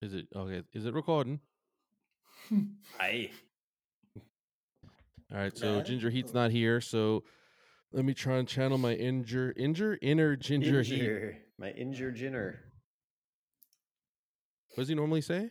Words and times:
Is 0.00 0.14
it 0.14 0.28
okay? 0.34 0.62
Is 0.72 0.86
it 0.86 0.94
recording? 0.94 1.40
Hi. 2.98 3.30
All 5.32 5.38
right. 5.38 5.56
So 5.56 5.82
Ginger 5.82 6.10
Heat's 6.10 6.32
not 6.32 6.50
here. 6.52 6.80
So 6.80 7.24
let 7.92 8.04
me 8.04 8.14
try 8.14 8.36
and 8.36 8.46
channel 8.46 8.78
my 8.78 8.94
injure, 8.94 9.52
injure, 9.56 9.98
inner 10.00 10.36
Ginger 10.36 10.82
Heat. 10.82 11.32
My 11.58 11.70
injured 11.70 12.16
Jinner. 12.16 12.56
What 14.74 14.82
does 14.82 14.88
he 14.88 14.94
normally 14.94 15.20
say? 15.20 15.50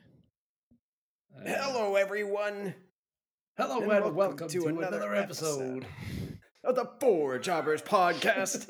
Uh, 1.35 1.41
Hello, 1.45 1.95
everyone. 1.95 2.73
hello, 3.57 3.81
and 3.81 3.91
and 3.91 4.15
welcome, 4.15 4.47
to, 4.47 4.67
another, 4.67 4.97
another 4.97 5.15
episode. 5.15 5.85
Of 6.63 6.75
the 6.75 6.89
Four 7.01 7.37
Jobbers 7.37 7.81
podcast. 7.81 8.69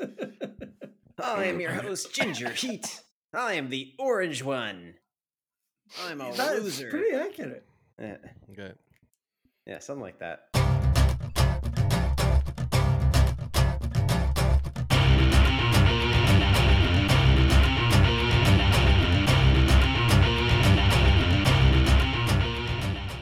I 1.24 1.46
am 1.46 1.60
your 1.60 1.72
host, 1.72 2.12
Ginger 2.14 2.50
Heat. 2.50 3.02
I 3.34 3.54
am 3.54 3.70
the 3.70 3.94
orange 4.00 4.44
one. 4.44 4.96
I'm 6.08 6.22
a 6.22 6.32
That's 6.34 6.60
loser. 6.62 6.90
pretty 6.90 7.16
accurate. 7.16 7.66
Yeah, 8.00 8.18
Okay. 8.52 8.72
yeah, 9.66 9.80
something 9.80 10.02
like 10.04 10.20
that. 10.20 10.47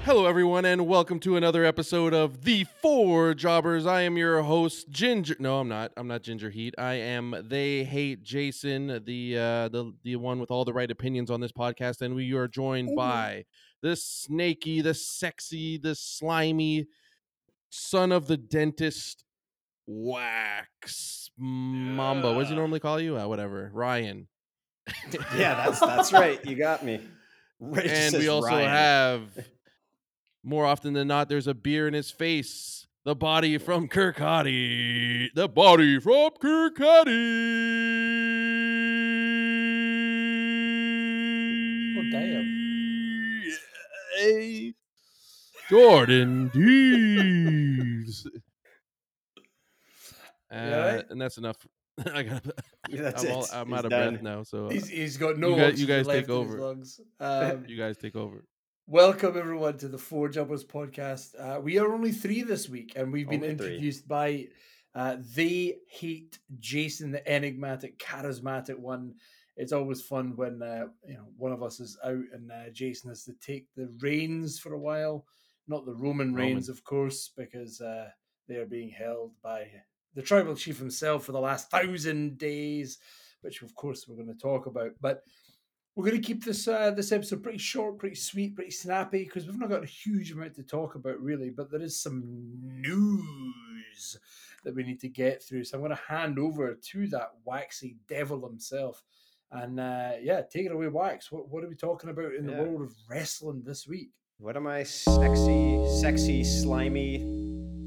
Hello, 0.05 0.27
everyone, 0.27 0.65
and 0.65 0.85
welcome 0.85 1.19
to 1.21 1.35
another 1.35 1.65
episode 1.65 2.13
of 2.13 2.43
The 2.43 2.63
Four 2.63 3.33
Jobbers. 3.33 3.87
I 3.87 4.01
am 4.01 4.17
your 4.17 4.43
host, 4.43 4.87
Ginger. 4.91 5.35
No, 5.39 5.57
I'm 5.57 5.67
not. 5.67 5.93
I'm 5.97 6.07
not 6.07 6.21
Ginger 6.21 6.51
Heat. 6.51 6.75
I 6.77 6.93
am 6.93 7.35
They 7.43 7.83
Hate 7.83 8.21
Jason, 8.21 9.01
the 9.03 9.35
uh, 9.35 9.69
the 9.69 9.93
the 10.03 10.17
one 10.17 10.39
with 10.39 10.51
all 10.51 10.63
the 10.63 10.73
right 10.73 10.91
opinions 10.91 11.31
on 11.31 11.41
this 11.41 11.51
podcast, 11.51 12.03
and 12.03 12.13
we 12.13 12.31
are 12.33 12.47
joined 12.47 12.91
Ooh. 12.91 12.95
by 12.95 13.45
the 13.81 13.95
snaky, 13.95 14.79
the 14.81 14.93
sexy, 14.93 15.79
the 15.79 15.95
slimy 15.95 16.85
son 17.71 18.11
of 18.11 18.27
the 18.27 18.37
dentist, 18.37 19.23
Wax 19.87 21.31
Mamba. 21.35 22.31
What 22.31 22.41
does 22.41 22.49
he 22.49 22.55
normally 22.55 22.79
call 22.79 22.99
you? 22.99 23.17
Uh, 23.17 23.27
whatever, 23.27 23.71
Ryan. 23.73 24.27
Yeah, 25.35 25.55
that's 25.65 25.79
that's 25.79 26.13
right. 26.13 26.45
You 26.45 26.55
got 26.55 26.85
me. 26.85 27.01
Just 27.73 28.13
and 28.15 28.21
we 28.21 28.27
also 28.27 28.49
Ryan. 28.49 28.69
have 28.69 29.47
more 30.45 30.65
often 30.65 30.93
than 30.93 31.07
not 31.07 31.29
there's 31.29 31.47
a 31.47 31.53
beer 31.53 31.87
in 31.87 31.93
his 31.93 32.11
face 32.11 32.87
the 33.03 33.15
body 33.15 33.57
from 33.57 33.87
kirkcaldy 33.87 35.29
the 35.33 35.47
body 35.49 35.99
from 35.99 36.31
kirkcaldy 36.41 37.95
Oh, 41.97 42.01
damn. 42.11 43.43
Hey, 44.17 44.73
jordan 45.69 46.49
Deves. 46.53 48.27
Uh, 50.53 50.57
alright? 50.57 51.05
and 51.09 51.19
that's 51.19 51.37
enough 51.37 51.57
i 52.13 52.23
got 52.23 52.43
That's 52.89 53.25
I'm, 53.25 53.31
all. 53.31 53.47
I'm 53.51 53.73
out 53.73 53.83
of 53.85 53.91
done. 53.91 54.11
breath 54.13 54.23
now 54.23 54.43
so 54.43 54.67
uh, 54.67 54.69
He's, 54.69 54.87
he's 54.87 55.17
got 55.17 55.37
no 55.37 55.49
you 55.49 55.55
guys- 55.57 55.81
you 55.81 55.87
guys 55.87 56.07
take 56.07 56.29
over. 56.29 56.59
Um, 57.19 57.65
you 57.67 57.75
guys 57.77 57.97
take 57.97 58.15
over 58.15 58.45
welcome 58.87 59.37
everyone 59.37 59.77
to 59.77 59.87
the 59.87 59.97
Four 59.97 60.29
Jobbers 60.29 60.63
podcast. 60.63 61.33
Uh, 61.39 61.59
we 61.59 61.77
are 61.77 61.91
only 61.93 62.11
three 62.11 62.43
this 62.43 62.69
week, 62.69 62.93
and 62.95 63.11
we've 63.11 63.29
been 63.29 63.43
Only 63.43 63.55
three. 63.55 63.67
introduced 63.67 64.07
by 64.07 64.47
uh, 64.93 65.17
they 65.35 65.77
hate 65.89 66.39
Jason, 66.59 67.11
the 67.11 67.27
enigmatic, 67.29 67.99
charismatic 67.99 68.77
one. 68.77 69.15
It's 69.57 69.73
always 69.73 70.01
fun 70.01 70.35
when 70.35 70.61
uh, 70.61 70.87
you 71.07 71.15
know 71.15 71.27
one 71.37 71.51
of 71.51 71.63
us 71.63 71.79
is 71.79 71.97
out 72.03 72.23
and 72.33 72.51
uh, 72.51 72.69
Jason 72.71 73.09
has 73.09 73.23
to 73.23 73.33
take 73.41 73.67
the 73.75 73.93
reins 73.99 74.59
for 74.59 74.73
a 74.73 74.79
while. 74.79 75.25
Not 75.67 75.85
the 75.85 75.95
Roman 75.95 76.35
reins, 76.35 76.69
of 76.69 76.83
course, 76.83 77.31
because 77.35 77.81
uh, 77.81 78.09
they 78.47 78.55
are 78.57 78.67
being 78.67 78.89
held 78.89 79.31
by 79.41 79.65
the 80.13 80.21
tribal 80.21 80.55
chief 80.55 80.77
himself 80.77 81.25
for 81.25 81.31
the 81.31 81.39
last 81.39 81.71
thousand 81.71 82.37
days, 82.37 82.99
which 83.41 83.61
of 83.63 83.73
course 83.73 84.05
we're 84.07 84.15
going 84.15 84.27
to 84.27 84.39
talk 84.39 84.67
about. 84.67 84.91
But 85.01 85.23
we're 85.95 86.05
going 86.09 86.21
to 86.21 86.27
keep 86.27 86.43
this 86.43 86.67
uh, 86.67 86.91
this 86.91 87.11
episode 87.11 87.41
pretty 87.43 87.57
short, 87.57 87.97
pretty 87.97 88.15
sweet, 88.15 88.55
pretty 88.55 88.71
snappy 88.71 89.23
because 89.23 89.45
we've 89.45 89.57
not 89.59 89.69
got 89.69 89.83
a 89.83 89.87
huge 89.87 90.31
amount 90.31 90.55
to 90.55 90.63
talk 90.63 90.95
about 90.95 91.19
really, 91.21 91.49
but 91.49 91.71
there 91.71 91.81
is 91.81 92.01
some 92.01 92.23
news 92.25 94.17
that 94.63 94.75
we 94.75 94.83
need 94.83 94.99
to 94.99 95.07
get 95.09 95.43
through. 95.43 95.63
So 95.63 95.77
I'm 95.77 95.83
going 95.83 95.95
to 95.95 96.01
hand 96.13 96.39
over 96.39 96.73
to 96.73 97.07
that 97.07 97.31
waxy 97.45 97.97
devil 98.07 98.45
himself. 98.47 99.03
And 99.51 99.79
uh, 99.79 100.13
yeah, 100.21 100.41
take 100.41 100.65
it 100.65 100.71
away, 100.71 100.87
Wax. 100.87 101.31
What, 101.31 101.49
what 101.49 101.63
are 101.63 101.69
we 101.69 101.75
talking 101.75 102.09
about 102.09 102.33
in 102.33 102.47
Yeah. 102.49 102.57
the 102.57 102.63
world 102.63 102.81
of 102.81 102.93
wrestling 103.09 103.63
this 103.65 103.87
week? 103.87 104.09
What 104.37 104.57
am 104.57 104.67
I? 104.67 104.83
Sexy, 104.83 105.85
sexy, 106.01 106.43
slimy, 106.43 107.19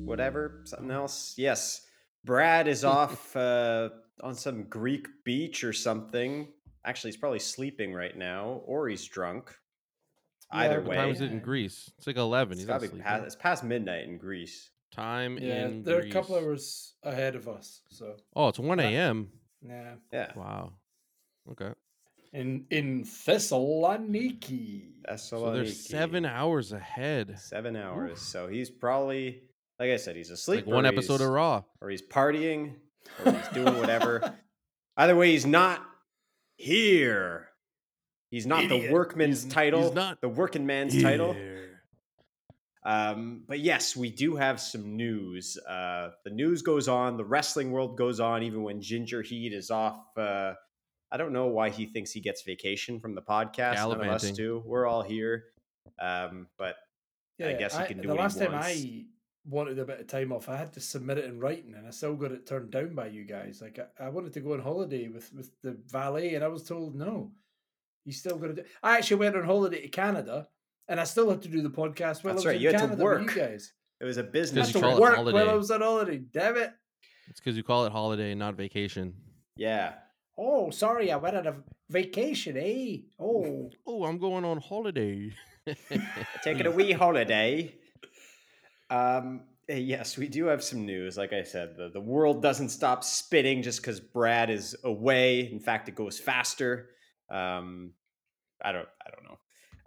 whatever. 0.05 0.63
Something 0.65 0.91
else? 0.91 1.35
Yes. 1.37 1.83
Brad 2.25 2.69
is 2.69 2.85
off 2.87 3.37
uh, 3.37 3.91
on 4.23 4.35
some 4.35 4.63
Greek 4.65 5.09
beach 5.25 5.63
or 5.65 5.73
something. 5.75 6.49
Actually, 6.89 7.11
he's 7.11 7.19
probably 7.19 7.39
sleeping 7.39 7.93
right 7.93 8.17
now, 8.17 8.63
or 8.65 8.89
he's 8.89 9.05
drunk. 9.05 9.55
Yeah, 10.53 10.61
Either 10.61 10.77
what 10.77 10.85
what 10.85 10.91
way, 10.91 10.97
time 10.97 11.11
is 11.11 11.21
it 11.21 11.31
in 11.31 11.41
greece 11.41 11.91
it's 11.99 12.07
like 12.07 12.17
11 12.17 12.53
it's, 12.53 12.61
he's 12.63 12.69
not 12.69 12.81
sleeping. 12.81 13.01
past, 13.01 13.25
it's 13.27 13.37
past 13.37 13.63
midnight 13.65 14.09
in 14.09 14.17
Greece. 14.17 14.71
time 14.91 15.37
Yeah, 15.39 15.67
in 15.67 15.83
they're 15.83 16.01
Greece. 16.01 16.11
a 16.11 16.15
couple 16.15 16.37
hours 16.37 16.95
ahead 17.03 17.37
of 17.37 17.47
us. 17.49 17.83
So 17.91 18.17
Oh, 18.35 18.49
it's 18.49 18.59
1 18.59 18.81
Uh, 18.81 18.83
a.m. 18.85 19.29
yeah, 19.61 19.95
Yeah, 20.11 20.33
Wow. 20.35 20.73
Okay. 21.51 21.73
in 22.33 22.65
in 22.71 23.05
Thessaloniki. 23.05 24.93
Thessaloniki. 25.07 25.19
So 25.19 25.53
they're 25.53 25.67
seven 25.67 26.25
hours 26.25 26.73
ahead. 26.73 27.39
Seven 27.39 27.77
hours. 27.77 28.21
So 28.21 28.49
he's 28.49 28.71
probably, 28.71 29.43
like 29.79 29.91
I 29.91 29.97
said, 29.97 30.17
he's 30.17 30.31
asleep. 30.31 30.67
Like 30.67 30.75
one 30.75 30.87
episode 30.87 31.21
of 31.21 31.29
Raw. 31.29 31.63
or 31.81 31.91
he's 31.91 32.03
partying, 32.03 32.75
or 33.25 33.33
he's 33.33 33.49
doing 33.49 33.77
whatever. 33.79 34.35
Either 34.97 35.15
way, 35.17 35.31
he's 35.33 35.47
not 35.47 35.85
here. 36.59 37.49
He's 38.31 38.47
not 38.47 38.69
the 38.69 38.91
workman's 38.93 39.45
He's- 39.45 39.55
title. 39.55 39.83
he's 39.85 39.95
not 39.95 40.21
the 40.21 40.29
working 40.29 40.67
man's 40.67 41.01
title. 41.03 41.35
Um, 42.85 43.45
but 43.47 43.61
yes, 43.61 43.97
we 43.97 44.11
do 44.11 44.37
have 44.37 44.61
some 44.61 44.97
news. 44.97 45.59
Uh, 45.69 46.11
the 46.25 46.31
news 46.31 46.63
goes 46.63 46.89
on. 46.89 47.17
The 47.17 47.25
wrestling 47.25 47.71
world 47.71 47.97
goes 47.99 48.21
on, 48.21 48.43
even 48.43 48.63
when 48.63 48.81
Ginger 48.81 49.23
Heat 49.23 49.53
is 49.53 49.71
off. 49.71 50.17
Uh, 50.17 50.55
I 51.11 51.17
don't 51.17 51.33
know 51.33 51.47
why 51.47 51.71
he 51.71 51.87
thinks 51.87 52.13
he 52.13 52.21
gets 52.21 52.43
vacation 52.43 53.01
from 53.01 53.15
the 53.15 53.23
podcast. 53.23 53.75
None 53.77 53.93
of 53.93 54.01
us 54.03 54.31
do. 54.31 54.63
We're 54.65 54.87
all 54.87 55.03
here. 55.03 55.47
Um, 55.99 56.47
but 56.59 56.77
yeah, 57.39 57.49
I 57.49 57.53
guess 57.55 57.77
he 57.77 57.85
can 57.85 57.97
do 58.01 58.09
the 58.09 58.09
what 58.09 58.17
he 58.19 58.23
last 58.23 58.39
time 58.39 58.53
wants. 58.53 58.69
I 58.69 59.05
wanted 59.49 59.79
a 59.79 59.85
bit 59.85 60.01
of 60.01 60.07
time 60.07 60.33
off, 60.33 60.49
I 60.49 60.57
had 60.57 60.73
to 60.75 60.81
submit 60.81 61.19
it 61.19 61.25
in 61.25 61.41
writing, 61.41 61.75
and 61.77 61.87
I 61.87 61.91
still 61.91 62.15
got 62.15 62.33
it 62.33 62.47
turned 62.47 62.71
down 62.71 62.95
by 62.95 63.07
you 63.09 63.25
guys. 63.25 63.61
Like 63.63 63.79
I, 63.99 64.07
I 64.07 64.09
wanted 64.11 64.33
to 64.35 64.41
go 64.41 64.53
on 64.55 64.61
holiday 64.61 65.09
with 65.09 65.33
with 65.33 65.51
the 65.63 65.77
valet, 65.89 66.35
and 66.35 66.45
I 66.45 66.49
was 66.49 66.65
told 66.65 66.95
no. 66.95 67.33
You 68.05 68.13
still 68.13 68.39
got 68.39 68.49
to 68.49 68.55
do. 68.55 68.65
I 68.83 68.97
actually 68.97 69.19
went 69.19 69.37
on 69.37 69.45
holiday 69.45 69.83
to 69.83 69.89
Canada, 69.89 70.49
and 70.89 70.99
I 71.01 71.05
still 71.05 71.29
had 71.31 71.43
to 71.43 71.49
do 71.49 71.61
the 71.63 71.71
podcast 71.71 72.25
while 72.25 72.35
That's 72.35 72.45
I 72.47 72.47
was 72.47 72.47
right, 72.47 72.57
in 72.57 72.63
you 72.63 72.69
had 72.69 72.73
to 72.75 72.79
Canada 72.81 72.95
with 72.97 73.03
work. 73.05 73.35
you 73.35 73.43
guys. 73.43 73.73
it 74.01 74.05
was 74.05 74.17
a 74.17 74.23
business 74.23 74.69
you 74.69 74.75
to 74.75 74.79
trip. 74.81 74.93
it 74.97 75.01
work 75.01 75.15
holiday. 75.17 75.35
while 75.39 75.51
I 75.51 75.55
was 75.55 75.71
on 75.71 75.81
holiday. 75.83 76.19
Damn 76.19 76.57
it! 76.57 76.73
It's 77.29 77.41
because 77.41 77.57
you 77.57 77.63
call 77.63 77.85
it 77.87 77.93
holiday, 77.93 78.35
not 78.35 78.55
vacation. 78.57 79.15
Yeah. 79.57 79.95
Oh, 80.39 80.71
sorry, 80.71 81.11
I 81.11 81.17
went 81.17 81.37
on 81.37 81.47
a 81.49 81.57
vacation, 81.91 82.57
eh? 82.57 82.99
Oh, 83.19 83.71
Oh, 83.87 84.05
I'm 84.05 84.19
going 84.19 84.45
on 84.45 84.59
holiday. 84.61 85.33
taking 86.45 86.67
a 86.67 86.71
wee 86.71 86.93
holiday. 86.93 87.75
Um, 88.91 89.43
eh, 89.69 89.77
yes, 89.77 90.17
we 90.17 90.29
do 90.29 90.47
have 90.47 90.63
some 90.63 90.85
news. 90.87 91.17
Like 91.17 91.33
I 91.33 91.43
said, 91.43 91.77
the, 91.77 91.91
the 91.91 92.01
world 92.01 92.43
doesn't 92.43 92.71
stop 92.71 93.05
spinning 93.05 93.63
just 93.63 93.81
because 93.81 94.01
Brad 94.01 94.51
is 94.51 94.77
away. 94.85 95.51
In 95.51 95.61
fact, 95.61 95.89
it 95.89 95.95
goes 95.95 96.19
faster. 96.19 96.91
Um, 97.31 97.93
I 98.63 98.73
don't, 98.73 98.89
I 99.07 99.11
don't 99.11 99.25
know. 99.25 99.39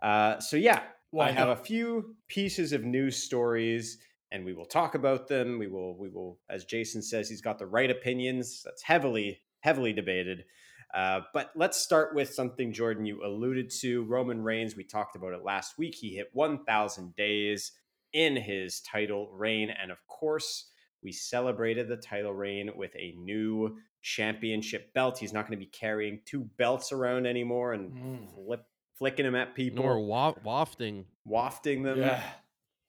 Uh, 0.08 0.40
so 0.40 0.58
yeah, 0.58 0.82
Why 1.12 1.28
I 1.28 1.32
have 1.32 1.50
a 1.50 1.56
few 1.56 2.16
pieces 2.28 2.74
of 2.74 2.84
news 2.84 3.18
stories, 3.18 3.98
and 4.32 4.46
we 4.46 4.54
will 4.54 4.66
talk 4.66 4.96
about 4.96 5.28
them. 5.28 5.60
We 5.60 5.68
will, 5.68 5.98
we 5.98 6.10
will, 6.10 6.40
as 6.50 6.66
Jason 6.66 7.02
says, 7.02 7.30
he's 7.30 7.42
got 7.42 7.60
the 7.60 7.66
right 7.66 7.90
opinions. 7.90 8.62
That's 8.64 8.82
heavily, 8.82 9.42
heavily 9.60 9.94
debated. 9.94 10.46
Uh, 10.94 11.22
but 11.34 11.52
let's 11.56 11.78
start 11.78 12.14
with 12.16 12.34
something, 12.34 12.74
Jordan, 12.74 13.06
you 13.06 13.24
alluded 13.24 13.70
to. 13.80 14.04
Roman 14.04 14.42
Reigns, 14.42 14.76
we 14.76 14.84
talked 14.84 15.16
about 15.16 15.34
it 15.34 15.44
last 15.44 15.78
week. 15.78 15.96
He 15.96 16.16
hit 16.16 16.30
1,000 16.34 17.16
days 17.16 17.72
in 18.14 18.36
his 18.36 18.82
title 18.82 19.30
reign. 19.32 19.70
And 19.70 19.92
of 19.92 19.98
course, 20.08 20.70
we 21.04 21.12
celebrated 21.12 21.88
the 21.88 21.98
title 21.98 22.34
reign 22.34 22.72
with 22.76 22.92
a 22.96 23.14
new 23.18 23.78
championship 24.02 24.94
belt. 24.94 25.18
He's 25.18 25.34
not 25.34 25.48
going 25.48 25.60
to 25.60 25.66
be 25.66 25.70
carrying 25.72 26.20
two 26.26 26.50
belts 26.58 26.92
around 26.92 27.26
anymore 27.26 27.74
and 27.74 27.92
Mm. 27.92 28.36
flip, 28.36 28.66
flicking 28.98 29.26
them 29.26 29.36
at 29.36 29.56
people, 29.56 29.84
Nor 29.84 30.00
wa- 30.06 30.34
wafting. 30.44 31.06
wafting 31.26 31.84
them. 31.84 32.00
yeah. 32.00 32.24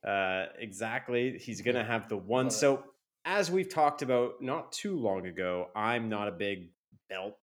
Uh, 0.07 0.47
exactly. 0.59 1.39
He's 1.39 1.61
going 1.63 1.77
to 1.77 1.85
have 1.85 2.09
the 2.09 2.17
one. 2.17 2.47
Love 2.47 2.53
it. 2.53 2.57
So, 2.57 2.85
as 3.25 3.51
we've 3.53 3.69
talked 3.69 4.03
about 4.03 4.43
not 4.43 4.73
too 4.73 4.99
long 4.99 5.27
ago, 5.27 5.69
I'm 5.77 6.09
not 6.09 6.27
a 6.29 6.33
big 6.33 6.71
belt 7.09 7.39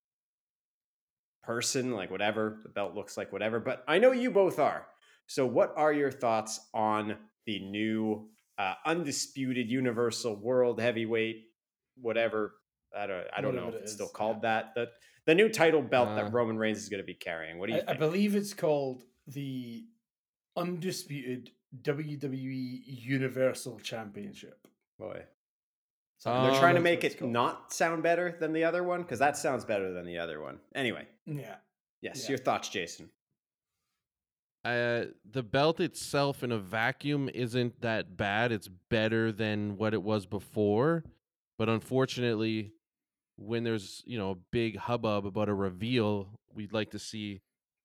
person, 1.44 1.92
like 1.94 2.12
whatever 2.12 2.60
the 2.64 2.70
belt 2.70 2.96
looks 2.96 3.18
like, 3.18 3.32
whatever. 3.32 3.60
But 3.60 3.84
I 3.88 3.98
know 4.00 4.12
you 4.12 4.30
both 4.32 4.60
are. 4.60 4.86
So, 5.28 5.46
what 5.46 5.74
are 5.78 5.94
your 5.94 6.12
thoughts 6.12 6.60
on 6.74 7.18
the 7.50 7.60
new 7.60 8.28
uh, 8.60 8.74
undisputed 8.86 9.70
Universal 9.70 10.36
World 10.36 10.80
Heavyweight, 10.80 11.46
whatever? 11.96 12.54
I 12.96 13.08
don't, 13.08 13.26
I 13.36 13.42
don't 13.42 13.56
know 13.56 13.70
if 13.70 13.76
it 13.76 13.82
it's 13.82 13.92
is, 13.92 13.96
still 13.98 14.12
yeah. 14.14 14.18
called 14.18 14.42
that. 14.44 14.74
The 14.76 14.90
the 15.26 15.36
new 15.36 15.50
title 15.50 15.82
belt 15.82 16.10
Uh, 16.10 16.16
that 16.16 16.34
Roman 16.34 16.58
Reigns 16.58 16.78
is 16.80 16.90
going 16.90 17.02
to 17.02 17.06
be 17.06 17.14
carrying. 17.14 17.58
What 17.60 17.70
do 17.70 17.76
you 17.76 17.82
I, 17.88 17.92
I 17.92 17.94
believe 17.96 18.36
it's 18.36 18.54
called 18.54 19.04
the 19.28 19.86
undisputed 20.56 21.52
WWE 21.82 22.82
Universal 22.86 23.80
Championship. 23.80 24.68
Boy, 24.98 25.24
Um, 26.26 26.44
they're 26.52 26.60
trying 26.60 26.76
to 26.76 26.82
make 26.82 27.04
it 27.04 27.18
called. 27.20 27.32
not 27.32 27.72
sound 27.74 28.02
better 28.04 28.36
than 28.40 28.54
the 28.54 28.64
other 28.64 28.84
one 28.84 29.02
because 29.04 29.20
that 29.20 29.38
sounds 29.38 29.66
better 29.66 29.94
than 29.94 30.06
the 30.06 30.18
other 30.18 30.42
one. 30.42 30.60
Anyway, 30.76 31.08
Yeah, 31.26 31.56
yes, 32.02 32.24
Yeah. 32.24 32.30
your 32.30 32.38
thoughts, 32.40 32.70
Jason. 32.70 33.10
Uh, 34.66 35.06
the 35.30 35.44
belt 35.44 35.80
itself 35.80 36.44
in 36.44 36.52
a 36.52 36.58
vacuum 36.60 37.30
isn't 37.34 37.82
that 37.82 38.18
bad. 38.18 38.52
It's 38.52 38.68
better 38.90 39.32
than 39.32 39.78
what 39.78 39.94
it 39.94 40.02
was 40.04 40.26
before, 40.26 41.04
but 41.58 41.70
unfortunately, 41.70 42.74
when 43.38 43.64
there's 43.64 44.04
you 44.06 44.18
know 44.18 44.32
a 44.32 44.36
big 44.52 44.78
hubbub 44.78 45.26
about 45.26 45.50
a 45.50 45.54
reveal, 45.54 46.28
we'd 46.54 46.74
like 46.74 46.92
to 46.92 47.00
see 47.00 47.42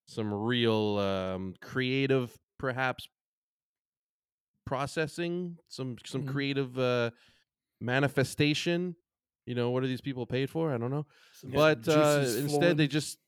some 0.07 0.35
real 0.35 0.99
um, 0.99 1.55
creative, 1.61 2.37
perhaps 2.59 3.07
processing, 4.67 5.59
some 5.69 5.97
some 6.05 6.23
Mhm. 6.23 6.29
creative 6.33 6.79
uh, 6.79 7.11
manifestation. 7.81 8.97
You 9.47 9.55
know, 9.55 9.71
what 9.71 9.83
are 9.83 9.87
these 9.87 10.01
people 10.01 10.27
paid 10.27 10.49
for? 10.51 10.73
I 10.73 10.79
don't 10.79 10.91
know. 10.91 11.07
Some 11.33 11.51
but 11.51 11.87
uh, 11.89 12.25
instead 12.39 12.77
they 12.79 12.87
just 12.87 13.19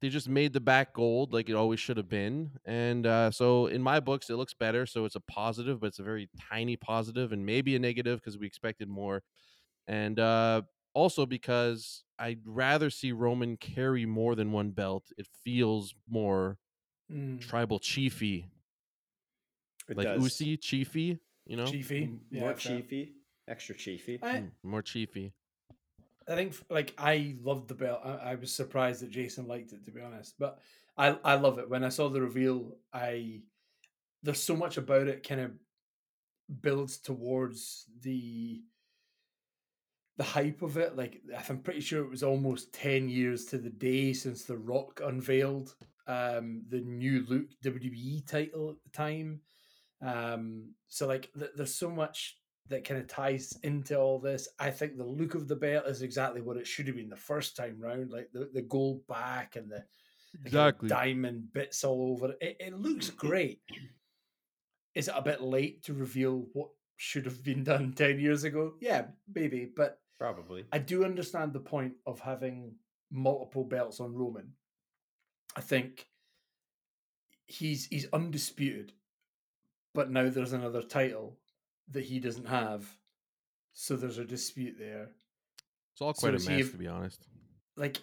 they 0.00 0.08
just 0.08 0.28
made 0.28 0.52
the 0.52 0.60
back 0.60 0.92
gold 0.94 1.32
like 1.32 1.48
it 1.48 1.54
always 1.54 1.80
should 1.80 1.96
have 1.96 2.08
been 2.08 2.52
and 2.64 3.06
uh, 3.06 3.30
so 3.30 3.66
in 3.66 3.82
my 3.82 4.00
books 4.00 4.30
it 4.30 4.36
looks 4.36 4.54
better 4.54 4.86
so 4.86 5.04
it's 5.04 5.16
a 5.16 5.20
positive 5.20 5.80
but 5.80 5.88
it's 5.88 5.98
a 5.98 6.02
very 6.02 6.28
tiny 6.50 6.76
positive 6.76 7.32
and 7.32 7.44
maybe 7.44 7.74
a 7.76 7.78
negative 7.78 8.20
because 8.20 8.38
we 8.38 8.46
expected 8.46 8.88
more 8.88 9.22
and 9.86 10.18
uh, 10.20 10.62
also 10.94 11.26
because 11.26 12.04
i'd 12.18 12.40
rather 12.46 12.90
see 12.90 13.12
roman 13.12 13.56
carry 13.56 14.06
more 14.06 14.34
than 14.34 14.52
one 14.52 14.70
belt 14.70 15.10
it 15.18 15.26
feels 15.44 15.94
more 16.08 16.58
Mm, 17.10 17.40
tribal 17.40 17.78
chiefy. 17.80 18.46
It 19.88 19.96
like 19.96 20.06
does. 20.06 20.22
Usi 20.22 20.56
chiefy 20.56 21.18
you 21.46 21.56
know? 21.56 21.70
Chiefy, 21.70 22.04
M- 22.04 22.20
yeah, 22.30 22.40
more 22.40 22.54
chiefy, 22.54 23.14
extra 23.48 23.74
chiefy. 23.74 24.20
I, 24.22 24.36
Mm, 24.36 24.52
more 24.62 24.82
chiefy 24.82 25.32
I 26.30 26.36
think 26.36 26.54
like 26.70 26.94
I 26.96 27.36
loved 27.42 27.68
the 27.68 27.74
belt. 27.74 28.00
I, 28.04 28.10
I 28.10 28.34
was 28.36 28.52
surprised 28.52 29.02
that 29.02 29.10
Jason 29.10 29.48
liked 29.48 29.72
it 29.72 29.84
to 29.84 29.90
be 29.90 30.00
honest, 30.00 30.34
but 30.38 30.60
I 30.96 31.18
I 31.24 31.34
love 31.34 31.58
it. 31.58 31.68
When 31.68 31.84
I 31.84 31.88
saw 31.88 32.08
the 32.08 32.22
reveal, 32.22 32.76
I 32.92 33.42
there's 34.22 34.42
so 34.42 34.56
much 34.56 34.76
about 34.76 35.08
it 35.08 35.26
kind 35.26 35.40
of 35.40 35.52
builds 36.60 36.98
towards 36.98 37.86
the 38.02 38.62
the 40.18 40.24
hype 40.24 40.62
of 40.62 40.76
it. 40.76 40.96
Like 40.96 41.20
I'm 41.48 41.58
pretty 41.58 41.80
sure 41.80 42.04
it 42.04 42.10
was 42.10 42.22
almost 42.22 42.72
ten 42.72 43.08
years 43.08 43.46
to 43.46 43.58
the 43.58 43.70
day 43.70 44.12
since 44.12 44.44
The 44.44 44.56
Rock 44.56 45.00
unveiled 45.04 45.74
um, 46.06 46.62
the 46.68 46.80
new 46.80 47.24
Luke 47.28 47.50
WWE 47.64 48.26
title 48.26 48.70
at 48.70 48.76
the 48.84 48.90
time. 48.90 49.40
Um, 50.02 50.74
so 50.88 51.06
like 51.06 51.30
th- 51.38 51.52
there's 51.56 51.74
so 51.74 51.90
much 51.90 52.39
that 52.70 52.84
kind 52.84 53.00
of 53.00 53.06
ties 53.08 53.52
into 53.62 53.98
all 53.98 54.18
this. 54.18 54.48
I 54.58 54.70
think 54.70 54.96
the 54.96 55.04
look 55.04 55.34
of 55.34 55.46
the 55.48 55.56
belt 55.56 55.86
is 55.86 56.02
exactly 56.02 56.40
what 56.40 56.56
it 56.56 56.66
should 56.66 56.86
have 56.86 56.96
been 56.96 57.10
the 57.10 57.16
first 57.16 57.56
time 57.56 57.76
round, 57.78 58.10
like 58.10 58.30
the, 58.32 58.48
the 58.54 58.62
gold 58.62 59.06
back 59.06 59.56
and 59.56 59.70
the, 59.70 59.84
the 60.44 60.50
kind 60.50 60.56
of 60.56 60.68
Exactly. 60.76 60.88
diamond 60.88 61.52
bits 61.52 61.84
all 61.84 62.12
over 62.12 62.32
it. 62.32 62.38
it. 62.40 62.56
It 62.60 62.74
looks 62.78 63.10
great. 63.10 63.60
Is 64.94 65.08
it 65.08 65.14
a 65.16 65.22
bit 65.22 65.42
late 65.42 65.82
to 65.84 65.94
reveal 65.94 66.46
what 66.52 66.68
should 66.96 67.26
have 67.26 67.42
been 67.42 67.64
done 67.64 67.92
10 67.92 68.18
years 68.20 68.44
ago? 68.44 68.74
Yeah, 68.80 69.06
maybe. 69.34 69.68
But 69.74 69.98
Probably. 70.18 70.64
I 70.72 70.78
do 70.78 71.04
understand 71.04 71.52
the 71.52 71.60
point 71.60 71.94
of 72.06 72.20
having 72.20 72.74
multiple 73.10 73.64
belts 73.64 74.00
on 74.00 74.14
Roman. 74.14 74.52
I 75.56 75.60
think 75.60 76.06
he's 77.46 77.86
he's 77.86 78.06
undisputed, 78.12 78.92
but 79.94 80.10
now 80.10 80.28
there's 80.28 80.52
another 80.52 80.82
title 80.82 81.38
that 81.90 82.04
he 82.04 82.20
doesn't 82.20 82.46
have, 82.46 82.86
so 83.72 83.96
there's 83.96 84.18
a 84.18 84.24
dispute 84.24 84.76
there. 84.78 85.10
it's 85.92 86.00
all 86.00 86.14
So 86.14 86.20
quite 86.20 86.34
a 86.34 86.36
is 86.36 86.46
he 86.46 86.56
mess 86.56 86.70
to 86.70 86.76
be 86.76 86.86
honest 86.88 87.26
Like, 87.76 87.98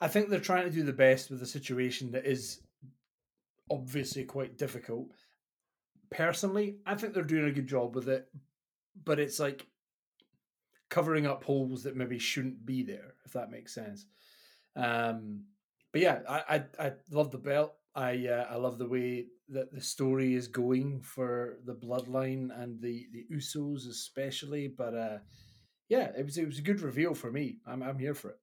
I 0.00 0.08
think 0.08 0.28
they're 0.28 0.40
trying 0.40 0.64
to 0.64 0.70
do 0.70 0.82
the 0.82 0.92
best 0.92 1.30
with 1.30 1.42
a 1.42 1.46
situation 1.46 2.12
that 2.12 2.24
is 2.24 2.60
obviously 3.70 4.24
quite 4.24 4.56
difficult. 4.56 5.08
Personally, 6.10 6.78
I 6.86 6.94
think 6.94 7.12
they're 7.12 7.22
doing 7.22 7.46
a 7.46 7.52
good 7.52 7.66
job 7.66 7.94
with 7.94 8.08
it, 8.08 8.28
but 9.04 9.18
it's 9.18 9.38
like 9.38 9.66
covering 10.88 11.26
up 11.26 11.44
holes 11.44 11.82
that 11.82 11.96
maybe 11.96 12.18
shouldn't 12.18 12.64
be 12.64 12.82
there, 12.82 13.14
if 13.26 13.32
that 13.34 13.50
makes 13.50 13.74
sense. 13.74 14.06
Um, 14.74 15.44
but 15.92 16.00
yeah, 16.00 16.20
I 16.28 16.62
I, 16.78 16.86
I 16.86 16.92
love 17.10 17.30
the 17.30 17.38
belt. 17.38 17.74
I 17.94 18.26
uh, 18.26 18.46
I 18.50 18.56
love 18.56 18.78
the 18.78 18.88
way 18.88 19.26
that 19.50 19.72
the 19.72 19.80
story 19.80 20.34
is 20.34 20.48
going 20.48 21.00
for 21.00 21.58
the 21.64 21.74
bloodline 21.74 22.50
and 22.62 22.80
the 22.80 23.06
the 23.12 23.24
Usos 23.34 23.88
especially. 23.88 24.68
But 24.68 24.94
uh, 24.94 25.18
yeah, 25.88 26.10
it 26.16 26.24
was 26.24 26.38
it 26.38 26.46
was 26.46 26.58
a 26.58 26.62
good 26.62 26.80
reveal 26.80 27.14
for 27.14 27.30
me. 27.30 27.58
I'm 27.66 27.82
I'm 27.82 27.98
here 27.98 28.14
for 28.14 28.30
it. 28.30 28.38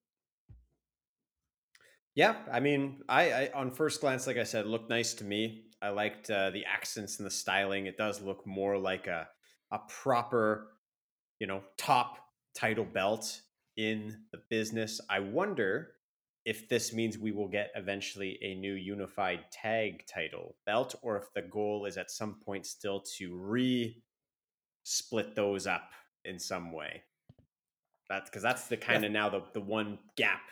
Yeah, 2.15 2.35
I 2.51 2.61
mean, 2.61 3.01
I, 3.09 3.31
I 3.31 3.51
on 3.53 3.71
first 3.71 3.99
glance, 3.99 4.25
like 4.25 4.37
I 4.37 4.43
said, 4.43 4.65
looked 4.65 4.89
nice 4.89 5.13
to 5.15 5.25
me. 5.25 5.65
I 5.81 5.89
liked 5.89 6.29
uh, 6.29 6.49
the 6.49 6.63
accents 6.65 7.19
and 7.19 7.25
the 7.25 7.31
styling. 7.31 7.87
It 7.87 7.97
does 7.97 8.21
look 8.21 8.47
more 8.47 8.77
like 8.77 9.07
a 9.07 9.27
a 9.71 9.79
proper, 9.89 10.71
you 11.39 11.47
know, 11.47 11.61
top 11.77 12.17
title 12.55 12.85
belt 12.85 13.41
in 13.75 14.17
the 14.31 14.39
business. 14.49 15.01
I 15.09 15.19
wonder 15.19 15.94
if 16.45 16.69
this 16.69 16.93
means 16.93 17.17
we 17.17 17.31
will 17.31 17.47
get 17.47 17.71
eventually 17.75 18.37
a 18.41 18.53
new 18.53 18.73
unified 18.73 19.45
tag 19.51 20.05
title 20.05 20.55
belt, 20.65 20.95
or 21.01 21.17
if 21.17 21.33
the 21.33 21.41
goal 21.41 21.85
is 21.85 21.97
at 21.97 22.11
some 22.11 22.35
point 22.45 22.65
still 22.65 23.03
to 23.17 23.35
re 23.35 24.01
split 24.83 25.35
those 25.35 25.65
up 25.65 25.89
in 26.23 26.39
some 26.39 26.71
way. 26.71 27.03
That's 28.07 28.29
because 28.29 28.43
that's 28.43 28.67
the 28.67 28.77
kind 28.77 29.03
of 29.03 29.11
now 29.11 29.29
the 29.29 29.41
the 29.53 29.61
one 29.61 29.97
gap 30.15 30.43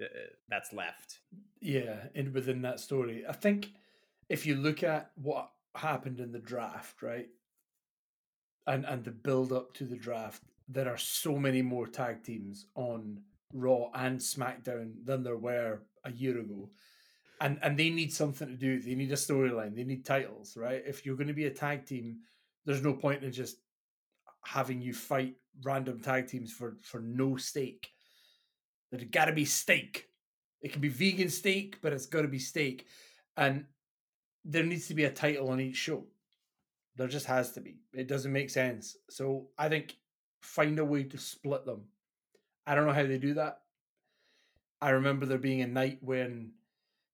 uh, 0.00 0.06
that's 0.48 0.72
left. 0.72 1.18
Yeah, 1.60 1.96
and 2.14 2.32
within 2.32 2.62
that 2.62 2.78
story, 2.78 3.24
I 3.28 3.32
think 3.32 3.72
if 4.28 4.46
you 4.46 4.54
look 4.54 4.84
at 4.84 5.10
what 5.16 5.50
happened 5.74 6.20
in 6.20 6.30
the 6.30 6.38
draft, 6.38 7.02
right, 7.02 7.28
and 8.68 8.84
and 8.84 9.02
the 9.02 9.10
build 9.10 9.52
up 9.52 9.74
to 9.74 9.84
the 9.84 9.96
draft, 9.96 10.42
there 10.68 10.88
are 10.88 10.98
so 10.98 11.36
many 11.36 11.62
more 11.62 11.88
tag 11.88 12.22
teams 12.22 12.66
on 12.76 13.22
Raw 13.54 13.90
and 13.94 14.18
SmackDown 14.18 14.92
than 15.04 15.22
there 15.22 15.36
were 15.36 15.80
a 16.04 16.12
year 16.12 16.38
ago, 16.38 16.68
and 17.40 17.58
and 17.62 17.78
they 17.78 17.88
need 17.88 18.12
something 18.12 18.48
to 18.48 18.56
do. 18.56 18.80
They 18.80 18.94
need 18.94 19.12
a 19.12 19.16
storyline. 19.16 19.74
They 19.74 19.84
need 19.84 20.04
titles, 20.04 20.56
right? 20.56 20.82
If 20.84 21.06
you're 21.06 21.16
going 21.16 21.28
to 21.28 21.34
be 21.34 21.46
a 21.46 21.50
tag 21.50 21.86
team, 21.86 22.18
there's 22.66 22.82
no 22.82 22.92
point 22.92 23.22
in 23.22 23.32
just 23.32 23.56
having 24.44 24.82
you 24.82 24.92
fight 24.92 25.36
random 25.62 26.00
tag 26.00 26.26
teams 26.26 26.52
for 26.52 26.76
for 26.82 27.00
no 27.00 27.36
stake. 27.36 27.88
There's 28.90 29.04
got 29.04 29.26
to 29.26 29.32
be 29.32 29.44
steak. 29.44 30.08
It 30.60 30.72
can 30.72 30.80
be 30.80 30.88
vegan 30.88 31.28
steak, 31.28 31.78
but 31.80 31.92
it's 31.92 32.06
got 32.06 32.22
to 32.22 32.28
be 32.28 32.38
steak. 32.38 32.86
And 33.36 33.66
there 34.44 34.64
needs 34.64 34.88
to 34.88 34.94
be 34.94 35.04
a 35.04 35.10
title 35.10 35.50
on 35.50 35.60
each 35.60 35.76
show. 35.76 36.04
There 36.96 37.08
just 37.08 37.26
has 37.26 37.52
to 37.52 37.60
be. 37.60 37.78
It 37.92 38.08
doesn't 38.08 38.32
make 38.32 38.50
sense. 38.50 38.96
So 39.10 39.48
I 39.58 39.68
think 39.68 39.96
find 40.40 40.78
a 40.78 40.84
way 40.84 41.04
to 41.04 41.18
split 41.18 41.64
them. 41.64 41.82
I 42.66 42.74
don't 42.74 42.86
know 42.86 42.92
how 42.92 43.06
they 43.06 43.18
do 43.18 43.34
that. 43.34 43.58
I 44.80 44.90
remember 44.90 45.26
there 45.26 45.38
being 45.38 45.62
a 45.62 45.66
night 45.66 45.98
when 46.00 46.52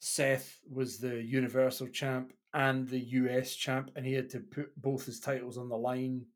Seth 0.00 0.58
was 0.70 0.98
the 0.98 1.22
Universal 1.22 1.88
champ 1.88 2.32
and 2.52 2.88
the 2.88 2.98
US 2.98 3.54
champ, 3.54 3.90
and 3.94 4.04
he 4.04 4.12
had 4.14 4.30
to 4.30 4.40
put 4.40 4.80
both 4.80 5.06
his 5.06 5.20
titles 5.20 5.58
on 5.58 5.68
the 5.68 5.76
line 5.76 6.26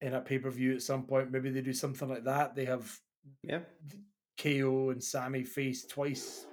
in 0.00 0.14
a 0.14 0.20
pay 0.20 0.38
per 0.38 0.50
view 0.50 0.74
at 0.74 0.82
some 0.82 1.04
point. 1.04 1.30
Maybe 1.32 1.50
they 1.50 1.60
do 1.60 1.72
something 1.72 2.08
like 2.08 2.24
that. 2.24 2.54
They 2.54 2.66
have 2.66 3.00
Yeah. 3.42 3.62
KO 4.36 4.90
and 4.90 5.02
Sami 5.02 5.42
face 5.42 5.84
twice, 5.84 6.46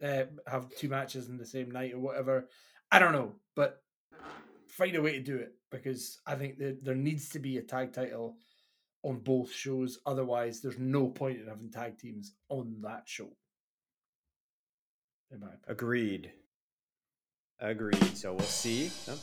uh, 0.00 0.26
have 0.46 0.72
two 0.76 0.88
matches 0.88 1.28
in 1.28 1.36
the 1.36 1.46
same 1.46 1.70
night 1.70 1.92
or 1.92 1.98
whatever. 1.98 2.48
I 2.92 3.00
don't 3.00 3.12
know, 3.12 3.34
but 3.56 3.82
find 4.68 4.94
a 4.94 5.02
way 5.02 5.12
to 5.12 5.20
do 5.22 5.36
it 5.38 5.58
because 5.70 6.20
I 6.26 6.36
think 6.36 6.58
that 6.58 6.84
there 6.84 6.94
needs 6.94 7.30
to 7.30 7.40
be 7.40 7.58
a 7.58 7.62
tag 7.62 7.92
title 7.92 8.38
on 9.04 9.18
both 9.18 9.52
shows. 9.52 10.00
Otherwise, 10.06 10.60
there's 10.60 10.78
no 10.78 11.06
point 11.06 11.40
in 11.40 11.46
having 11.46 11.70
tag 11.70 11.98
teams 11.98 12.32
on 12.48 12.76
that 12.82 13.02
show. 13.06 13.28
In 15.30 15.40
my 15.40 15.46
opinion. 15.46 15.64
Agreed. 15.68 16.32
Agreed. 17.60 18.16
So 18.16 18.32
we'll 18.32 18.40
see. 18.40 18.90
Oh, 19.08 19.18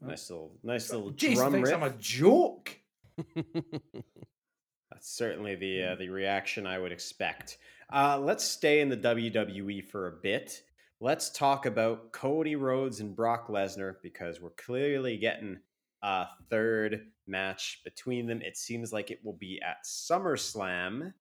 Nice 0.00 0.28
little, 0.28 0.52
nice 0.62 0.92
little 0.92 1.10
Jason 1.10 1.36
drum 1.36 1.52
thinks 1.52 1.70
riff. 1.70 1.82
I'm 1.82 1.88
a 1.90 1.94
joke. 1.98 2.76
That's 3.34 5.08
certainly 5.08 5.54
the 5.54 5.82
uh, 5.82 5.94
the 5.94 6.08
reaction 6.08 6.66
I 6.66 6.78
would 6.78 6.92
expect. 6.92 7.58
Uh, 7.90 8.18
let's 8.18 8.44
stay 8.44 8.80
in 8.80 8.88
the 8.88 8.96
WWE 8.96 9.84
for 9.84 10.08
a 10.08 10.12
bit. 10.12 10.62
Let's 11.00 11.30
talk 11.30 11.64
about 11.66 12.12
Cody 12.12 12.56
Rhodes 12.56 13.00
and 13.00 13.14
Brock 13.16 13.48
Lesnar 13.48 13.94
because 14.02 14.40
we're 14.40 14.50
clearly 14.50 15.16
getting 15.16 15.58
a 16.04 16.26
third 16.50 17.06
match 17.26 17.80
between 17.82 18.26
them. 18.26 18.42
It 18.42 18.58
seems 18.58 18.92
like 18.92 19.10
it 19.10 19.20
will 19.24 19.38
be 19.40 19.60
at 19.62 19.78
SummerSlam, 19.86 21.14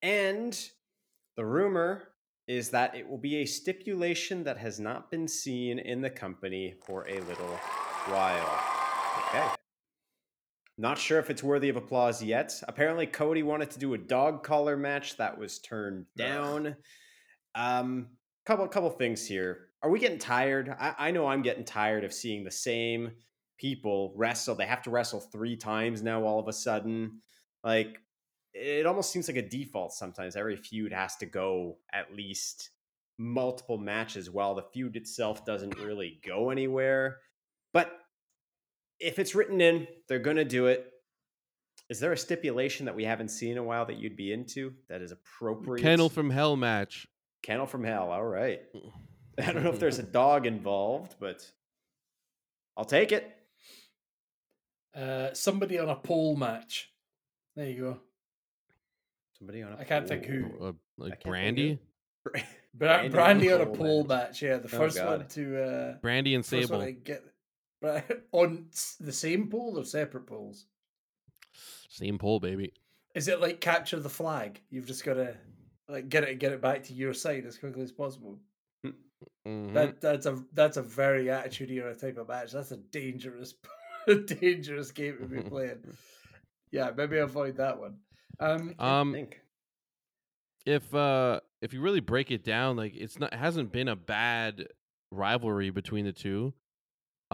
and 0.00 0.70
the 1.36 1.44
rumor 1.44 2.10
is 2.46 2.70
that 2.70 2.94
it 2.94 3.06
will 3.06 3.18
be 3.18 3.38
a 3.38 3.44
stipulation 3.44 4.44
that 4.44 4.56
has 4.56 4.78
not 4.78 5.10
been 5.10 5.28
seen 5.28 5.78
in 5.80 6.00
the 6.00 6.08
company 6.08 6.76
for 6.86 7.06
a 7.08 7.20
little 7.20 7.58
while. 8.06 8.60
Okay. 9.28 9.46
Not 10.78 10.96
sure 10.96 11.18
if 11.18 11.28
it's 11.28 11.42
worthy 11.42 11.68
of 11.68 11.76
applause 11.76 12.22
yet. 12.22 12.54
Apparently, 12.68 13.06
Cody 13.06 13.42
wanted 13.42 13.72
to 13.72 13.80
do 13.80 13.94
a 13.94 13.98
dog 13.98 14.44
collar 14.44 14.76
match 14.76 15.16
that 15.16 15.36
was 15.36 15.58
turned 15.58 16.06
down. 16.16 16.76
Um, 17.56 18.06
couple 18.46 18.66
couple 18.68 18.88
things 18.90 19.26
here. 19.26 19.66
Are 19.82 19.90
we 19.90 19.98
getting 19.98 20.18
tired? 20.18 20.74
I, 20.78 20.94
I 20.98 21.10
know 21.10 21.26
I'm 21.26 21.42
getting 21.42 21.64
tired 21.64 22.04
of 22.04 22.12
seeing 22.12 22.44
the 22.44 22.50
same 22.50 23.10
people 23.58 24.12
wrestle. 24.16 24.54
They 24.54 24.66
have 24.66 24.82
to 24.82 24.90
wrestle 24.90 25.20
three 25.20 25.56
times 25.56 26.02
now. 26.02 26.22
All 26.24 26.38
of 26.38 26.48
a 26.48 26.52
sudden, 26.52 27.20
like 27.62 28.00
it 28.54 28.86
almost 28.86 29.10
seems 29.10 29.28
like 29.28 29.36
a 29.36 29.48
default. 29.48 29.92
Sometimes 29.92 30.36
every 30.36 30.56
feud 30.56 30.92
has 30.92 31.16
to 31.16 31.26
go 31.26 31.78
at 31.92 32.14
least 32.14 32.70
multiple 33.18 33.78
matches, 33.78 34.30
while 34.30 34.54
the 34.54 34.62
feud 34.62 34.96
itself 34.96 35.44
doesn't 35.44 35.78
really 35.78 36.20
go 36.24 36.50
anywhere. 36.50 37.18
But 37.72 37.92
if 39.00 39.18
it's 39.18 39.34
written 39.34 39.60
in, 39.60 39.86
they're 40.08 40.18
going 40.18 40.36
to 40.36 40.44
do 40.44 40.66
it. 40.66 40.92
Is 41.88 42.00
there 42.00 42.12
a 42.12 42.18
stipulation 42.18 42.86
that 42.86 42.94
we 42.94 43.04
haven't 43.04 43.28
seen 43.28 43.52
in 43.52 43.58
a 43.58 43.62
while 43.62 43.86
that 43.86 43.96
you'd 43.96 44.16
be 44.16 44.32
into 44.32 44.74
that 44.88 45.00
is 45.00 45.12
appropriate? 45.12 45.82
Kennel 45.82 46.08
from 46.08 46.30
Hell 46.30 46.56
match. 46.56 47.06
Kennel 47.42 47.66
from 47.66 47.84
Hell. 47.84 48.10
All 48.10 48.24
right. 48.24 48.60
Mm. 48.74 48.92
I 49.46 49.52
don't 49.52 49.62
know 49.62 49.70
if 49.70 49.78
there's 49.78 49.98
a 50.00 50.04
dog 50.04 50.46
involved, 50.46 51.14
but 51.20 51.48
I'll 52.76 52.84
take 52.84 53.12
it. 53.12 53.37
Uh, 54.98 55.32
somebody 55.34 55.78
on 55.78 55.88
a 55.88 55.96
pole 55.96 56.36
match. 56.36 56.90
There 57.54 57.68
you 57.68 57.80
go. 57.80 58.00
Somebody 59.38 59.62
on 59.62 59.72
a 59.72 59.76
I 59.78 59.84
can't 59.84 60.08
think 60.08 60.24
who. 60.24 60.46
Uh, 60.60 60.72
like 60.96 61.22
Brandy, 61.22 61.78
Bra- 62.24 62.40
Brandy, 62.74 63.08
Brandy 63.10 63.52
on 63.52 63.60
a 63.60 63.66
pole 63.66 63.76
pole 63.76 64.04
match. 64.04 64.28
match. 64.28 64.42
Yeah, 64.42 64.56
the 64.58 64.64
Oh, 64.74 64.78
first 64.78 64.96
God. 64.96 65.18
one 65.20 65.28
to 65.28 65.62
uh, 65.62 65.92
Brandy 66.02 66.34
and 66.34 66.44
Sable. 66.44 66.80
to 66.80 66.92
get 66.92 67.22
on 68.32 68.66
the 68.98 69.12
same 69.12 69.48
pole 69.48 69.78
or 69.78 69.84
separate 69.84 70.26
poles. 70.26 70.66
Same 71.88 72.18
pole, 72.18 72.40
baby. 72.40 72.72
Is 73.14 73.28
it 73.28 73.40
like 73.40 73.60
capture 73.60 74.00
the 74.00 74.08
flag? 74.08 74.60
You've 74.70 74.86
just 74.86 75.04
got 75.04 75.14
to 75.14 75.36
like 75.88 76.08
get 76.08 76.24
it 76.24 76.38
get 76.40 76.52
it 76.52 76.60
back 76.60 76.82
to 76.84 76.92
your 76.92 77.14
side 77.14 77.44
as 77.46 77.56
quickly 77.58 77.82
as 77.84 77.92
possible. 77.92 78.38
Mhm. 79.46 79.72
That 79.74 80.00
that's 80.00 80.26
a 80.26 80.42
that's 80.52 80.76
a 80.76 80.82
very 80.82 81.30
attitude 81.30 81.70
era 81.70 81.94
type 81.94 82.18
of 82.18 82.28
match. 82.28 82.52
That's 82.52 82.72
a 82.72 82.76
dangerous 82.76 83.54
a 84.08 84.14
dangerous 84.34 84.90
game 84.92 85.18
to 85.20 85.26
be 85.26 85.40
playing. 85.48 85.78
Yeah, 86.70 86.90
maybe 86.96 87.18
avoid 87.18 87.56
that 87.56 87.78
one. 87.78 87.96
Um, 88.40 88.74
um, 88.78 89.12
think. 89.12 89.40
if 90.66 90.94
uh 90.94 91.40
if 91.60 91.72
you 91.72 91.80
really 91.80 92.00
break 92.00 92.30
it 92.30 92.44
down 92.44 92.76
like 92.76 92.94
it's 92.94 93.18
not 93.18 93.32
it 93.32 93.38
hasn't 93.38 93.72
been 93.72 93.88
a 93.88 93.96
bad 93.96 94.68
rivalry 95.10 95.70
between 95.70 96.04
the 96.04 96.12
two 96.12 96.52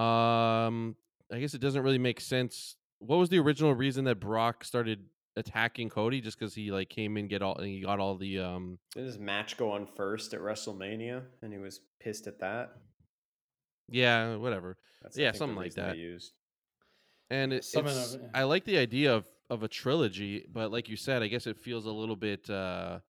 um 0.02 0.97
i 1.31 1.38
guess 1.38 1.52
it 1.52 1.61
doesn't 1.61 1.83
really 1.83 1.99
make 1.99 2.21
sense 2.21 2.76
what 3.00 3.16
was 3.16 3.28
the 3.28 3.38
original 3.38 3.75
reason 3.75 4.04
that 4.04 4.19
brock 4.19 4.64
started 4.64 5.00
attacking 5.37 5.90
cody 5.90 6.21
just 6.23 6.38
because 6.38 6.54
he 6.54 6.71
like 6.71 6.88
came 6.88 7.16
in 7.19 7.26
get 7.28 7.43
all 7.43 7.57
and 7.57 7.66
he 7.66 7.81
got 7.81 7.99
all 8.00 8.16
the 8.16 8.38
um 8.38 8.78
Did 8.95 9.04
his 9.04 9.19
match 9.19 9.57
go 9.59 9.73
on 9.73 9.87
first 9.97 10.33
at 10.33 10.40
WrestleMania, 10.40 11.23
and 11.43 11.52
he 11.52 11.59
was 11.59 11.81
pissed 12.00 12.26
at 12.28 12.38
that? 12.38 12.73
yeah 13.90 14.37
whatever 14.37 14.78
That's, 15.02 15.19
Yeah, 15.19 15.33
something 15.33 15.57
like 15.57 15.75
that. 15.75 15.99
Used. 15.99 16.33
And 17.31 17.52
it, 17.52 17.57
it's, 17.57 17.73
them, 17.73 17.87
yeah. 17.87 18.28
I 18.35 18.45
like 18.45 18.64
the 18.64 18.78
idea 18.78 19.14
of 19.14 19.26
of 19.50 19.62
a 19.62 19.69
trilogy, 19.69 20.47
but 20.52 20.73
like 20.73 20.88
you 20.88 20.97
said, 20.97 21.23
I 21.23 21.28
guess 21.28 21.47
it 21.47 21.59
feels 21.59 21.87
a 21.87 21.93
little 21.93 22.16
bit 22.16 22.49
uh 22.50 23.00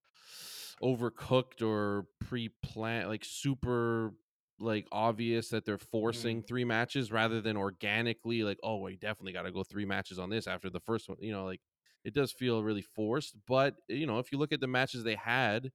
overcooked 0.84 1.62
or 1.62 2.06
pre-planned, 2.20 3.08
like 3.10 3.24
super 3.26 4.14
like 4.60 4.88
obvious 4.92 5.50
that 5.50 5.66
they're 5.66 5.78
forcing 5.78 6.42
three 6.42 6.64
matches 6.64 7.12
rather 7.12 7.42
than 7.42 7.58
organically 7.58 8.44
like, 8.44 8.58
oh, 8.64 8.78
we 8.82 8.96
definitely 8.96 9.34
got 9.34 9.44
to 9.44 9.52
go 9.52 9.64
three 9.64 9.86
matches 9.86 10.18
on 10.18 10.30
this 10.30 10.48
after 10.48 10.70
the 10.70 10.80
first 10.80 11.10
one. 11.10 11.18
You 11.20 11.34
know, 11.34 11.46
like 11.46 11.62
it 12.04 12.14
does 12.14 12.32
feel 12.32 12.64
really 12.64 12.82
forced, 12.82 13.36
but 13.48 13.76
you 13.90 14.06
know, 14.06 14.20
if 14.20 14.32
you 14.32 14.38
look 14.38 14.54
at 14.54 14.62
the 14.62 14.68
matches 14.68 15.04
they 15.04 15.16
had. 15.16 15.72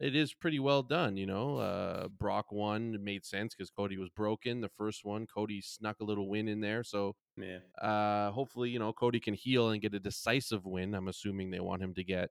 It 0.00 0.14
is 0.14 0.34
pretty 0.34 0.58
well 0.58 0.82
done, 0.82 1.16
you 1.16 1.24
know. 1.26 1.56
Uh, 1.56 2.08
Brock 2.08 2.52
won, 2.52 2.94
it 2.94 3.00
made 3.00 3.24
sense 3.24 3.54
because 3.54 3.70
Cody 3.70 3.96
was 3.96 4.10
broken. 4.10 4.60
The 4.60 4.68
first 4.68 5.04
one, 5.04 5.26
Cody 5.26 5.62
snuck 5.62 6.00
a 6.00 6.04
little 6.04 6.28
win 6.28 6.48
in 6.48 6.60
there, 6.60 6.84
so 6.84 7.16
Yeah. 7.36 7.60
uh, 7.80 8.30
hopefully, 8.30 8.68
you 8.70 8.78
know, 8.78 8.92
Cody 8.92 9.20
can 9.20 9.32
heal 9.34 9.70
and 9.70 9.80
get 9.80 9.94
a 9.94 10.00
decisive 10.00 10.66
win. 10.66 10.94
I'm 10.94 11.08
assuming 11.08 11.50
they 11.50 11.60
want 11.60 11.82
him 11.82 11.94
to 11.94 12.04
get 12.04 12.30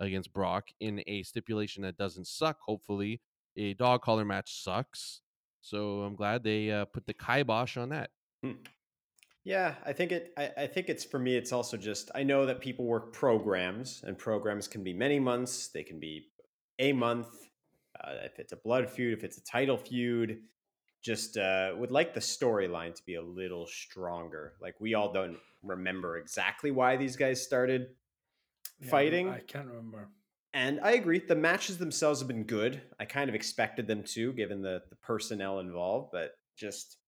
against 0.00 0.32
Brock 0.32 0.68
in 0.80 1.02
a 1.06 1.22
stipulation 1.22 1.84
that 1.84 1.96
doesn't 1.96 2.26
suck. 2.26 2.58
Hopefully, 2.66 3.20
a 3.56 3.74
dog 3.74 4.02
collar 4.02 4.24
match 4.24 4.62
sucks. 4.62 5.20
So 5.60 6.00
I'm 6.02 6.16
glad 6.16 6.42
they 6.42 6.70
uh, 6.70 6.84
put 6.86 7.06
the 7.06 7.14
kibosh 7.14 7.76
on 7.76 7.90
that. 7.90 8.10
Yeah, 9.44 9.74
I 9.84 9.92
think 9.92 10.10
it. 10.10 10.32
I, 10.36 10.50
I 10.56 10.66
think 10.66 10.88
it's 10.88 11.04
for 11.04 11.18
me. 11.18 11.36
It's 11.36 11.52
also 11.52 11.76
just 11.76 12.10
I 12.14 12.22
know 12.22 12.46
that 12.46 12.60
people 12.60 12.86
work 12.86 13.12
programs, 13.12 14.02
and 14.06 14.18
programs 14.18 14.66
can 14.66 14.82
be 14.82 14.92
many 14.94 15.20
months. 15.20 15.68
They 15.68 15.82
can 15.82 16.00
be 16.00 16.28
a 16.78 16.92
month. 16.92 17.28
Uh, 18.02 18.14
if 18.24 18.38
it's 18.38 18.52
a 18.52 18.56
blood 18.56 18.90
feud, 18.90 19.16
if 19.16 19.24
it's 19.24 19.38
a 19.38 19.44
title 19.44 19.76
feud, 19.76 20.40
just 21.02 21.36
uh, 21.36 21.72
would 21.76 21.90
like 21.90 22.14
the 22.14 22.20
storyline 22.20 22.94
to 22.94 23.02
be 23.04 23.14
a 23.16 23.22
little 23.22 23.66
stronger. 23.66 24.54
Like 24.60 24.74
we 24.80 24.94
all 24.94 25.12
don't 25.12 25.36
remember 25.62 26.16
exactly 26.18 26.70
why 26.70 26.96
these 26.96 27.16
guys 27.16 27.42
started 27.42 27.88
Yeah, 28.80 28.90
fighting. 28.90 29.28
I 29.28 29.40
can't 29.40 29.68
remember. 29.68 30.08
And 30.52 30.80
I 30.80 30.92
agree, 30.92 31.18
the 31.18 31.34
matches 31.34 31.78
themselves 31.78 32.20
have 32.20 32.28
been 32.28 32.44
good. 32.44 32.80
I 33.00 33.04
kind 33.06 33.28
of 33.28 33.34
expected 33.34 33.86
them 33.86 34.04
to, 34.14 34.32
given 34.32 34.62
the 34.62 34.82
the 34.88 34.96
personnel 34.96 35.58
involved. 35.60 36.10
But 36.12 36.32
just, 36.56 36.98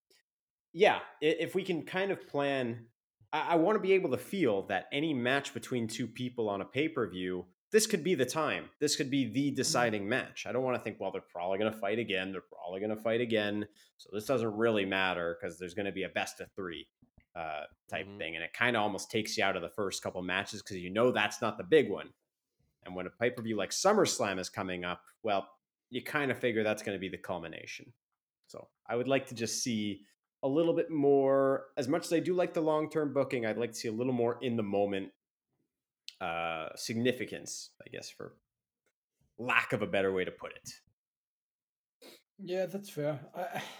yeah, 0.73 0.99
if 1.21 1.55
we 1.55 1.63
can 1.63 1.85
kind 1.85 2.11
of 2.11 2.27
plan, 2.29 2.87
I, 3.33 3.41
I 3.51 3.55
want 3.57 3.77
to 3.77 3.81
be 3.81 3.93
able 3.93 4.11
to 4.11 4.19
feel 4.19 4.67
that 4.67 4.87
any 4.93 5.15
match 5.15 5.55
between 5.55 5.87
two 5.87 6.07
people 6.09 6.49
on 6.49 6.61
a 6.61 6.65
pay 6.65 6.89
per 6.89 7.09
view, 7.09 7.47
this 7.73 7.87
could 7.87 8.05
be 8.05 8.15
the 8.15 8.25
time. 8.25 8.71
This 8.81 8.97
could 8.97 9.11
be 9.11 9.27
the 9.33 9.51
deciding 9.51 10.09
match. 10.09 10.47
I 10.47 10.53
don't 10.53 10.63
want 10.63 10.77
to 10.77 10.83
think, 10.83 10.99
well, 11.01 11.11
they're 11.11 11.21
probably 11.21 11.59
going 11.59 11.73
to 11.73 11.79
fight 11.79 11.99
again. 11.99 12.33
They're 12.33 12.41
probably 12.41 12.81
going 12.81 12.97
to 12.97 13.03
fight 13.03 13.21
again. 13.21 13.67
So 13.99 14.11
this 14.13 14.25
doesn't 14.27 14.57
really 14.57 14.85
matter 14.85 15.37
because 15.41 15.59
there's 15.59 15.75
going 15.75 15.87
to 15.87 15.93
be 15.93 16.05
a 16.05 16.09
best 16.09 16.41
of 16.41 16.49
three 16.55 16.87
uh, 17.35 17.65
type 17.91 18.07
Mhm. 18.07 18.17
thing, 18.17 18.35
and 18.35 18.43
it 18.43 18.55
kind 18.55 18.77
of 18.77 18.83
almost 18.83 19.11
takes 19.11 19.37
you 19.37 19.45
out 19.45 19.57
of 19.57 19.63
the 19.63 19.69
first 19.69 20.03
couple 20.03 20.23
matches 20.23 20.63
because 20.63 20.79
you 20.79 20.89
know 20.89 21.11
that's 21.13 21.43
not 21.43 21.59
the 21.59 21.65
big 21.65 21.91
one. 21.91 22.09
And 22.87 22.97
when 22.97 23.07
a 23.07 23.11
pay 23.11 23.29
per 23.29 23.43
view 23.43 23.57
like 23.57 23.71
SummerSlam 23.71 24.39
is 24.39 24.49
coming 24.49 24.85
up, 24.87 25.03
well, 25.23 25.47
you 25.91 26.03
kind 26.03 26.31
of 26.31 26.39
figure 26.39 26.63
that's 26.63 26.83
going 26.83 26.97
to 26.97 27.01
be 27.01 27.11
the 27.11 27.19
culmination. 27.19 27.93
So 28.47 28.69
I 28.87 28.97
would 28.97 29.07
like 29.07 29.27
to 29.27 29.35
just 29.35 29.63
see 29.63 30.01
a 30.43 30.49
little 30.49 30.73
bit 30.73 30.91
more, 30.91 31.67
as 31.77 31.89
much 31.89 32.07
as 32.07 32.13
I 32.15 32.21
do 32.21 32.33
like 32.33 32.55
the 32.55 32.63
long 32.63 32.89
term 32.89 33.13
booking, 33.13 33.45
I'd 33.45 33.59
like 33.59 33.73
to 33.73 33.79
see 33.79 33.89
a 33.89 33.93
little 33.93 34.15
more 34.15 34.39
in 34.41 34.57
the 34.57 34.63
moment 34.63 35.11
uh, 36.21 36.69
significance, 36.77 37.71
I 37.85 37.91
guess, 37.91 38.11
for 38.11 38.35
lack 39.39 39.73
of 39.73 39.83
a 39.83 39.87
better 39.87 40.13
way 40.13 40.25
to 40.25 40.31
put 40.31 40.53
it. 40.53 40.71
Yeah, 42.39 42.67
that's 42.67 42.91
fair. 42.91 43.21
I 43.35 43.63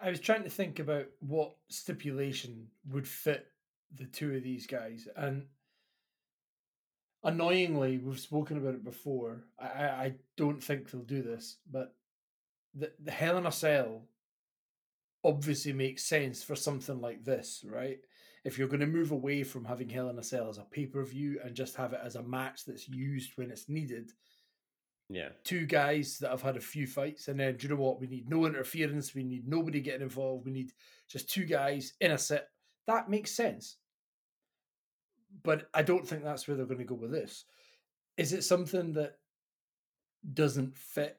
I 0.00 0.10
was 0.10 0.18
trying 0.18 0.42
to 0.42 0.50
think 0.50 0.80
about 0.80 1.06
what 1.20 1.54
stipulation 1.68 2.66
would 2.90 3.06
fit 3.06 3.46
the 3.94 4.06
two 4.06 4.34
of 4.34 4.42
these 4.42 4.66
guys, 4.66 5.06
and 5.16 5.46
annoyingly, 7.22 7.98
we've 7.98 8.18
spoken 8.18 8.56
about 8.56 8.74
it 8.74 8.84
before. 8.84 9.44
I 9.58 9.66
I, 9.66 10.14
don't 10.36 10.62
think 10.62 10.90
they'll 10.90 11.02
do 11.02 11.22
this, 11.22 11.58
but 11.70 11.94
the 12.74 12.92
the 12.98 13.12
Hell 13.12 13.38
in 13.38 13.46
a 13.46 13.52
Cell 13.52 14.02
obviously 15.24 15.72
makes 15.72 16.04
sense 16.04 16.42
for 16.42 16.56
something 16.56 17.00
like 17.00 17.24
this, 17.24 17.64
right? 17.68 18.00
If 18.44 18.58
you're 18.58 18.68
going 18.68 18.80
to 18.80 18.86
move 18.86 19.12
away 19.12 19.44
from 19.44 19.64
having 19.64 19.88
Hell 19.88 20.08
in 20.08 20.18
a 20.18 20.22
Cell 20.22 20.48
as 20.48 20.58
a 20.58 20.64
pay 20.64 20.86
per 20.86 21.04
view 21.04 21.38
and 21.44 21.54
just 21.54 21.76
have 21.76 21.92
it 21.92 22.00
as 22.02 22.16
a 22.16 22.22
match 22.22 22.64
that's 22.64 22.88
used 22.88 23.32
when 23.36 23.50
it's 23.50 23.68
needed, 23.68 24.10
Yeah. 25.08 25.28
two 25.44 25.64
guys 25.66 26.18
that 26.18 26.30
have 26.30 26.42
had 26.42 26.56
a 26.56 26.60
few 26.60 26.86
fights, 26.86 27.28
and 27.28 27.38
then 27.38 27.56
do 27.56 27.66
you 27.66 27.74
know 27.74 27.80
what? 27.80 28.00
We 28.00 28.08
need 28.08 28.28
no 28.28 28.46
interference. 28.46 29.14
We 29.14 29.22
need 29.24 29.46
nobody 29.46 29.80
getting 29.80 30.02
involved. 30.02 30.44
We 30.44 30.52
need 30.52 30.72
just 31.08 31.28
two 31.30 31.44
guys 31.44 31.92
in 32.00 32.10
a 32.10 32.18
set. 32.18 32.48
That 32.86 33.08
makes 33.08 33.30
sense. 33.30 33.76
But 35.44 35.68
I 35.72 35.82
don't 35.82 36.06
think 36.06 36.24
that's 36.24 36.46
where 36.48 36.56
they're 36.56 36.66
going 36.66 36.78
to 36.78 36.84
go 36.84 36.94
with 36.94 37.12
this. 37.12 37.44
Is 38.16 38.32
it 38.32 38.42
something 38.42 38.92
that 38.94 39.18
doesn't 40.34 40.76
fit 40.76 41.18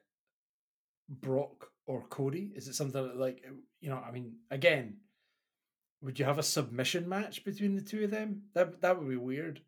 Brock 1.08 1.70
or 1.86 2.02
Cody? 2.08 2.52
Is 2.54 2.68
it 2.68 2.74
something 2.74 3.02
that, 3.02 3.16
like, 3.16 3.44
you 3.80 3.90
know, 3.90 3.96
I 3.98 4.10
mean, 4.12 4.36
again, 4.50 4.98
would 6.04 6.18
you 6.18 6.24
have 6.26 6.38
a 6.38 6.42
submission 6.42 7.08
match 7.08 7.44
between 7.44 7.74
the 7.74 7.80
two 7.80 8.04
of 8.04 8.10
them? 8.10 8.42
That 8.52 8.82
that 8.82 8.98
would 8.98 9.08
be 9.08 9.16
weird. 9.16 9.60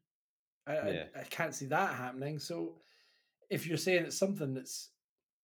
I, 0.67 0.73
yeah. 0.73 1.05
I, 1.17 1.21
I 1.21 1.25
can't 1.25 1.55
see 1.55 1.67
that 1.67 1.95
happening. 1.95 2.39
So 2.39 2.75
if 3.49 3.67
you're 3.67 3.79
saying 3.79 4.05
it's 4.05 4.19
something 4.19 4.53
that's 4.53 4.91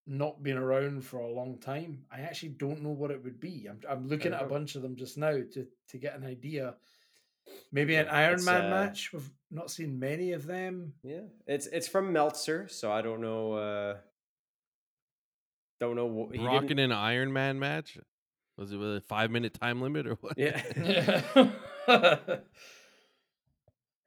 not 0.06 0.42
been 0.42 0.58
around 0.58 1.04
for 1.04 1.20
a 1.20 1.32
long 1.32 1.58
time, 1.58 2.04
I 2.12 2.20
actually 2.20 2.50
don't 2.50 2.82
know 2.82 2.90
what 2.90 3.10
it 3.10 3.24
would 3.24 3.40
be. 3.40 3.66
I'm 3.68 3.80
I'm 3.88 4.08
looking 4.08 4.34
at 4.34 4.42
a 4.42 4.46
bunch 4.46 4.74
of 4.74 4.82
them 4.82 4.96
just 4.96 5.16
now 5.16 5.32
to 5.32 5.66
to 5.88 5.98
get 5.98 6.16
an 6.16 6.26
idea. 6.26 6.74
Maybe 7.72 7.96
an 7.96 8.08
Iron 8.08 8.34
it's, 8.34 8.44
Man 8.44 8.66
uh, 8.66 8.70
match. 8.70 9.12
We've 9.12 9.30
not 9.50 9.70
seen 9.70 9.98
many 9.98 10.32
of 10.32 10.46
them. 10.46 10.92
Yeah, 11.02 11.22
it's 11.46 11.66
it's 11.66 11.88
from 11.88 12.12
Meltzer, 12.12 12.68
so 12.68 12.92
I 12.92 13.02
don't 13.02 13.20
know. 13.20 13.54
uh 13.54 13.96
Don't 15.80 15.96
know. 15.96 16.06
What, 16.06 16.36
Rocking 16.38 16.78
an 16.78 16.92
Iron 16.92 17.32
Man 17.32 17.58
match. 17.58 17.98
Was 18.56 18.72
it 18.72 18.76
with 18.76 18.96
a 18.96 19.00
five 19.00 19.30
minute 19.30 19.54
time 19.54 19.80
limit 19.80 20.06
or 20.06 20.14
what? 20.20 20.34
Yeah. 20.36 20.62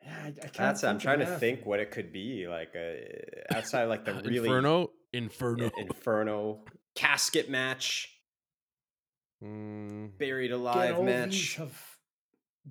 Yeah, 0.05 0.17
I, 0.23 0.27
I 0.27 0.49
That's. 0.55 0.83
I'm 0.83 0.99
trying 0.99 1.19
to 1.19 1.25
think 1.25 1.65
what 1.65 1.79
it 1.79 1.91
could 1.91 2.13
be 2.13 2.47
like. 2.47 2.75
Uh, 2.75 3.55
outside, 3.55 3.85
like 3.85 4.05
the 4.05 4.13
really 4.25 4.37
Inferno, 4.37 4.91
Inferno, 5.13 5.71
Inferno 5.77 6.59
casket 6.95 7.49
match, 7.49 8.15
mm. 9.43 10.15
buried 10.17 10.51
alive 10.51 11.01
match, 11.01 11.55
have 11.55 11.75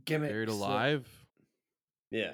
gimmicks. 0.04 0.32
Buried 0.32 0.48
alive. 0.48 1.08
That... 2.12 2.18
Yeah, 2.18 2.32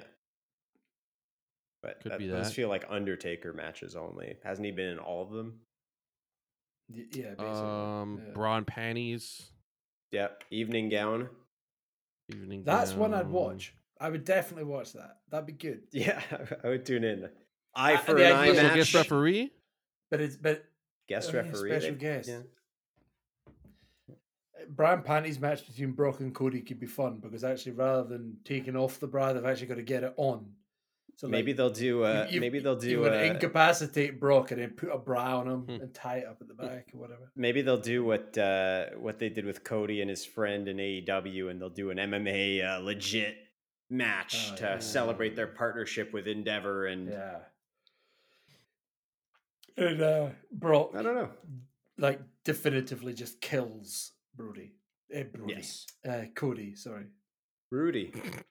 but 1.81 1.99
could 2.01 2.11
that, 2.11 2.19
be 2.19 2.27
that. 2.27 2.43
Those 2.43 2.53
feel 2.53 2.69
like 2.69 2.85
Undertaker 2.87 3.53
matches 3.53 3.95
only. 3.95 4.35
Hasn't 4.43 4.65
he 4.65 4.71
been 4.71 4.89
in 4.89 4.99
all 4.99 5.23
of 5.23 5.31
them? 5.31 5.61
Yeah, 6.95 7.29
basically. 7.37 7.45
Um, 7.47 8.21
yeah. 8.25 8.33
brawn 8.33 8.65
panties. 8.65 9.51
Yep, 10.11 10.43
evening 10.51 10.89
gown. 10.89 11.29
Evening. 12.29 12.63
That's 12.63 12.91
gown. 12.91 12.99
one 12.99 13.13
I'd 13.13 13.29
watch. 13.29 13.73
I 13.99 14.09
would 14.09 14.25
definitely 14.25 14.63
watch 14.65 14.93
that. 14.93 15.17
That'd 15.29 15.45
be 15.47 15.53
good. 15.53 15.81
Yeah, 15.91 16.21
I 16.63 16.67
would 16.69 16.85
tune 16.85 17.03
in. 17.03 17.29
Eye 17.75 17.97
for 17.97 18.13
the 18.15 18.25
an 18.27 18.33
eye 18.35 18.49
idea- 18.49 18.63
match. 18.63 18.75
guest 18.75 18.93
referee. 18.95 19.51
But 20.09 20.21
it's 20.21 20.35
but 20.37 20.65
Guest 21.07 21.29
I 21.29 21.33
mean, 21.41 21.45
referee. 21.51 21.69
special 21.69 21.91
they- 21.91 21.97
guest. 21.99 22.29
yeah. 22.29 22.39
Brian 24.69 25.01
Panty's 25.01 25.39
match 25.39 25.65
between 25.65 25.91
Brock 25.91 26.19
and 26.19 26.33
Cody 26.33 26.61
could 26.61 26.79
be 26.79 26.85
fun 26.87 27.17
because 27.21 27.43
actually 27.43 27.73
rather 27.73 28.03
than 28.03 28.37
taking 28.45 28.75
off 28.75 28.99
the 28.99 29.07
bra, 29.07 29.33
they've 29.33 29.43
actually 29.45 29.67
got 29.67 29.75
to 29.75 29.81
get 29.83 30.03
it 30.03 30.13
on. 30.17 30.45
So 31.17 31.27
like, 31.27 31.31
maybe 31.31 31.53
they'll 31.53 31.69
do. 31.69 32.03
Uh, 32.03 32.25
you- 32.29 32.35
you- 32.35 32.41
maybe 32.41 32.59
they'll 32.59 32.83
you 32.83 32.89
do. 32.95 32.99
would 33.01 33.13
Uh, 33.13 33.17
incapacitate 33.33 34.19
Brock 34.19 34.51
and 34.51 34.59
then 34.61 34.71
put 34.71 34.89
a 34.89 34.97
bra 34.97 35.39
on 35.39 35.47
him 35.47 35.61
Hmm. 35.65 35.81
and 35.83 35.93
tie 35.93 36.17
it 36.17 36.25
up 36.25 36.41
at 36.41 36.47
the 36.47 36.53
back 36.55 36.89
or 36.93 36.99
whatever. 36.99 37.31
maybe 37.35 37.61
they'll 37.61 37.77
do 37.79 38.03
what 38.03 38.37
uh, 38.37 38.91
what 38.97 39.19
they 39.19 39.29
did 39.29 39.45
with 39.45 39.63
Cody 39.63 40.01
and 40.01 40.09
his 40.09 40.25
friend 40.25 40.67
in 40.67 40.77
AEW, 40.79 41.49
and 41.49 41.61
they'll 41.61 41.69
do 41.69 41.91
an 41.91 41.97
MMA 41.99 42.61
uh, 42.63 42.79
legit 42.79 43.37
match 43.89 44.51
Oh, 44.51 44.55
to 44.55 44.63
yeah. 44.63 44.79
celebrate 44.79 45.35
their 45.35 45.47
partnership 45.47 46.11
with 46.13 46.27
Endeavor. 46.27 46.87
And 46.87 47.09
Yeah. 47.09 47.39
And 49.77 50.01
uh, 50.01 50.29
Brock, 50.51 50.91
I 50.95 51.01
don't 51.01 51.15
know. 51.15 51.31
like, 51.97 52.19
definitively 52.43 53.13
just 53.13 53.39
kills 53.41 54.11
Brody. 54.35 54.73
Eh, 55.11 55.23
Brody. 55.23 55.53
Yes, 55.53 55.85
Uh, 56.07 56.23
Cody, 56.35 56.75
sorry. 56.75 57.05
Rudy. 57.69 58.11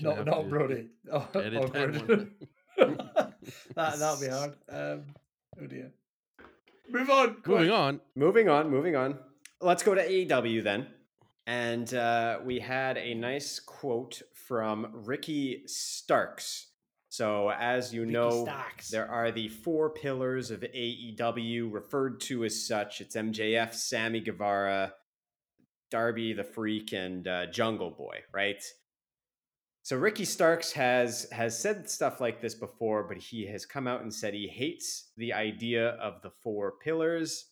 Gonna 0.00 0.16
Not, 0.16 0.26
not 0.26 0.42
to 0.42 0.48
Brody. 0.48 0.86
Oh, 1.12 1.28
edit 1.34 1.72
that 1.72 1.94
awkward. 1.96 2.08
one. 2.08 2.30
that, 3.74 3.98
that'll 3.98 4.20
be 4.20 4.28
hard. 4.28 4.54
Um, 4.68 5.02
oh 5.60 5.66
dear. 5.66 5.92
Move 6.88 7.10
on. 7.10 7.34
quick. 7.34 7.46
Moving 7.46 7.70
on. 7.70 8.00
Moving 8.14 8.48
on, 8.48 8.70
moving 8.70 8.96
on. 8.96 9.18
Let's 9.60 9.82
go 9.82 9.94
to 9.94 10.06
AEW 10.06 10.62
then. 10.64 10.86
And 11.46 11.92
uh, 11.94 12.38
we 12.44 12.60
had 12.60 12.96
a 12.98 13.14
nice 13.14 13.58
quote 13.60 14.22
from 14.46 14.90
Ricky 14.92 15.62
Starks. 15.66 16.68
So, 17.08 17.50
as 17.50 17.92
you 17.92 18.02
Ricky 18.02 18.12
know, 18.14 18.44
Starks. 18.44 18.88
there 18.88 19.10
are 19.10 19.30
the 19.30 19.48
four 19.48 19.90
pillars 19.90 20.50
of 20.50 20.60
AEW, 20.60 21.70
referred 21.72 22.20
to 22.22 22.44
as 22.44 22.66
such. 22.66 23.00
It's 23.00 23.16
MJF, 23.16 23.74
Sammy 23.74 24.20
Guevara, 24.20 24.94
Darby 25.90 26.32
the 26.32 26.44
Freak, 26.44 26.92
and 26.92 27.28
uh, 27.28 27.46
Jungle 27.46 27.90
Boy, 27.90 28.20
right? 28.32 28.62
So 29.84 29.96
Ricky 29.96 30.24
Starks 30.24 30.72
has 30.72 31.26
has 31.32 31.58
said 31.58 31.90
stuff 31.90 32.20
like 32.20 32.40
this 32.40 32.54
before, 32.54 33.02
but 33.02 33.16
he 33.16 33.46
has 33.46 33.66
come 33.66 33.88
out 33.88 34.02
and 34.02 34.14
said 34.14 34.32
he 34.32 34.46
hates 34.46 35.10
the 35.16 35.32
idea 35.32 35.90
of 35.90 36.22
the 36.22 36.30
four 36.30 36.74
pillars. 36.82 37.46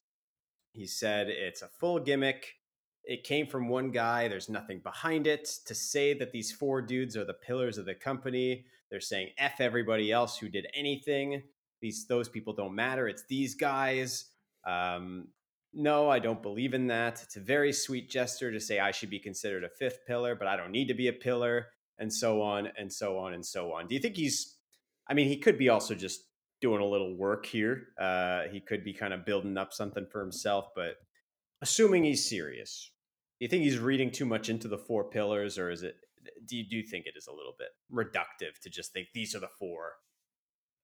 He 0.73 0.87
said 0.87 1.29
it's 1.29 1.63
a 1.63 1.69
full 1.69 1.99
gimmick. 1.99 2.55
It 3.03 3.25
came 3.25 3.47
from 3.47 3.69
one 3.69 3.91
guy. 3.91 4.29
There's 4.29 4.49
nothing 4.49 4.79
behind 4.79 5.27
it. 5.27 5.47
To 5.67 5.75
say 5.75 6.15
that 6.15 6.31
these 6.31 6.53
four 6.53 6.81
dudes 6.81 7.17
are 7.17 7.25
the 7.25 7.35
pillars 7.35 7.79
of 7.79 7.87
the 7.87 7.95
company, 7.95 8.65
they're 8.91 9.01
saying 9.01 9.31
f 9.37 9.61
everybody 9.61 10.13
else 10.13 10.39
who 10.39 10.49
did 10.49 10.69
anything. 10.73 11.43
These 11.81 12.07
those 12.07 12.29
people 12.29 12.53
don't 12.53 12.75
matter. 12.77 13.09
It's 13.09 13.25
these 13.29 13.57
guys. 13.57 14.27
Um, 14.65 15.29
no, 15.73 16.09
I 16.09 16.21
don't 16.21 16.43
believe 16.43 16.75
in 16.75 16.89
that. 16.89 17.23
It's 17.23 17.37
a 17.37 17.41
very 17.41 17.73
sweet 17.73 18.09
gesture 18.09 18.53
to 18.53 18.61
say 18.61 18.79
I 18.79 18.91
should 18.93 19.11
be 19.11 19.19
considered 19.19 19.65
a 19.65 19.69
fifth 19.69 20.07
pillar, 20.07 20.37
but 20.37 20.47
I 20.47 20.57
don't 20.57 20.73
need 20.73 20.89
to 20.89 20.95
be 20.95 21.09
a 21.09 21.13
pillar, 21.13 21.69
and 22.01 22.13
so 22.13 22.43
on 22.43 22.69
and 22.77 22.93
so 22.93 23.17
on 23.19 23.35
and 23.35 23.47
so 23.47 23.73
on. 23.73 23.87
Do 23.87 23.95
you 23.95 24.01
think 24.01 24.17
he's? 24.17 24.57
I 25.09 25.15
mean, 25.15 25.29
he 25.29 25.37
could 25.37 25.59
be 25.59 25.69
also 25.69 25.95
just 25.95 26.23
doing 26.61 26.81
a 26.81 26.85
little 26.87 27.17
work 27.17 27.47
here. 27.47 27.89
Uh, 27.99 28.43
he 28.51 28.61
could 28.61 28.83
be 28.85 28.93
kind 28.93 29.13
of 29.15 29.25
building 29.25 29.57
up 29.57 29.73
something 29.73 30.07
for 30.11 30.21
himself, 30.21 30.67
but 30.75 30.97
assuming 31.63 32.05
he's 32.05 32.29
serious, 32.29 32.91
do 33.39 33.45
you 33.45 33.49
think 33.49 33.63
he's 33.63 33.79
reading 33.79 34.11
too 34.11 34.27
much 34.27 34.49
into 34.49 34.67
the 34.69 34.79
four 34.79 35.05
pillars, 35.11 35.59
or 35.59 35.71
is 35.71 35.83
it? 35.83 35.95
Do 36.47 36.57
you 36.57 36.69
do 36.69 36.77
you 36.77 36.83
think 36.83 37.07
it 37.07 37.15
is 37.17 37.27
a 37.29 37.33
little 37.33 37.55
bit 37.59 37.69
reductive 37.93 38.59
to 38.63 38.71
just 38.71 38.93
think 38.93 39.09
these 39.15 39.35
are 39.35 39.41
the 39.41 39.49
four, 39.59 39.93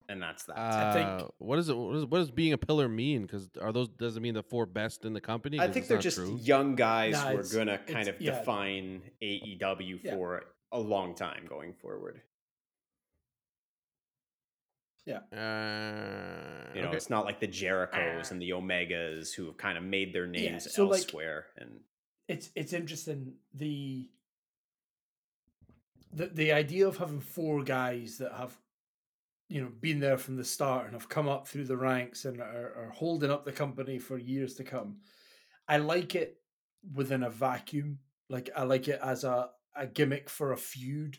and 0.08 0.20
that's 0.22 0.44
that? 0.44 0.58
I 0.58 0.92
think- 0.94 1.08
Uh, 1.08 1.28
what 1.38 1.58
is 1.58 1.68
it? 1.68 1.76
What, 1.76 1.96
is, 1.96 2.04
what 2.06 2.18
does 2.18 2.30
being 2.30 2.52
a 2.54 2.58
pillar 2.58 2.88
mean? 2.88 3.22
Because 3.22 3.50
are 3.60 3.72
those 3.72 3.88
does 3.90 4.16
it 4.16 4.20
mean 4.20 4.34
the 4.34 4.42
four 4.42 4.64
best 4.66 5.04
in 5.04 5.12
the 5.12 5.20
company? 5.20 5.60
I 5.60 5.68
think 5.70 5.86
they're 5.88 5.98
just 5.98 6.16
true. 6.16 6.38
young 6.40 6.74
guys 6.74 7.12
Nah, 7.12 7.32
who 7.32 7.38
are 7.38 7.42
gonna 7.52 7.78
kind 7.78 8.08
of 8.08 8.20
yeah. 8.20 8.38
define 8.38 9.02
AEW 9.22 10.00
Yeah. 10.02 10.14
for 10.14 10.42
a 10.72 10.78
long 10.80 11.14
time 11.14 11.46
going 11.48 11.72
forward. 11.72 12.20
Yeah. 15.04 15.20
Uh, 15.32 16.72
You 16.74 16.82
know, 16.82 16.88
okay. 16.88 16.96
it's 16.96 17.10
not 17.10 17.24
like 17.24 17.38
the 17.38 17.46
Jerichos 17.48 18.32
and 18.32 18.42
the 18.42 18.50
Omegas 18.50 19.32
who 19.34 19.46
have 19.46 19.56
kind 19.56 19.78
of 19.78 19.84
made 19.84 20.12
their 20.12 20.24
Yeah, 20.26 20.50
names 20.50 20.72
so, 20.72 20.86
like- 20.86 21.02
elsewhere. 21.04 21.46
and 21.56 21.80
it's 22.28 22.50
it's 22.56 22.72
interesting 22.72 23.36
the 23.54 24.10
the 26.12 26.26
the 26.26 26.52
idea 26.52 26.88
of 26.88 26.96
having 26.96 27.20
four 27.20 27.62
guys 27.62 28.18
that 28.18 28.32
have 28.32 28.58
you 29.48 29.60
know 29.60 29.70
been 29.80 30.00
there 30.00 30.18
from 30.18 30.34
the 30.34 30.44
start 30.44 30.86
and 30.86 30.94
have 30.94 31.08
come 31.08 31.28
up 31.28 31.46
through 31.46 31.66
the 31.66 31.76
ranks 31.76 32.24
and 32.24 32.40
are, 32.40 32.72
are 32.76 32.90
holding 32.92 33.30
up 33.30 33.44
the 33.44 33.52
company 33.52 33.96
for 34.00 34.18
years 34.18 34.54
to 34.54 34.64
come 34.64 34.96
i 35.68 35.76
like 35.76 36.16
it 36.16 36.40
within 36.94 37.22
a 37.22 37.30
vacuum 37.30 38.00
like 38.28 38.50
i 38.56 38.64
like 38.64 38.88
it 38.88 38.98
as 39.04 39.22
a, 39.22 39.50
a 39.78 39.86
gimmick 39.86 40.28
for 40.28 40.52
a 40.52 40.56
feud 40.56 41.18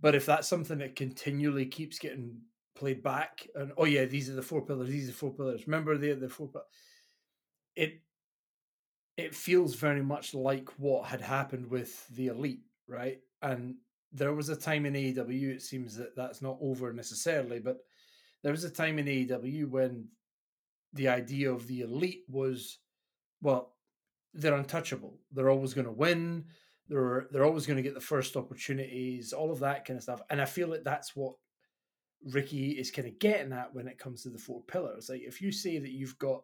but 0.00 0.14
if 0.14 0.26
that's 0.26 0.48
something 0.48 0.78
that 0.78 0.96
continually 0.96 1.66
keeps 1.66 1.98
getting 1.98 2.38
played 2.74 3.02
back 3.02 3.46
and 3.54 3.72
oh 3.76 3.84
yeah 3.84 4.04
these 4.04 4.28
are 4.28 4.34
the 4.34 4.42
four 4.42 4.60
pillars 4.60 4.88
these 4.88 5.04
are 5.04 5.12
the 5.12 5.12
four 5.12 5.32
pillars 5.32 5.66
remember 5.66 5.96
the 5.96 6.12
the 6.12 6.28
four 6.28 6.48
pillars 6.48 6.66
it 7.74 8.00
it 9.16 9.34
feels 9.34 9.74
very 9.74 10.02
much 10.02 10.34
like 10.34 10.68
what 10.78 11.06
had 11.06 11.20
happened 11.20 11.70
with 11.70 12.06
the 12.08 12.26
elite, 12.26 12.64
right? 12.86 13.18
And 13.42 13.76
there 14.12 14.34
was 14.34 14.48
a 14.48 14.56
time 14.56 14.86
in 14.86 14.94
AEW, 14.94 15.54
it 15.54 15.62
seems 15.62 15.96
that 15.96 16.14
that's 16.14 16.42
not 16.42 16.58
over 16.60 16.92
necessarily, 16.92 17.58
but 17.58 17.78
there 18.42 18.52
was 18.52 18.64
a 18.64 18.70
time 18.70 18.98
in 18.98 19.06
AEW 19.06 19.70
when 19.70 20.08
the 20.92 21.08
idea 21.08 21.50
of 21.50 21.66
the 21.66 21.80
elite 21.80 22.24
was, 22.28 22.78
well, 23.40 23.74
they're 24.34 24.54
untouchable. 24.54 25.18
They're 25.32 25.50
always 25.50 25.72
going 25.72 25.86
to 25.86 25.92
win. 25.92 26.44
They're 26.88 27.26
they're 27.30 27.44
always 27.44 27.66
going 27.66 27.78
to 27.78 27.82
get 27.82 27.94
the 27.94 28.00
first 28.00 28.36
opportunities. 28.36 29.32
All 29.32 29.50
of 29.50 29.60
that 29.60 29.84
kind 29.84 29.96
of 29.96 30.02
stuff. 30.02 30.22
And 30.30 30.40
I 30.40 30.44
feel 30.44 30.68
like 30.68 30.84
that's 30.84 31.16
what 31.16 31.34
Ricky 32.24 32.70
is 32.70 32.90
kind 32.90 33.08
of 33.08 33.18
getting 33.18 33.52
at 33.52 33.74
when 33.74 33.88
it 33.88 33.98
comes 33.98 34.22
to 34.22 34.30
the 34.30 34.38
four 34.38 34.62
pillars. 34.62 35.08
Like 35.08 35.22
if 35.22 35.40
you 35.40 35.52
say 35.52 35.78
that 35.78 35.90
you've 35.90 36.18
got 36.18 36.42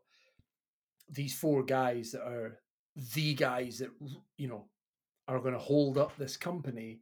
these 1.08 1.34
four 1.34 1.62
guys 1.62 2.12
that 2.12 2.22
are 2.22 2.58
the 3.14 3.34
guys 3.34 3.78
that 3.78 3.90
you 4.36 4.48
know 4.48 4.66
are 5.28 5.40
going 5.40 5.54
to 5.54 5.58
hold 5.58 5.98
up 5.98 6.16
this 6.16 6.36
company 6.36 7.00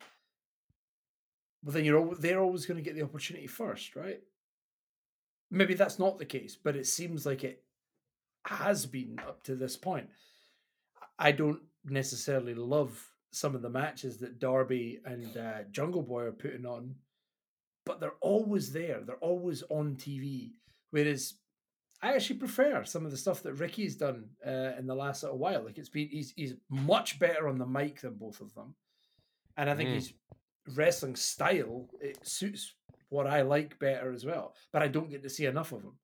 well 1.65 1.73
then 1.73 1.85
you're 1.85 2.15
they're 2.17 2.41
always 2.41 2.67
going 2.67 2.77
to 2.77 2.83
get 2.83 2.95
the 2.95 3.03
opportunity 3.03 3.47
first 3.47 3.97
right 3.97 4.21
maybe 5.51 5.75
that's 5.75 5.99
not 5.99 6.19
the 6.19 6.25
case 6.25 6.57
but 6.63 6.77
it 6.77 6.87
seems 6.87 7.27
like 7.27 7.43
it 7.45 7.65
has 8.47 8.87
been 8.87 9.19
up 9.27 9.43
to 9.43 9.55
this 9.55 9.77
point 9.77 10.09
i 11.19 11.33
don't 11.33 11.61
necessarily 11.85 12.55
love 12.55 13.10
some 13.33 13.55
of 13.55 13.63
the 13.63 13.71
matches 13.71 14.19
that 14.19 14.39
darby 14.39 15.01
and 15.05 15.37
uh, 15.37 15.63
jungle 15.71 16.03
boy 16.03 16.23
are 16.23 16.33
putting 16.33 16.67
on 16.67 16.95
but 17.87 18.01
they're 18.01 18.19
always 18.21 18.73
there 18.73 19.01
they're 19.07 19.17
always 19.17 19.63
on 19.71 19.95
tv 19.97 20.53
whereas 20.91 21.35
I 22.03 22.15
actually 22.15 22.39
prefer 22.39 22.83
some 22.85 23.05
of 23.05 23.11
the 23.11 23.17
stuff 23.19 23.43
that 23.43 23.53
Ricky's 23.55 23.95
done 23.95 24.25
uh, 24.47 24.73
in 24.79 24.87
the 24.87 24.95
last 24.95 25.23
little 25.23 25.37
while. 25.37 25.63
Like 25.63 25.77
it's 25.77 25.91
been, 25.91 26.09
he's 26.09 26.33
he's 26.35 26.55
much 26.71 27.19
better 27.19 27.47
on 27.47 27.59
the 27.59 27.67
mic 27.67 28.01
than 28.01 28.15
both 28.15 28.41
of 28.41 28.55
them, 28.55 28.75
and 29.59 29.69
I 29.69 29.75
think 29.75 29.91
Mm. 29.91 29.95
he's 29.97 30.15
wrestling 30.75 31.15
style, 31.15 31.91
it 32.01 32.27
suits 32.27 32.75
what 33.11 33.27
I 33.27 33.43
like 33.43 33.79
better 33.79 34.13
as 34.13 34.25
well. 34.25 34.55
But 34.73 34.81
I 34.81 34.89
don't 34.89 35.11
get 35.11 35.23
to 35.25 35.29
see 35.29 35.45
enough 35.45 35.73
of 35.73 35.83
him. 35.83 35.99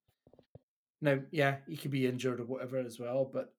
Now, 1.01 1.19
yeah, 1.31 1.57
he 1.67 1.79
could 1.79 1.93
be 1.93 2.07
injured 2.07 2.41
or 2.41 2.45
whatever 2.45 2.77
as 2.77 3.01
well, 3.01 3.31
but 3.33 3.55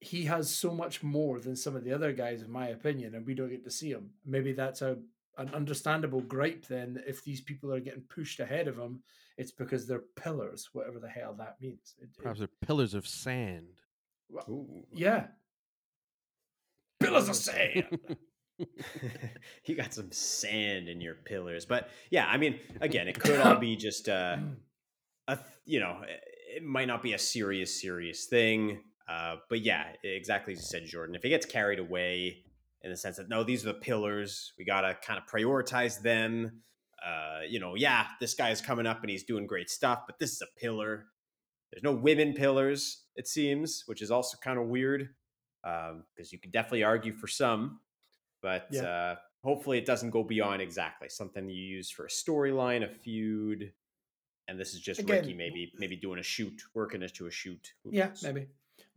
he 0.00 0.24
has 0.24 0.54
so 0.54 0.72
much 0.72 1.02
more 1.02 1.40
than 1.40 1.56
some 1.56 1.74
of 1.76 1.84
the 1.84 1.92
other 1.92 2.12
guys, 2.12 2.42
in 2.42 2.50
my 2.50 2.68
opinion, 2.68 3.14
and 3.14 3.26
we 3.26 3.34
don't 3.34 3.50
get 3.50 3.64
to 3.64 3.70
see 3.70 3.90
him. 3.90 4.10
Maybe 4.24 4.52
that's 4.52 4.82
a 4.82 4.98
an 5.36 5.54
understandable 5.54 6.20
gripe 6.20 6.66
then 6.66 7.00
if 7.06 7.22
these 7.22 7.40
people 7.40 7.72
are 7.72 7.78
getting 7.78 8.02
pushed 8.02 8.40
ahead 8.40 8.66
of 8.66 8.76
him, 8.76 9.00
it's 9.36 9.52
because 9.52 9.86
they're 9.86 10.02
pillars, 10.16 10.68
whatever 10.72 10.98
the 10.98 11.08
hell 11.08 11.32
that 11.38 11.56
means. 11.60 11.94
It- 12.00 12.04
it- 12.16 12.18
Perhaps 12.22 12.40
they're 12.40 12.48
pillars 12.66 12.92
of 12.94 13.06
sand. 13.06 13.80
Ooh. 14.48 14.84
yeah. 14.92 15.28
Pillars 17.00 17.28
of 17.28 17.36
sand. 17.36 17.98
you 19.66 19.76
got 19.76 19.94
some 19.94 20.10
sand 20.10 20.88
in 20.88 21.00
your 21.00 21.14
pillars, 21.14 21.64
but 21.64 21.88
yeah, 22.10 22.26
I 22.26 22.36
mean, 22.38 22.58
again, 22.80 23.06
it 23.06 23.20
could 23.20 23.38
all 23.40 23.54
be 23.60 23.76
just 23.76 24.08
uh, 24.08 24.38
a 25.28 25.38
you 25.64 25.78
know, 25.80 26.00
it- 26.02 26.24
it 26.56 26.64
might 26.64 26.88
not 26.88 27.02
be 27.02 27.12
a 27.12 27.18
serious, 27.18 27.78
serious 27.80 28.24
thing. 28.24 28.80
Uh, 29.08 29.36
but 29.48 29.60
yeah, 29.60 29.86
exactly 30.04 30.52
as 30.52 30.58
you 30.60 30.66
said, 30.66 30.84
Jordan. 30.86 31.14
If 31.14 31.24
it 31.24 31.30
gets 31.30 31.46
carried 31.46 31.78
away 31.78 32.44
in 32.82 32.90
the 32.90 32.96
sense 32.96 33.16
that 33.16 33.28
no, 33.28 33.42
these 33.42 33.64
are 33.64 33.72
the 33.72 33.78
pillars, 33.78 34.52
we 34.58 34.64
gotta 34.64 34.96
kind 35.02 35.18
of 35.18 35.26
prioritize 35.26 36.00
them. 36.02 36.62
Uh, 37.04 37.40
you 37.48 37.58
know, 37.60 37.74
yeah, 37.74 38.06
this 38.20 38.34
guy 38.34 38.50
is 38.50 38.60
coming 38.60 38.86
up 38.86 39.00
and 39.00 39.10
he's 39.10 39.24
doing 39.24 39.46
great 39.46 39.70
stuff, 39.70 40.00
but 40.06 40.18
this 40.18 40.32
is 40.32 40.42
a 40.42 40.60
pillar. 40.60 41.06
There's 41.72 41.82
no 41.82 41.92
women 41.92 42.34
pillars, 42.34 43.04
it 43.16 43.28
seems, 43.28 43.84
which 43.86 44.02
is 44.02 44.10
also 44.10 44.36
kind 44.42 44.58
of 44.58 44.66
weird 44.66 45.08
because 45.62 46.32
you 46.32 46.38
could 46.38 46.52
definitely 46.52 46.82
argue 46.82 47.12
for 47.12 47.26
some, 47.28 47.80
but 48.42 48.68
Yeah. 48.70 48.82
uh, 48.82 49.16
hopefully 49.44 49.78
it 49.78 49.86
doesn't 49.86 50.10
go 50.10 50.22
beyond 50.24 50.62
exactly 50.62 51.08
something 51.08 51.48
you 51.48 51.62
use 51.62 51.90
for 51.90 52.04
a 52.06 52.08
storyline, 52.08 52.84
a 52.84 52.88
feud, 52.88 53.72
and 54.48 54.58
this 54.58 54.72
is 54.74 54.80
just 54.80 55.00
Again, 55.00 55.18
Ricky 55.20 55.34
maybe 55.34 55.72
maybe 55.78 55.96
doing 55.96 56.18
a 56.18 56.22
shoot, 56.22 56.62
working 56.74 57.02
it 57.02 57.14
to 57.16 57.26
a 57.26 57.30
shoot. 57.30 57.74
Who 57.84 57.90
Yeah, 57.92 58.08
knows? 58.08 58.22
maybe. 58.22 58.46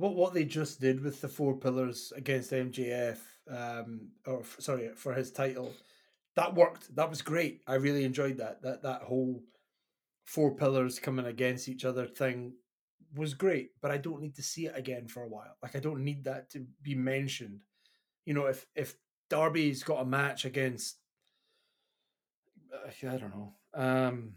What 0.01 0.15
what 0.15 0.33
they 0.33 0.45
just 0.45 0.81
did 0.81 1.03
with 1.03 1.21
the 1.21 1.27
four 1.27 1.55
pillars 1.55 2.11
against 2.15 2.49
MJF, 2.49 3.19
um, 3.47 4.09
or 4.25 4.39
f- 4.39 4.55
sorry 4.57 4.89
for 4.95 5.13
his 5.13 5.31
title, 5.31 5.71
that 6.35 6.55
worked. 6.55 6.95
That 6.95 7.11
was 7.11 7.21
great. 7.21 7.61
I 7.67 7.75
really 7.75 8.03
enjoyed 8.03 8.37
that. 8.37 8.63
That 8.63 8.81
that 8.81 9.03
whole 9.03 9.43
four 10.25 10.55
pillars 10.55 10.97
coming 10.97 11.27
against 11.27 11.69
each 11.69 11.85
other 11.85 12.07
thing 12.07 12.53
was 13.15 13.35
great. 13.35 13.79
But 13.79 13.91
I 13.91 13.97
don't 13.97 14.23
need 14.23 14.35
to 14.37 14.41
see 14.41 14.65
it 14.65 14.75
again 14.75 15.07
for 15.07 15.21
a 15.21 15.29
while. 15.29 15.55
Like 15.61 15.75
I 15.75 15.79
don't 15.79 16.03
need 16.03 16.23
that 16.23 16.49
to 16.53 16.65
be 16.81 16.95
mentioned. 16.95 17.59
You 18.25 18.33
know, 18.33 18.47
if 18.47 18.65
if 18.75 18.95
Darby's 19.29 19.83
got 19.83 20.01
a 20.01 20.05
match 20.05 20.45
against, 20.45 20.97
uh, 22.73 22.89
I 23.07 23.17
don't 23.17 23.35
know, 23.35 23.53
um, 23.75 24.33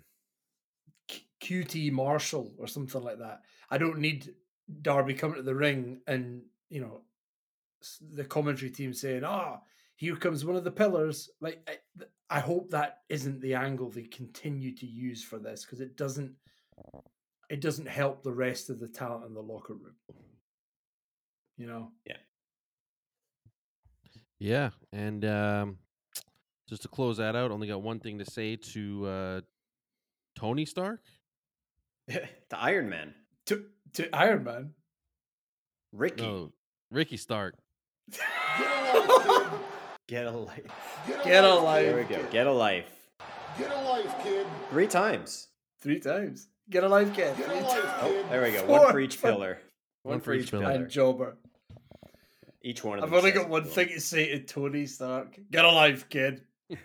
QT 1.40 1.90
Marshall 1.90 2.52
or 2.58 2.66
something 2.66 3.02
like 3.02 3.20
that. 3.20 3.40
I 3.70 3.78
don't 3.78 4.00
need 4.00 4.34
Darby 4.82 5.14
coming 5.14 5.36
to 5.36 5.42
the 5.42 5.54
ring 5.54 6.00
and 6.06 6.42
you 6.70 6.80
know 6.80 7.02
the 8.12 8.24
commentary 8.24 8.70
team 8.70 8.94
saying, 8.94 9.24
"Ah, 9.24 9.60
here 9.96 10.16
comes 10.16 10.44
one 10.44 10.56
of 10.56 10.64
the 10.64 10.70
pillars." 10.70 11.30
Like 11.40 11.68
I, 11.68 12.04
I 12.30 12.40
hope 12.40 12.70
that 12.70 13.02
isn't 13.08 13.40
the 13.40 13.54
angle 13.54 13.90
they 13.90 14.04
continue 14.04 14.74
to 14.76 14.86
use 14.86 15.22
for 15.22 15.38
this 15.38 15.64
because 15.64 15.80
it 15.80 15.96
doesn't 15.96 16.34
it 17.50 17.60
doesn't 17.60 17.88
help 17.88 18.22
the 18.22 18.32
rest 18.32 18.70
of 18.70 18.80
the 18.80 18.88
talent 18.88 19.26
in 19.26 19.34
the 19.34 19.42
locker 19.42 19.74
room. 19.74 19.94
You 21.56 21.66
know, 21.66 21.92
Yeah, 22.04 22.16
Yeah, 24.40 24.70
and 24.92 25.24
um, 25.24 25.78
just 26.68 26.82
to 26.82 26.88
close 26.88 27.18
that 27.18 27.36
out, 27.36 27.52
only 27.52 27.68
got 27.68 27.82
one 27.82 28.00
thing 28.00 28.18
to 28.18 28.24
say 28.24 28.56
to 28.56 29.06
uh, 29.06 29.40
Tony 30.34 30.64
Stark. 30.64 31.00
the 32.08 32.28
Iron 32.52 32.88
Man, 32.88 33.14
to 33.46 33.66
to 33.94 34.14
Iron 34.14 34.44
Man. 34.44 34.70
Ricky, 35.92 36.22
No, 36.22 36.52
Ricky 36.90 37.16
Stark. 37.16 37.56
get 40.08 40.26
a 40.26 40.30
life. 40.30 40.98
Get 41.24 41.44
a 41.44 41.54
life. 41.54 41.84
There 41.84 41.96
we 41.96 42.04
go. 42.04 42.22
Get 42.30 42.46
a 42.46 42.52
life. 42.52 42.90
Get 43.58 43.70
a 43.70 43.80
life, 43.82 44.14
kid. 44.22 44.46
Three 44.70 44.88
times. 44.88 45.48
Three 45.80 46.00
times. 46.00 46.48
Get 46.68 46.82
a 46.82 46.88
life, 46.88 47.14
kid. 47.14 47.36
Get 47.36 47.48
a 47.48 47.54
life, 47.54 47.68
times. 47.68 47.88
Oh, 48.02 48.24
there 48.30 48.42
we 48.42 48.50
go. 48.50 48.66
Four. 48.66 48.80
One 48.80 48.92
for 48.92 49.00
each 49.00 49.22
pillar. 49.22 49.58
One, 50.02 50.20
for 50.20 50.34
each 50.34 50.50
pillar. 50.50 50.70
And 50.70 50.88
Jobber. 50.88 51.36
Each 52.62 52.82
one 52.82 52.98
of 52.98 53.04
I've 53.04 53.12
only 53.12 53.30
got 53.30 53.48
one 53.48 53.64
thing 53.64 53.88
to 53.88 54.00
say 54.00 54.30
to 54.30 54.40
Tony 54.40 54.86
Stark. 54.86 55.38
Get 55.50 55.64
a 55.64 55.70
life, 55.70 56.08
kid. 56.08 56.42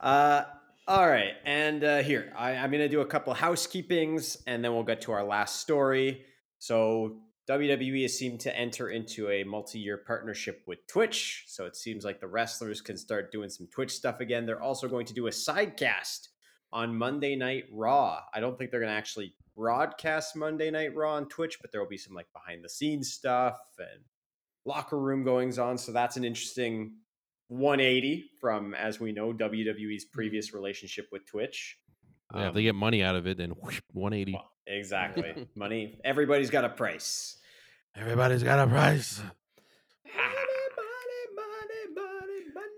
Uh, 0.00 0.44
all 0.90 1.08
right, 1.08 1.34
and 1.44 1.84
uh, 1.84 1.98
here 1.98 2.32
I, 2.36 2.56
I'm 2.56 2.72
going 2.72 2.82
to 2.82 2.88
do 2.88 3.00
a 3.00 3.06
couple 3.06 3.32
housekeepings, 3.32 4.38
and 4.48 4.64
then 4.64 4.74
we'll 4.74 4.82
get 4.82 5.02
to 5.02 5.12
our 5.12 5.22
last 5.22 5.60
story. 5.60 6.24
So 6.58 7.18
WWE 7.48 8.02
has 8.02 8.18
seemed 8.18 8.40
to 8.40 8.58
enter 8.58 8.90
into 8.90 9.30
a 9.30 9.44
multi-year 9.44 9.98
partnership 10.04 10.64
with 10.66 10.84
Twitch, 10.88 11.44
so 11.46 11.64
it 11.64 11.76
seems 11.76 12.04
like 12.04 12.18
the 12.18 12.26
wrestlers 12.26 12.80
can 12.80 12.96
start 12.96 13.30
doing 13.30 13.50
some 13.50 13.68
Twitch 13.68 13.92
stuff 13.92 14.18
again. 14.18 14.46
They're 14.46 14.60
also 14.60 14.88
going 14.88 15.06
to 15.06 15.14
do 15.14 15.28
a 15.28 15.30
sidecast 15.30 16.26
on 16.72 16.98
Monday 16.98 17.36
Night 17.36 17.66
Raw. 17.70 18.22
I 18.34 18.40
don't 18.40 18.58
think 18.58 18.72
they're 18.72 18.80
going 18.80 18.92
to 18.92 18.98
actually 18.98 19.32
broadcast 19.56 20.34
Monday 20.34 20.72
Night 20.72 20.96
Raw 20.96 21.14
on 21.14 21.28
Twitch, 21.28 21.58
but 21.62 21.70
there 21.70 21.80
will 21.80 21.88
be 21.88 21.98
some 21.98 22.16
like 22.16 22.26
behind-the-scenes 22.32 23.12
stuff 23.12 23.60
and 23.78 24.02
locker 24.64 24.98
room 24.98 25.22
goings 25.22 25.56
on. 25.56 25.78
So 25.78 25.92
that's 25.92 26.16
an 26.16 26.24
interesting 26.24 26.94
180 27.50 28.30
from, 28.40 28.74
as 28.74 28.98
we 29.00 29.12
know, 29.12 29.32
WWE's 29.32 30.04
previous 30.04 30.54
relationship 30.54 31.08
with 31.12 31.26
Twitch. 31.26 31.76
yeah, 32.34 32.42
if 32.42 32.48
Um, 32.48 32.54
they 32.54 32.62
get 32.62 32.74
money 32.74 33.02
out 33.02 33.16
of 33.16 33.26
it, 33.26 33.36
then 33.38 33.50
whoosh, 33.50 33.80
180. 33.92 34.32
well, 34.32 34.50
exactly. 34.66 35.48
Money. 35.56 36.00
Everybody's 36.04 36.48
got 36.50 36.64
a 36.64 36.68
price. 36.68 37.38
Everybody's 37.96 38.42
got 38.42 38.58
a 38.60 38.66
price. 38.70 39.20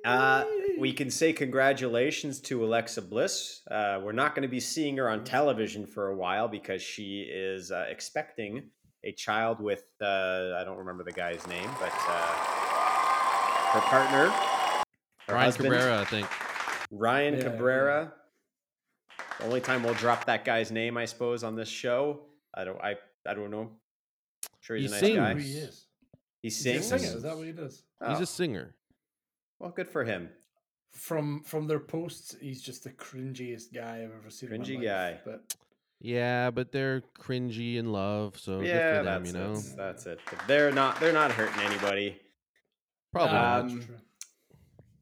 Uh, 0.05 0.45
we 0.81 0.93
can 0.93 1.09
say 1.13 1.33
congratulations 1.33 2.41
to 2.41 2.65
Alexa 2.65 3.01
Bliss. 3.03 3.61
Uh, 3.71 4.01
we're 4.03 4.11
not 4.11 4.35
going 4.35 4.43
to 4.43 4.49
be 4.49 4.59
seeing 4.59 4.97
her 4.97 5.09
on 5.09 5.23
television 5.23 5.87
for 5.87 6.09
a 6.09 6.17
while 6.17 6.49
because 6.49 6.83
she 6.83 7.21
is 7.33 7.71
uh, 7.71 7.85
expecting 7.89 8.65
a 9.05 9.13
child 9.13 9.61
with 9.61 9.85
uh, 10.01 10.57
I 10.59 10.65
don't 10.65 10.79
remember 10.79 11.05
the 11.05 11.13
guy's 11.13 11.47
name, 11.47 11.71
but 11.79 11.93
uh, 12.09 12.35
her 13.75 13.81
partner, 13.83 14.33
Ryan 15.29 15.45
husband, 15.45 15.73
Cabrera, 15.73 16.01
I 16.01 16.05
think. 16.05 16.27
Ryan 16.91 17.35
Yeah, 17.35 17.39
yeah. 17.41 17.45
Cabrera. 17.51 18.13
The 19.39 19.45
only 19.47 19.61
time 19.61 19.83
we'll 19.83 19.95
drop 19.95 20.25
that 20.27 20.45
guy's 20.45 20.71
name, 20.71 20.97
I 20.97 21.05
suppose, 21.05 21.43
on 21.45 21.55
this 21.57 21.69
show. 21.69 22.21
I 22.55 22.65
don't. 22.65 22.81
I. 22.81 22.97
I 23.27 23.35
don't 23.35 23.51
know. 23.51 23.71
Sure, 24.61 24.77
he's 24.77 24.91
He 24.91 24.99
a 24.99 25.01
nice 25.01 25.01
sings. 25.01 25.17
guy. 25.17 25.33
Who 25.35 25.39
he 25.41 25.53
is. 25.53 25.87
He 26.43 26.47
He's 26.49 26.61
a 26.61 26.63
sings. 26.63 26.87
singer. 26.87 27.17
Is 27.17 27.23
that 27.23 27.37
what 27.37 27.47
he 27.47 27.53
does? 27.53 27.83
He's 28.07 28.19
Oh, 28.19 28.23
a 28.23 28.27
singer. 28.27 28.75
well, 29.59 29.71
good 29.71 29.89
for 29.89 30.05
him. 30.05 30.29
From 30.93 31.43
from 31.45 31.67
their 31.67 31.81
posts, 31.81 32.37
he's 32.41 32.61
just 32.61 32.85
the 32.85 32.91
cringiest 32.91 33.73
guy 33.73 34.03
I've 34.03 34.11
ever 34.13 34.29
seen. 34.29 34.53
in 34.53 34.61
my 34.61 34.65
Cringy 34.67 34.75
life, 34.77 34.85
guy. 34.85 35.21
But 35.25 35.57
Yeah, 36.01 36.51
but 36.51 36.71
they're 36.73 37.01
cringy 37.19 37.77
in 37.77 37.91
love, 37.93 38.39
so 38.39 38.59
good 38.59 38.67
yeah, 38.69 38.99
for 38.99 39.05
them, 39.05 39.23
that's, 39.25 39.33
you 39.33 39.39
know. 39.41 39.55
that's 39.55 39.73
that's 39.75 40.07
it. 40.07 40.21
They're 40.47 40.73
not. 40.73 41.01
They're 41.01 41.13
not 41.15 41.33
hurting 41.33 41.61
anybody. 41.63 42.21
Probably 43.13 43.33
Nah, 43.35 43.63
not. 43.63 43.71
Um, 43.71 43.83
true. 43.83 43.97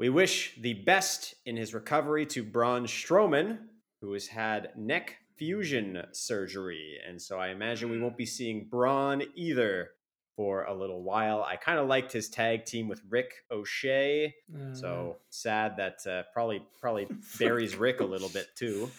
We 0.00 0.08
wish 0.08 0.54
the 0.58 0.72
best 0.72 1.34
in 1.44 1.56
his 1.58 1.74
recovery 1.74 2.24
to 2.26 2.42
Braun 2.42 2.86
Strowman, 2.86 3.58
who 4.00 4.14
has 4.14 4.26
had 4.28 4.70
neck 4.74 5.16
fusion 5.36 6.02
surgery. 6.12 6.96
And 7.06 7.20
so 7.20 7.38
I 7.38 7.48
imagine 7.48 7.90
we 7.90 8.00
won't 8.00 8.16
be 8.16 8.24
seeing 8.24 8.66
Braun 8.70 9.22
either 9.34 9.90
for 10.36 10.64
a 10.64 10.74
little 10.74 11.02
while. 11.02 11.42
I 11.42 11.56
kind 11.56 11.78
of 11.78 11.86
liked 11.86 12.12
his 12.12 12.30
tag 12.30 12.64
team 12.64 12.88
with 12.88 13.02
Rick 13.10 13.30
O'Shea. 13.50 14.34
Uh, 14.54 14.72
So 14.74 15.16
sad 15.28 15.76
that 15.76 15.98
uh, 16.10 16.22
probably 16.32 16.62
probably 16.80 17.06
buries 17.38 17.76
Rick 17.76 18.00
a 18.00 18.04
little 18.06 18.30
bit 18.30 18.46
too. 18.56 18.90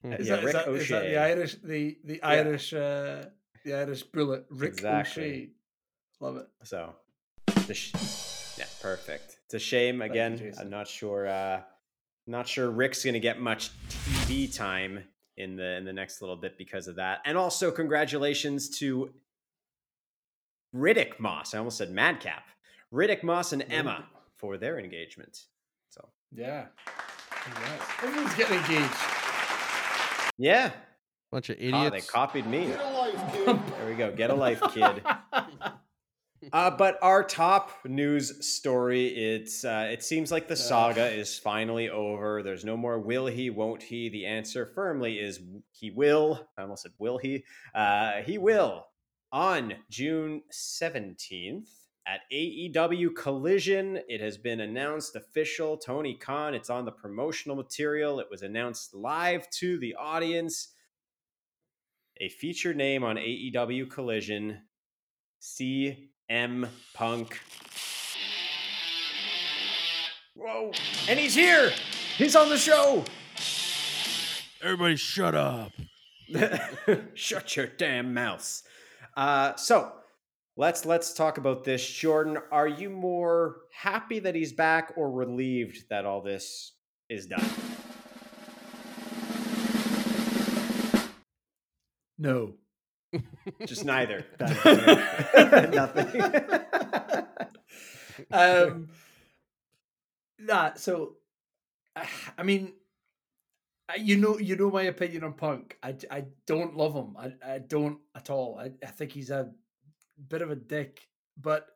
Hmm. 0.00 0.14
is, 0.14 0.28
yeah, 0.28 0.36
that, 0.36 0.38
is, 0.38 0.44
Rick 0.46 0.52
that, 0.54 0.68
is 0.72 0.88
that 0.88 0.96
O'Shea. 1.02 1.10
the 1.10 1.18
Irish 1.18 1.56
the 1.62 1.98
the 2.04 2.14
Yeah. 2.22 2.26
Irish 2.28 2.72
uh, 2.72 3.24
the 3.66 3.74
Irish 3.74 4.02
bullet 4.04 4.46
Rick 4.48 4.72
Exactly. 4.72 5.22
O'Shea? 5.24 5.48
Love 6.20 6.36
it. 6.38 6.46
So, 6.62 6.94
it's 7.68 7.78
sh- 7.78 8.58
yeah, 8.58 8.64
perfect. 8.80 9.35
It's 9.46 9.54
a 9.54 9.58
shame. 9.58 10.02
Again, 10.02 10.36
Jason. 10.36 10.62
I'm 10.62 10.70
not 10.70 10.88
sure. 10.88 11.26
Uh, 11.28 11.60
not 12.26 12.48
sure 12.48 12.70
Rick's 12.70 13.04
going 13.04 13.14
to 13.14 13.20
get 13.20 13.40
much 13.40 13.70
TV 13.88 14.54
time 14.54 15.04
in 15.36 15.54
the 15.56 15.76
in 15.76 15.84
the 15.84 15.92
next 15.92 16.20
little 16.20 16.36
bit 16.36 16.58
because 16.58 16.88
of 16.88 16.96
that. 16.96 17.20
And 17.24 17.38
also, 17.38 17.70
congratulations 17.70 18.68
to 18.78 19.10
Riddick 20.74 21.18
Moss. 21.20 21.54
I 21.54 21.58
almost 21.58 21.78
said 21.78 21.90
Madcap. 21.92 22.44
Riddick 22.92 23.22
Moss 23.22 23.52
and 23.52 23.64
Emma 23.70 24.06
for 24.36 24.56
their 24.56 24.78
engagement. 24.78 25.44
So, 25.90 26.08
Yeah. 26.32 26.66
Congrats. 27.44 27.84
Everyone's 28.02 28.34
getting 28.34 28.58
engaged. 28.58 28.94
yeah, 30.38 30.72
Bunch 31.30 31.50
of 31.50 31.56
Ah, 31.72 31.90
they 31.90 32.00
copied 32.00 32.46
me. 32.46 32.66
Get 32.66 32.80
a 32.80 32.90
life, 32.90 33.32
kid. 33.32 33.46
There 33.46 33.88
we 33.88 33.94
go. 33.94 34.12
Get 34.12 34.30
a 34.30 34.34
life, 34.34 34.60
kid. 34.72 35.02
Uh, 36.52 36.70
but 36.70 36.98
our 37.02 37.24
top 37.24 37.70
news 37.84 38.46
story, 38.46 39.06
it's 39.06 39.64
uh, 39.64 39.88
it 39.90 40.02
seems 40.02 40.30
like 40.30 40.48
the 40.48 40.56
saga 40.56 41.06
is 41.06 41.38
finally 41.38 41.88
over. 41.88 42.42
There's 42.42 42.64
no 42.64 42.76
more 42.76 42.98
will 42.98 43.26
he, 43.26 43.50
won't 43.50 43.82
he. 43.82 44.08
The 44.08 44.26
answer 44.26 44.70
firmly 44.74 45.18
is 45.18 45.40
he 45.70 45.90
will. 45.90 46.48
I 46.56 46.62
almost 46.62 46.82
said 46.82 46.92
will 46.98 47.18
he. 47.18 47.44
Uh, 47.74 48.22
he 48.22 48.38
will 48.38 48.86
on 49.32 49.74
June 49.90 50.42
17th 50.52 51.68
at 52.06 52.20
AEW 52.32 53.14
Collision. 53.16 53.98
It 54.08 54.20
has 54.20 54.38
been 54.38 54.60
announced 54.60 55.16
official. 55.16 55.76
Tony 55.76 56.14
Khan, 56.14 56.54
it's 56.54 56.70
on 56.70 56.84
the 56.84 56.92
promotional 56.92 57.56
material. 57.56 58.20
It 58.20 58.28
was 58.30 58.42
announced 58.42 58.94
live 58.94 59.48
to 59.50 59.78
the 59.78 59.94
audience. 59.96 60.68
A 62.18 62.28
featured 62.28 62.76
name 62.76 63.04
on 63.04 63.16
AEW 63.16 63.90
Collision, 63.90 64.62
CM 66.30 66.68
Punk. 66.94 67.40
Whoa, 70.34 70.72
and 71.08 71.18
he's 71.18 71.34
here. 71.34 71.72
He's 72.16 72.36
on 72.36 72.48
the 72.48 72.58
show. 72.58 73.04
Everybody, 74.62 74.96
shut 74.96 75.34
up. 75.34 75.72
Shut 77.14 77.54
your 77.54 77.66
damn 77.66 78.12
mouth. 78.12 78.62
Uh, 79.16 79.54
so 79.54 79.92
let's 80.56 80.84
let's 80.84 81.14
talk 81.14 81.38
about 81.38 81.62
this. 81.62 81.88
Jordan, 81.88 82.38
are 82.50 82.66
you 82.66 82.90
more 82.90 83.58
happy 83.72 84.18
that 84.18 84.34
he's 84.34 84.52
back 84.52 84.92
or 84.96 85.10
relieved 85.10 85.88
that 85.88 86.04
all 86.04 86.20
this 86.20 86.72
is 87.08 87.26
done? 87.26 87.48
No. 92.18 92.54
Just 93.66 93.84
neither. 93.84 94.24
Nothing. 94.40 96.22
um, 98.32 98.88
nah. 100.38 100.74
So, 100.74 101.16
I 102.36 102.42
mean, 102.42 102.72
you 103.96 104.16
know, 104.16 104.38
you 104.38 104.56
know 104.56 104.70
my 104.70 104.82
opinion 104.82 105.24
on 105.24 105.34
Punk. 105.34 105.78
I, 105.82 105.96
I 106.10 106.24
don't 106.46 106.76
love 106.76 106.94
him. 106.94 107.16
I, 107.16 107.54
I 107.54 107.58
don't 107.58 107.98
at 108.14 108.30
all. 108.30 108.58
I, 108.58 108.72
I 108.84 108.90
think 108.90 109.12
he's 109.12 109.30
a 109.30 109.50
bit 110.28 110.42
of 110.42 110.50
a 110.50 110.56
dick. 110.56 111.00
But 111.40 111.66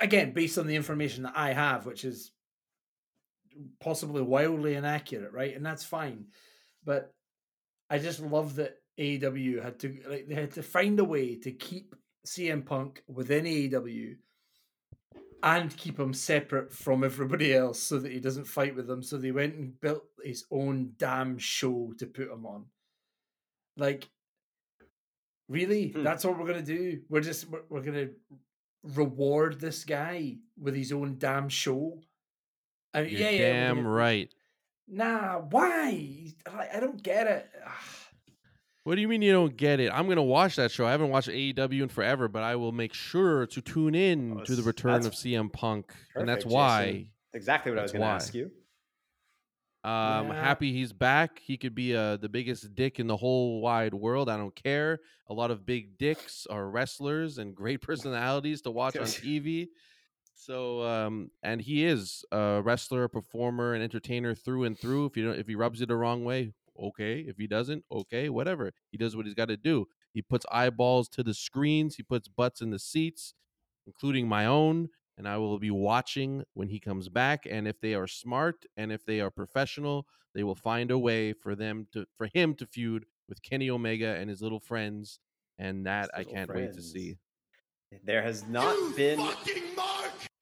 again, 0.00 0.32
based 0.32 0.58
on 0.58 0.66
the 0.66 0.76
information 0.76 1.24
that 1.24 1.34
I 1.36 1.52
have, 1.52 1.86
which 1.86 2.04
is 2.04 2.32
possibly 3.80 4.22
wildly 4.22 4.74
inaccurate, 4.74 5.32
right? 5.32 5.54
And 5.54 5.64
that's 5.64 5.84
fine. 5.84 6.26
But 6.84 7.14
I 7.88 7.98
just 7.98 8.20
love 8.20 8.56
that 8.56 8.76
AEW 8.98 9.62
had 9.62 9.78
to 9.80 9.96
like 10.08 10.28
they 10.28 10.34
had 10.34 10.52
to 10.52 10.62
find 10.62 10.98
a 11.00 11.04
way 11.04 11.36
to 11.36 11.50
keep 11.50 11.94
CM 12.26 12.64
Punk 12.64 13.02
within 13.08 13.44
AEW 13.44 14.16
and 15.42 15.76
keep 15.76 15.98
him 15.98 16.14
separate 16.14 16.72
from 16.72 17.04
everybody 17.04 17.52
else 17.54 17.78
so 17.82 17.98
that 17.98 18.10
he 18.12 18.18
doesn't 18.20 18.46
fight 18.46 18.74
with 18.74 18.86
them. 18.86 19.02
So 19.02 19.18
they 19.18 19.30
went 19.32 19.54
and 19.56 19.78
built 19.80 20.04
his 20.22 20.44
own 20.50 20.92
damn 20.96 21.36
show 21.38 21.92
to 21.98 22.06
put 22.06 22.30
him 22.30 22.46
on. 22.46 22.64
Like, 23.76 24.08
really? 25.48 25.88
Hmm. 25.88 26.02
That's 26.02 26.24
what 26.24 26.38
we're 26.38 26.46
gonna 26.46 26.62
do? 26.62 27.00
We're 27.08 27.20
just 27.20 27.48
we're, 27.50 27.62
we're 27.68 27.82
gonna 27.82 28.08
reward 28.82 29.60
this 29.60 29.84
guy 29.84 30.36
with 30.58 30.74
his 30.76 30.92
own 30.92 31.16
damn 31.18 31.48
show. 31.48 31.98
I 32.94 33.02
mean, 33.02 33.10
You're 33.10 33.20
yeah, 33.22 33.30
yeah, 33.30 33.52
damn 33.66 33.76
gonna- 33.76 33.88
right. 33.88 34.32
Nah, 34.86 35.38
why? 35.40 36.34
I, 36.46 36.68
I 36.76 36.80
don't 36.80 37.02
get 37.02 37.26
it. 37.26 37.50
What 38.84 38.96
do 38.96 39.00
you 39.00 39.08
mean 39.08 39.22
you 39.22 39.32
don't 39.32 39.56
get 39.56 39.80
it? 39.80 39.90
I'm 39.92 40.08
gonna 40.08 40.22
watch 40.22 40.56
that 40.56 40.70
show. 40.70 40.86
I 40.86 40.90
haven't 40.90 41.08
watched 41.08 41.28
AEW 41.28 41.82
in 41.82 41.88
forever, 41.88 42.28
but 42.28 42.42
I 42.42 42.56
will 42.56 42.72
make 42.72 42.92
sure 42.92 43.46
to 43.46 43.60
tune 43.62 43.94
in 43.94 44.38
Oh, 44.40 44.44
to 44.44 44.54
the 44.54 44.62
return 44.62 45.06
of 45.06 45.14
CM 45.14 45.50
Punk, 45.50 45.92
and 46.14 46.28
that's 46.28 46.44
why 46.44 46.86
Jason. 46.92 47.10
Exactly 47.32 47.72
what 47.72 47.78
I 47.78 47.82
was 47.82 47.92
going 47.92 48.02
to 48.02 48.06
why. 48.06 48.14
ask 48.14 48.34
you. 48.34 48.50
I'm 49.82 50.28
Yeah. 50.28 50.34
happy 50.34 50.72
he's 50.72 50.92
back. 50.92 51.38
He 51.40 51.56
could 51.56 51.74
be 51.74 51.96
uh, 51.96 52.16
the 52.18 52.28
biggest 52.28 52.74
dick 52.74 53.00
in 53.00 53.06
the 53.06 53.16
whole 53.16 53.60
wide 53.60 53.92
world. 53.92 54.28
I 54.28 54.36
don't 54.36 54.54
care. 54.54 55.00
A 55.28 55.34
lot 55.34 55.50
of 55.50 55.66
big 55.66 55.98
dicks 55.98 56.46
are 56.48 56.68
wrestlers 56.70 57.38
and 57.38 57.54
great 57.54 57.80
personalities 57.88 58.60
to 58.62 58.70
watch 58.70 58.96
on 58.96 59.02
TV. 59.06 59.68
So, 60.34 60.82
um, 60.82 61.30
and 61.42 61.60
he 61.60 61.84
is 61.84 62.24
a 62.32 62.60
wrestler, 62.62 63.08
performer, 63.08 63.74
an 63.74 63.82
entertainer 63.82 64.34
through 64.34 64.64
and 64.64 64.78
through. 64.78 65.06
If 65.06 65.16
you 65.16 65.24
don't, 65.26 65.38
if 65.38 65.46
he 65.48 65.54
rubs 65.54 65.80
you 65.80 65.86
the 65.86 65.96
wrong 65.96 66.24
way, 66.24 66.52
okay. 66.78 67.20
If 67.20 67.36
he 67.36 67.46
doesn't, 67.46 67.84
okay, 67.90 68.28
whatever. 68.28 68.72
He 68.90 68.98
does 68.98 69.16
what 69.16 69.26
he's 69.26 69.34
got 69.34 69.48
to 69.48 69.56
do. 69.56 69.86
He 70.12 70.22
puts 70.22 70.46
eyeballs 70.50 71.08
to 71.10 71.22
the 71.22 71.34
screens. 71.34 71.96
He 71.96 72.02
puts 72.02 72.28
butts 72.28 72.60
in 72.60 72.70
the 72.70 72.78
seats, 72.78 73.34
including 73.86 74.28
my 74.28 74.46
own. 74.46 74.88
And 75.16 75.28
I 75.28 75.36
will 75.36 75.58
be 75.58 75.70
watching 75.70 76.44
when 76.54 76.68
he 76.68 76.80
comes 76.80 77.08
back. 77.08 77.46
And 77.48 77.68
if 77.68 77.80
they 77.80 77.94
are 77.94 78.08
smart 78.08 78.66
and 78.76 78.90
if 78.92 79.04
they 79.04 79.20
are 79.20 79.30
professional, 79.30 80.06
they 80.34 80.42
will 80.42 80.56
find 80.56 80.90
a 80.90 80.98
way 80.98 81.32
for 81.32 81.54
them 81.54 81.86
to 81.92 82.06
for 82.16 82.28
him 82.32 82.54
to 82.56 82.66
feud 82.66 83.06
with 83.28 83.42
Kenny 83.42 83.70
Omega 83.70 84.16
and 84.16 84.28
his 84.28 84.42
little 84.42 84.60
friends. 84.60 85.20
And 85.58 85.86
that 85.86 86.10
I 86.14 86.24
can't 86.24 86.52
wait 86.52 86.72
to 86.74 86.82
see. 86.82 87.16
There 88.04 88.22
has 88.22 88.46
not 88.48 88.96
been. 88.96 89.20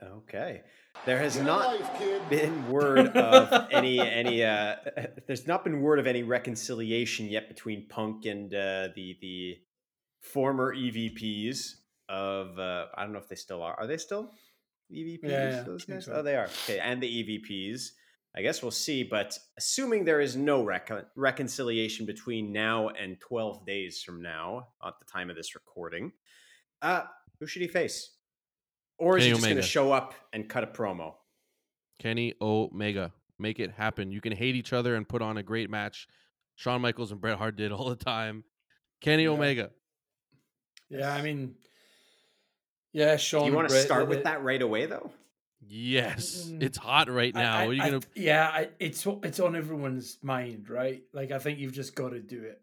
Okay. 0.03 0.63
There 1.05 1.19
has 1.19 1.37
Get 1.37 1.47
not 1.47 1.81
life, 1.81 2.31
been 2.31 2.69
word 2.69 3.09
of 3.17 3.69
any 3.73 3.99
any 3.99 4.45
uh 4.45 4.77
there's 5.27 5.47
not 5.47 5.65
been 5.65 5.81
word 5.81 5.99
of 5.99 6.07
any 6.07 6.23
reconciliation 6.23 7.27
yet 7.27 7.49
between 7.49 7.89
Punk 7.89 8.25
and 8.27 8.55
uh 8.55 8.89
the 8.95 9.17
the 9.21 9.59
former 10.21 10.75
EVPs 10.75 11.75
of 12.09 12.59
uh 12.59 12.87
I 12.95 13.03
don't 13.03 13.13
know 13.13 13.19
if 13.19 13.29
they 13.29 13.37
still 13.37 13.63
are. 13.63 13.75
Are 13.75 13.87
they 13.87 13.97
still 13.97 14.31
EVPs? 14.93 15.19
Yeah, 15.25 15.51
yeah, 15.51 15.63
those 15.63 15.85
guys? 15.85 16.05
so. 16.05 16.13
Oh, 16.13 16.23
they 16.23 16.37
are. 16.37 16.49
Okay, 16.65 16.79
and 16.79 17.03
the 17.03 17.09
EVPs. 17.09 17.91
I 18.35 18.41
guess 18.41 18.63
we'll 18.63 18.71
see, 18.71 19.03
but 19.03 19.39
assuming 19.59 20.07
there 20.07 20.23
is 20.23 20.37
no 20.37 20.65
recon- 20.65 21.05
reconciliation 21.17 22.07
between 22.07 22.51
now 22.51 22.89
and 22.89 23.21
12 23.21 23.67
days 23.67 24.03
from 24.03 24.23
now 24.23 24.69
at 24.83 24.95
the 24.99 25.05
time 25.05 25.29
of 25.29 25.37
this 25.37 25.55
recording, 25.55 26.13
uh 26.81 27.03
who 27.43 27.47
should 27.49 27.61
he 27.61 27.67
face? 27.67 28.13
Or 28.99 29.19
is 29.19 29.25
Kenny 29.25 29.31
he 29.31 29.35
just 29.35 29.45
going 29.47 29.57
to 29.57 29.63
show 29.63 29.91
up 29.91 30.15
and 30.33 30.49
cut 30.49 30.63
a 30.63 30.67
promo? 30.69 31.15
Kenny 31.99 32.35
Omega. 32.41 33.11
Make 33.37 33.59
it 33.59 33.73
happen. 33.73 34.13
You 34.13 34.21
can 34.21 34.33
hate 34.33 34.55
each 34.55 34.73
other 34.73 34.95
and 34.95 35.09
put 35.09 35.23
on 35.23 35.39
a 35.39 35.43
great 35.43 35.69
match. 35.69 36.07
Shawn 36.55 36.81
Michaels 36.81 37.11
and 37.11 37.21
Bret 37.21 37.37
Hart 37.39 37.57
did 37.57 37.73
all 37.73 37.89
the 37.89 37.97
time. 37.97 38.45
Kenny 39.01 39.25
Yeah. 39.25 39.31
Omega. 39.31 39.71
Yeah, 40.89 41.13
I 41.13 41.21
mean, 41.21 41.57
yeah, 42.93 43.17
Shawn. 43.17 43.43
Do 43.47 43.51
you 43.51 43.57
want 43.57 43.67
to 43.71 43.75
Bret, 43.75 43.85
start 43.87 44.09
with 44.09 44.19
the- 44.19 44.25
that 44.25 44.45
right 44.45 44.63
away, 44.63 44.87
though? 44.87 45.11
Yes. 45.67 46.45
Mm. 46.49 46.63
It's 46.63 46.79
hot 46.79 47.11
right 47.11 47.35
now. 47.35 47.57
I- 47.57 47.67
what 47.67 47.71
are 47.71 47.75
you 47.75 47.83
I- 47.83 47.91
gonna 47.91 48.03
yeah, 48.15 48.49
I, 48.55 48.69
it's 48.79 49.05
it's 49.25 49.41
on 49.41 49.57
everyone's 49.57 50.19
mind, 50.23 50.71
right? 50.71 51.03
Like 51.13 51.33
I 51.33 51.41
think 51.41 51.59
you've 51.59 51.73
just 51.73 51.97
got 51.97 52.11
to 52.11 52.21
do 52.21 52.41
it. 52.45 52.62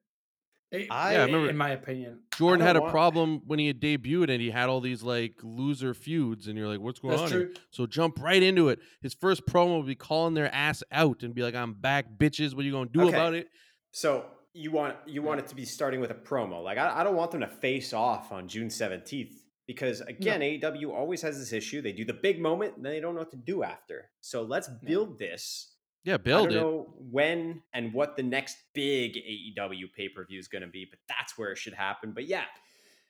It- 0.71 0.87
I- 0.91 1.13
Yeah, 1.13 1.21
I 1.21 1.25
remember- 1.25 1.49
in 1.49 1.57
my 1.57 1.71
opinion. 1.71 2.19
Jordan 2.37 2.65
had 2.65 2.75
a 2.75 2.81
want- 2.81 2.91
problem 2.91 3.41
when 3.47 3.57
he 3.59 3.67
had 3.67 3.79
debuted 3.79 4.29
and 4.29 4.41
he 4.41 4.51
had 4.51 4.69
all 4.69 4.81
these 4.81 5.01
like 5.03 5.33
loser 5.43 5.93
feuds, 5.93 6.47
and 6.47 6.57
you're 6.57 6.67
like, 6.67 6.79
what's 6.79 6.99
going 6.99 7.17
That's 7.17 7.31
on? 7.31 7.37
here? 7.37 7.45
true. 7.47 7.55
So 7.71 7.85
jump 7.87 8.19
right 8.21 8.41
into 8.41 8.69
it. 8.69 8.79
His 9.01 9.13
first 9.13 9.45
promo 9.47 9.77
would 9.77 9.87
be 9.87 9.95
calling 9.95 10.35
their 10.35 10.53
ass 10.53 10.83
out 10.91 11.23
and 11.23 11.33
be 11.33 11.41
like, 11.41 11.55
I'm 11.55 11.73
back, 11.73 12.17
bitches. 12.17 12.53
What 12.53 12.61
are 12.63 12.65
you 12.67 12.71
gonna 12.71 12.89
do 12.91 13.01
Okay. 13.01 13.09
about 13.09 13.33
it? 13.33 13.49
So 13.91 14.25
you 14.53 14.71
want 14.71 14.95
you 15.07 15.21
want 15.21 15.39
it 15.39 15.47
to 15.47 15.55
be 15.55 15.65
starting 15.65 15.99
with 16.01 16.11
a 16.11 16.15
promo. 16.15 16.63
Like 16.63 16.77
I, 16.77 16.99
I 16.99 17.03
don't 17.03 17.15
want 17.15 17.31
them 17.31 17.41
to 17.41 17.47
face 17.47 17.91
off 17.93 18.31
on 18.31 18.47
June 18.47 18.69
seventeenth 18.69 19.33
because 19.67 20.01
again, 20.01 20.41
AEW 20.41 20.91
always 20.91 21.21
has 21.23 21.37
this 21.39 21.51
issue. 21.53 21.81
They 21.81 21.93
do 21.93 22.05
the 22.05 22.13
big 22.13 22.39
moment, 22.39 22.75
and 22.77 22.85
then 22.85 22.91
they 22.93 22.99
don't 22.99 23.13
know 23.15 23.21
what 23.21 23.31
to 23.31 23.37
do 23.37 23.63
after. 23.63 24.09
So 24.21 24.43
let's 24.43 24.67
build 24.83 25.17
this. 25.19 25.75
Yeah, 26.03 26.13
I 26.15 26.17
build 26.17 26.49
don't 26.49 26.57
it. 26.57 26.61
know 26.61 26.93
when 27.11 27.61
and 27.73 27.93
what 27.93 28.15
the 28.15 28.23
next 28.23 28.57
big 28.73 29.15
AEW 29.15 29.91
pay 29.95 30.09
per 30.09 30.25
view 30.25 30.39
is 30.39 30.47
going 30.47 30.61
to 30.61 30.67
be, 30.67 30.85
but 30.89 30.99
that's 31.07 31.37
where 31.37 31.51
it 31.51 31.57
should 31.57 31.73
happen. 31.73 32.13
But 32.13 32.25
yeah, 32.27 32.45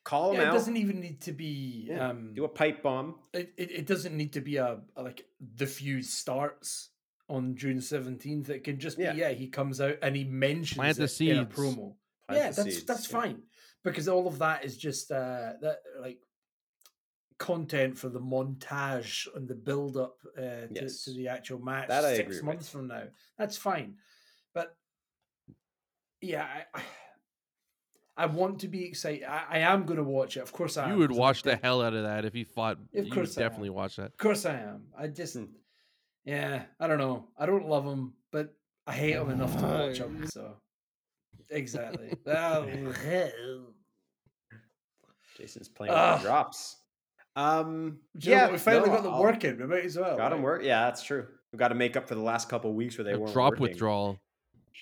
call 0.04 0.32
them 0.32 0.42
Yeah, 0.42 0.50
it 0.50 0.54
doesn't 0.54 0.78
even 0.78 1.00
need 1.00 1.22
to 1.22 1.32
be. 1.32 1.88
Yeah, 1.90 2.10
Um, 2.10 2.34
do 2.34 2.46
a 2.46 2.50
pipe 2.50 2.82
bomb. 2.84 3.16
it, 3.34 3.54
it, 3.58 3.72
it 3.72 3.86
doesn't 3.88 4.16
need 4.18 4.34
to 4.34 4.42
be 4.42 4.58
a, 4.58 4.80
a, 4.96 5.02
like 5.04 5.26
the 5.56 5.68
feud 5.68 6.06
starts 6.06 6.90
on 7.30 7.56
June 7.56 7.80
seventeenth. 7.82 8.50
It 8.50 8.64
can 8.64 8.80
just 8.80 8.98
be 8.98 9.04
Yeah. 9.04 9.14
yeah. 9.14 9.30
He 9.30 9.48
comes 9.48 9.80
out 9.80 9.98
and 10.02 10.16
he 10.16 10.24
mentions 10.24 10.78
Plant 10.78 10.98
the 10.98 11.04
it 11.04 11.22
in 11.22 11.38
a 11.38 11.46
promo. 11.46 11.94
Plant 12.28 12.42
yeah, 12.42 12.50
the 12.50 12.56
that's 12.64 12.76
seeds, 12.76 12.84
that's 12.86 13.12
yeah. 13.12 13.20
fine 13.22 13.42
because 13.84 14.08
all 14.08 14.28
of 14.28 14.40
that 14.40 14.66
is 14.66 14.78
just 14.78 15.12
uh 15.12 15.54
that 15.62 15.80
like 16.02 16.18
content 17.40 17.98
for 17.98 18.10
the 18.10 18.20
montage 18.20 19.28
and 19.36 19.48
the 19.48 19.56
build 19.56 19.98
up 19.98 20.18
uh, 20.38 20.42
to, 20.42 20.68
Yes. 20.72 21.04
to 21.06 21.12
the 21.14 21.28
actual 21.28 21.60
match 21.60 21.88
That 21.88 22.04
six 22.04 22.20
agree 22.20 22.36
with. 22.36 22.44
months 22.44 22.70
from 22.70 22.88
now. 22.88 23.04
That's 23.38 23.58
fine, 23.58 23.96
but 24.54 24.76
yeah, 26.22 26.46
I, 26.46 26.80
I, 26.80 26.82
I 28.18 28.26
want 28.26 28.60
to 28.60 28.68
be 28.68 28.84
excited. 28.86 29.24
I, 29.24 29.46
I 29.50 29.58
am 29.60 29.86
going 29.86 29.98
to 29.98 30.04
watch 30.04 30.36
it. 30.38 30.42
Of 30.42 30.52
course, 30.52 30.76
I 30.78 30.88
You 30.88 30.94
am, 30.94 31.00
would 31.00 31.10
'cause 31.12 31.18
I'm 31.18 31.22
watch 31.22 31.44
the 31.44 31.56
hell 31.56 31.82
out 31.82 31.94
of 31.94 32.04
that 32.04 32.26
if 32.26 32.34
he 32.34 32.44
fought. 32.44 32.78
Of 32.78 32.88
you 32.94 33.04
would 33.04 33.12
course 33.14 33.38
I 33.38 33.42
am. 33.42 33.48
definitely 33.48 33.70
watch 33.70 33.96
that. 33.96 34.08
Of 34.12 34.18
course, 34.18 34.46
I 34.46 34.56
am. 34.60 34.88
I 34.98 35.08
just, 35.08 35.36
Hmm. 35.36 35.46
yeah, 36.26 36.64
I 36.80 36.88
don't 36.88 36.98
know. 37.00 37.30
I 37.38 37.46
don't 37.46 37.68
love 37.70 37.86
him, 37.86 38.14
but 38.32 38.54
I 38.86 38.92
hate 38.94 39.16
him 39.16 39.30
enough 39.30 39.56
to 39.58 39.66
watch 39.66 39.98
him. 40.00 40.26
So, 40.28 40.58
exactly. 41.50 42.18
Well, 42.26 42.66
Jason's 45.38 45.70
playing 45.70 45.94
with 45.94 46.18
the 46.22 46.28
drops. 46.28 46.76
Um, 47.40 48.00
Do 48.18 48.30
know 48.30 48.36
yeah, 48.36 48.52
we 48.52 48.58
finally 48.58 48.90
no, 48.90 48.96
got 48.96 49.04
them 49.04 49.14
I'll- 49.14 49.22
work 49.22 49.44
in. 49.44 49.58
We 49.60 49.66
might 49.66 49.86
as 49.86 49.98
well. 49.98 50.18
Got 50.18 50.30
them 50.30 50.40
right? 50.40 50.44
work. 50.44 50.64
Yeah, 50.64 50.86
that's 50.86 51.04
true. 51.04 51.26
We've 51.52 51.60
got 51.60 51.70
to 51.70 51.76
make 51.76 51.96
up 51.98 52.08
for 52.08 52.16
the 52.16 52.22
last 52.22 52.50
couple 52.50 52.74
weeks 52.74 52.98
where 52.98 53.06
they 53.06 53.16
weren't 53.16 53.34
drop 53.34 53.52
working. 53.54 53.64
withdrawal. 53.64 54.20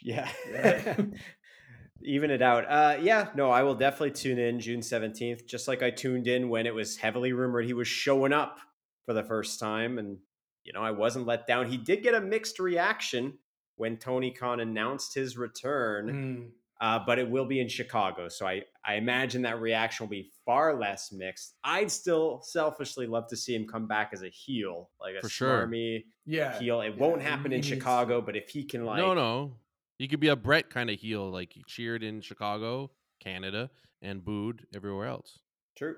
Yeah. 0.03 0.29
Yeah. 0.51 0.95
Even 2.03 2.29
it 2.29 2.41
out. 2.41 2.65
Uh, 2.69 2.97
yeah, 3.01 3.29
no, 3.35 3.49
I 3.49 3.63
will 3.63 3.73
definitely 3.75 4.11
tune 4.11 4.37
in 4.37 4.59
June 4.59 4.81
17th, 4.81 5.45
just 5.47 5.67
like 5.67 5.81
I 5.81 5.89
tuned 5.89 6.27
in 6.27 6.47
when 6.49 6.65
it 6.67 6.73
was 6.75 6.95
heavily 6.97 7.33
rumored 7.33 7.65
he 7.65 7.73
was 7.73 7.87
showing 7.87 8.33
up 8.33 8.59
for 9.05 9.13
the 9.13 9.23
first 9.23 9.59
time. 9.59 9.97
And, 9.97 10.17
you 10.63 10.73
know, 10.73 10.81
I 10.81 10.91
wasn't 10.91 11.25
let 11.25 11.47
down. 11.47 11.67
He 11.69 11.77
did 11.77 12.03
get 12.03 12.13
a 12.13 12.21
mixed 12.21 12.59
reaction 12.59 13.39
when 13.77 13.97
Tony 13.97 14.31
Khan 14.31 14.59
announced 14.59 15.15
his 15.15 15.37
return, 15.37 16.07
Mm. 16.07 16.49
Uh, 16.79 16.99
but 17.05 17.17
it 17.17 17.27
will 17.27 17.45
be 17.45 17.59
in 17.59 17.67
Chicago. 17.67 18.29
So 18.29 18.45
I, 18.45 18.61
I 18.85 18.95
imagine 18.95 19.41
that 19.41 19.59
reaction 19.59 20.05
will 20.05 20.11
be 20.11 20.31
far 20.45 20.79
less 20.79 21.11
mixed. 21.11 21.55
I'd 21.63 21.89
still 21.89 22.39
selfishly 22.43 23.07
love 23.07 23.27
to 23.29 23.35
see 23.35 23.55
him 23.55 23.65
come 23.67 23.87
back 23.87 24.11
as 24.13 24.21
a 24.21 24.29
heel, 24.29 24.91
like 25.01 25.15
a 25.15 25.21
For 25.21 25.29
sure. 25.29 25.65
smarmy 25.67 26.03
Yeah. 26.25 26.57
heel. 26.59 26.81
It 26.81 26.93
yeah, 26.95 27.01
won't 27.03 27.21
happen 27.23 27.49
he 27.51 27.55
in 27.55 27.61
needs 27.61 27.67
Chicago, 27.67 28.21
but 28.21 28.35
if 28.35 28.49
he 28.49 28.63
can, 28.63 28.85
like, 28.85 28.99
no, 28.99 29.13
no. 29.15 29.53
He 29.97 30.07
could 30.07 30.19
be 30.19 30.27
a 30.27 30.35
Bret 30.35 30.69
kind 30.69 30.91
of 30.91 30.99
heel, 30.99 31.31
like 31.31 31.51
he 31.53 31.63
cheered 31.67 32.03
in 32.03 32.21
Chicago, 32.21 32.91
Canada, 33.19 33.71
and 34.03 34.23
booed 34.23 34.67
everywhere 34.75 35.07
else. 35.07 35.39
True. 35.75 35.95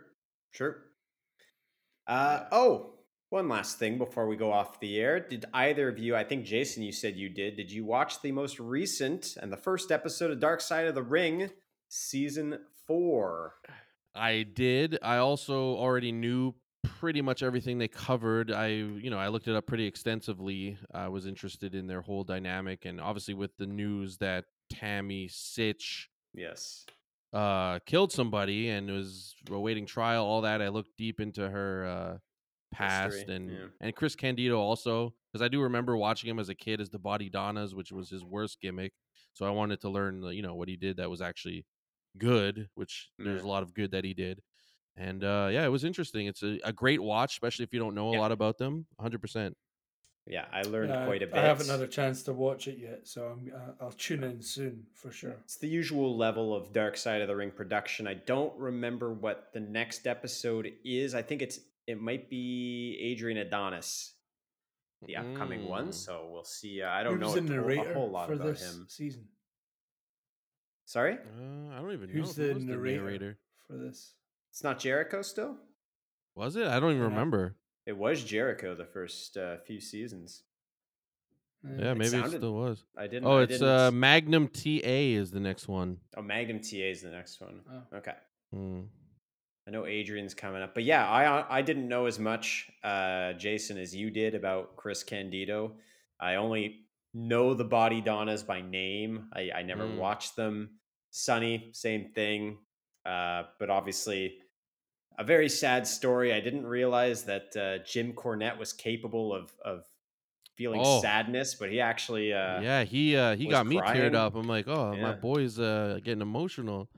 True. 0.54 0.76
Uh, 2.08 2.46
oh, 2.54 2.94
one 3.30 3.48
last 3.48 3.78
thing 3.78 3.98
before 3.98 4.28
we 4.28 4.36
go 4.36 4.52
off 4.52 4.80
the 4.80 5.00
air. 5.00 5.20
Did 5.20 5.46
either 5.54 5.88
of 5.90 6.00
you, 6.00 6.16
I 6.16 6.24
think 6.24 6.46
Jason, 6.46 6.82
you 6.84 6.92
said 6.92 7.16
you 7.16 7.30
did, 7.30 7.56
did 7.58 7.72
you 7.72 7.86
watch 7.86 8.22
the 8.22 8.32
most 8.32 8.60
recent 8.60 9.38
and 9.42 9.52
the 9.52 9.58
first 9.58 9.92
episode 9.92 10.32
of 10.32 10.40
Dark 10.40 10.62
Side 10.62 10.88
of 10.88 10.96
the 10.96 11.04
Ring, 11.04 11.50
season 11.90 12.60
four? 12.88 13.54
I 14.16 14.44
did. 14.44 14.98
I 15.04 15.18
also 15.18 15.76
already 15.76 16.12
knew 16.12 16.56
pretty 16.84 17.22
much 17.22 17.44
everything 17.44 17.78
they 17.78 17.88
covered. 17.88 18.52
I, 18.52 18.68
you 18.68 19.10
know, 19.10 19.20
I 19.20 19.28
looked 19.28 19.48
it 19.48 19.56
up 19.56 19.68
pretty 19.68 19.86
extensively. 19.86 20.78
I 20.94 21.08
was 21.10 21.26
interested 21.28 21.76
in 21.76 21.86
their 21.88 22.02
whole 22.02 22.24
dynamic, 22.24 22.86
and 22.86 23.00
obviously 23.00 23.34
with 23.36 23.56
the 23.58 23.68
news 23.68 24.18
that 24.18 24.46
Tammy 24.72 25.28
Sytch 25.28 26.06
Yes. 26.34 26.86
uh 27.34 27.80
killed 27.86 28.12
somebody 28.12 28.70
and 28.70 28.90
was 28.90 29.36
awaiting 29.52 29.86
trial, 29.86 30.26
all 30.26 30.42
that. 30.42 30.62
I 30.62 30.70
looked 30.70 30.98
deep 30.98 31.20
into 31.20 31.48
her 31.50 31.86
uh 31.86 32.18
past 32.72 33.16
History, 33.16 33.36
and 33.36 33.50
yeah. 33.52 33.66
and 33.82 33.96
Chris 33.96 34.16
Candido 34.16 34.60
also 34.60 35.14
because 35.32 35.44
I 35.44 35.48
do 35.48 35.62
remember 35.62 35.98
watching 35.98 36.30
him 36.30 36.40
as 36.40 36.50
a 36.50 36.56
kid 36.56 36.82
as 36.82 36.90
the 36.90 37.00
Bodydonnas, 37.00 37.74
which 37.74 37.92
was 37.92 38.10
his 38.10 38.24
worst 38.24 38.60
gimmick. 38.62 38.94
So 39.34 39.46
I 39.46 39.52
wanted 39.52 39.82
to 39.82 39.90
learn, 39.90 40.24
you 40.24 40.42
know, 40.42 40.56
what 40.56 40.68
he 40.68 40.76
did 40.76 40.98
that 40.98 41.10
was 41.10 41.22
actually 41.22 41.66
good, 42.18 42.70
which 42.76 43.10
there's 43.18 43.44
a 43.44 43.48
lot 43.48 43.64
of 43.64 43.74
good 43.74 43.92
that 43.92 44.04
he 44.04 44.14
did. 44.14 44.42
And 44.98 45.24
uh 45.24 45.50
yeah, 45.52 45.66
it 45.66 45.70
was 45.70 45.84
interesting. 45.84 46.28
It's 46.28 46.44
a, 46.44 46.60
a 46.64 46.74
great 46.74 47.02
watch, 47.02 47.34
especially 47.34 47.64
if 47.64 47.74
you 47.74 47.80
don't 47.80 47.96
know 47.96 48.10
a 48.10 48.14
Yeah. 48.14 48.20
lot 48.20 48.32
about 48.32 48.58
them. 48.58 48.88
100%. 49.00 49.56
Yeah, 50.28 50.46
I 50.54 50.62
learned 50.62 50.90
Yeah, 50.90 51.06
quite 51.06 51.24
a 51.24 51.28
bit. 51.28 51.36
I 51.36 51.42
haven't 51.42 51.70
had 51.70 51.80
a 51.82 51.88
chance 51.88 52.22
to 52.24 52.34
watch 52.34 52.68
it 52.68 52.78
yet, 52.78 53.08
so 53.08 53.28
I'm, 53.28 53.52
uh, 53.54 53.84
I'll 53.84 53.92
tune 53.92 54.24
in 54.24 54.42
soon 54.44 54.86
for 54.94 55.10
sure. 55.12 55.38
It's 55.44 55.58
the 55.58 55.68
usual 55.68 56.16
level 56.16 56.56
of 56.56 56.72
Dark 56.72 56.98
Side 56.98 57.22
of 57.22 57.28
the 57.28 57.36
Ring 57.36 57.50
production. 57.50 58.06
I 58.08 58.14
don't 58.14 58.56
remember 58.60 59.12
what 59.12 59.52
the 59.54 59.60
next 59.60 60.06
episode 60.06 60.72
is. 60.86 61.16
I 61.16 61.24
think 61.24 61.42
it's 61.42 61.60
it 61.90 62.00
might 62.00 62.30
be 62.30 62.98
Adrian 63.02 63.40
Adonis, 63.40 64.14
the 65.08 65.16
upcoming 65.18 65.68
one. 65.68 65.88
Mm. 65.90 65.94
So 65.94 66.30
we'll 66.32 66.44
see. 66.44 66.82
Uh, 66.84 66.90
I 66.92 67.02
don't 67.04 67.20
Who's 67.20 67.36
know 67.36 67.42
the 67.42 67.80
a, 67.82 67.82
a 67.90 67.94
whole 67.96 68.12
lot 68.12 68.28
for 68.28 68.34
about 68.34 68.48
this 68.48 68.62
him. 68.62 68.86
season? 68.88 69.26
Sorry, 70.86 71.14
Uh, 71.14 71.74
I 71.74 71.82
don't 71.82 71.92
even 71.94 72.10
know. 72.10 72.14
Who's 72.22 72.38
know. 72.38 72.44
the 72.44 72.50
Who 72.50 72.56
was 72.56 72.64
narrator, 72.66 73.38
for 73.68 73.78
this? 73.78 74.14
it's 74.52 74.64
not 74.64 74.80
Jericho 74.80 75.22
still. 75.22 75.58
Was 76.36 76.56
it? 76.56 76.68
I 76.68 76.80
don't 76.80 76.92
even 76.92 77.02
Yeah. 77.04 77.10
remember. 77.10 77.56
It 77.86 77.98
was 77.98 78.24
Jericho 78.24 78.76
the 78.76 78.86
first 78.86 79.36
uh, 79.38 79.58
few 79.66 79.80
seasons. 79.82 80.44
Uh, 81.66 81.70
Yeah, 81.74 81.94
maybe 81.94 82.06
it 82.06 82.10
sounded- 82.12 82.38
still 82.38 82.54
was. 82.54 82.84
I 82.96 83.08
didn't. 83.08 83.26
Oh, 83.26 83.38
I 83.40 83.44
it's 83.44 83.54
didn't, 83.54 83.68
uh 83.68 83.92
Magnum 83.92 84.48
TA 84.48 85.14
is 85.22 85.32
the 85.32 85.40
next 85.40 85.68
one. 85.68 85.98
oh 86.18 86.22
Magnum 86.22 86.60
TA 86.60 86.90
is 86.92 87.02
the 87.02 87.10
next 87.12 87.42
one. 87.42 87.62
Oh. 87.72 87.98
Okay. 87.98 88.16
Hmm. 88.52 88.82
I 89.70 89.72
know 89.72 89.86
Adrian's 89.86 90.34
coming 90.34 90.64
up, 90.64 90.74
but 90.74 90.84
yeah, 90.84 91.08
I 91.08 91.60
I 91.60 91.62
didn't 91.62 91.88
know 91.88 92.08
as 92.08 92.18
much, 92.18 92.72
uh, 92.84 93.34
Jason, 93.34 93.78
as 93.78 93.96
you 93.96 94.10
did 94.10 94.34
about 94.34 94.76
Chris 94.76 95.04
Candido. 95.04 95.74
I 96.20 96.36
only 96.36 96.88
know 97.14 97.54
the 97.54 97.66
Bodydonnas 97.66 98.48
by 98.48 98.62
name. 98.62 99.28
I, 99.32 99.52
I 99.58 99.62
never 99.62 99.86
Mm. 99.86 99.98
watched 99.98 100.36
them. 100.36 100.80
Sunny, 101.12 101.70
same 101.74 102.10
thing. 102.16 102.58
Uh, 103.06 103.44
but 103.60 103.70
obviously, 103.70 104.40
a 105.20 105.24
very 105.24 105.50
sad 105.50 105.86
story. 105.86 106.34
I 106.34 106.40
didn't 106.40 106.66
realize 106.66 107.26
that 107.26 107.56
uh, 107.56 107.84
Jim 107.86 108.14
Cornette 108.14 108.58
was 108.58 108.74
capable 108.74 109.32
of 109.36 109.54
of 109.64 109.86
feeling 110.56 110.82
Oh. 110.84 111.00
sadness, 111.00 111.54
but 111.54 111.70
he 111.70 111.80
actually, 111.80 112.34
uh, 112.34 112.60
yeah, 112.62 112.84
he 112.86 113.16
uh 113.16 113.36
he 113.36 113.46
got 113.46 113.68
me 113.68 113.78
crying. 113.78 114.02
teared 114.02 114.16
up. 114.16 114.34
I'm 114.34 114.48
like, 114.48 114.68
oh, 114.68 114.98
my 114.98 115.14
boy's 115.14 115.60
uh 115.60 116.00
getting 116.04 116.24
emotional. 116.24 116.90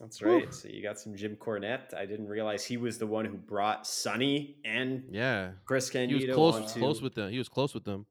That's 0.00 0.18
Whew. 0.20 0.28
right. 0.38 0.54
So 0.54 0.68
you 0.68 0.82
got 0.82 0.98
some 0.98 1.14
Jim 1.14 1.36
Cornette. 1.36 1.92
I 1.94 2.06
didn't 2.06 2.26
realize 2.28 2.64
he 2.64 2.78
was 2.78 2.96
the 2.98 3.06
one 3.06 3.26
who 3.26 3.36
brought 3.36 3.86
Sunny 3.86 4.56
and 4.64 5.04
Yeah, 5.10 5.50
Chris 5.66 5.88
he 5.90 5.92
Candido. 5.98 6.28
was 6.38 6.54
close 6.56 6.72
close 6.72 7.02
with 7.02 7.14
them. 7.14 7.30
He 7.30 7.38
was 7.38 7.48
close 7.50 7.74
with 7.74 7.84
them. 7.84 8.06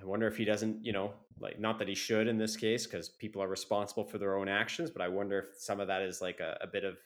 I 0.00 0.04
wonder 0.04 0.26
if 0.26 0.36
he 0.36 0.44
doesn't, 0.44 0.84
you 0.84 0.92
know, 0.92 1.14
like 1.40 1.58
not 1.58 1.78
that 1.78 1.88
he 1.88 1.94
should 1.94 2.28
in 2.28 2.36
this 2.36 2.54
case 2.56 2.86
because 2.86 3.08
people 3.08 3.42
are 3.42 3.48
responsible 3.48 4.04
for 4.04 4.18
their 4.18 4.36
own 4.36 4.46
actions, 4.48 4.90
but 4.90 5.00
I 5.00 5.08
wonder 5.08 5.38
if 5.38 5.58
some 5.58 5.80
of 5.80 5.86
that 5.88 6.02
is 6.02 6.20
like 6.20 6.40
a, 6.40 6.58
a 6.60 6.66
bit 6.66 6.84
of 6.84 6.98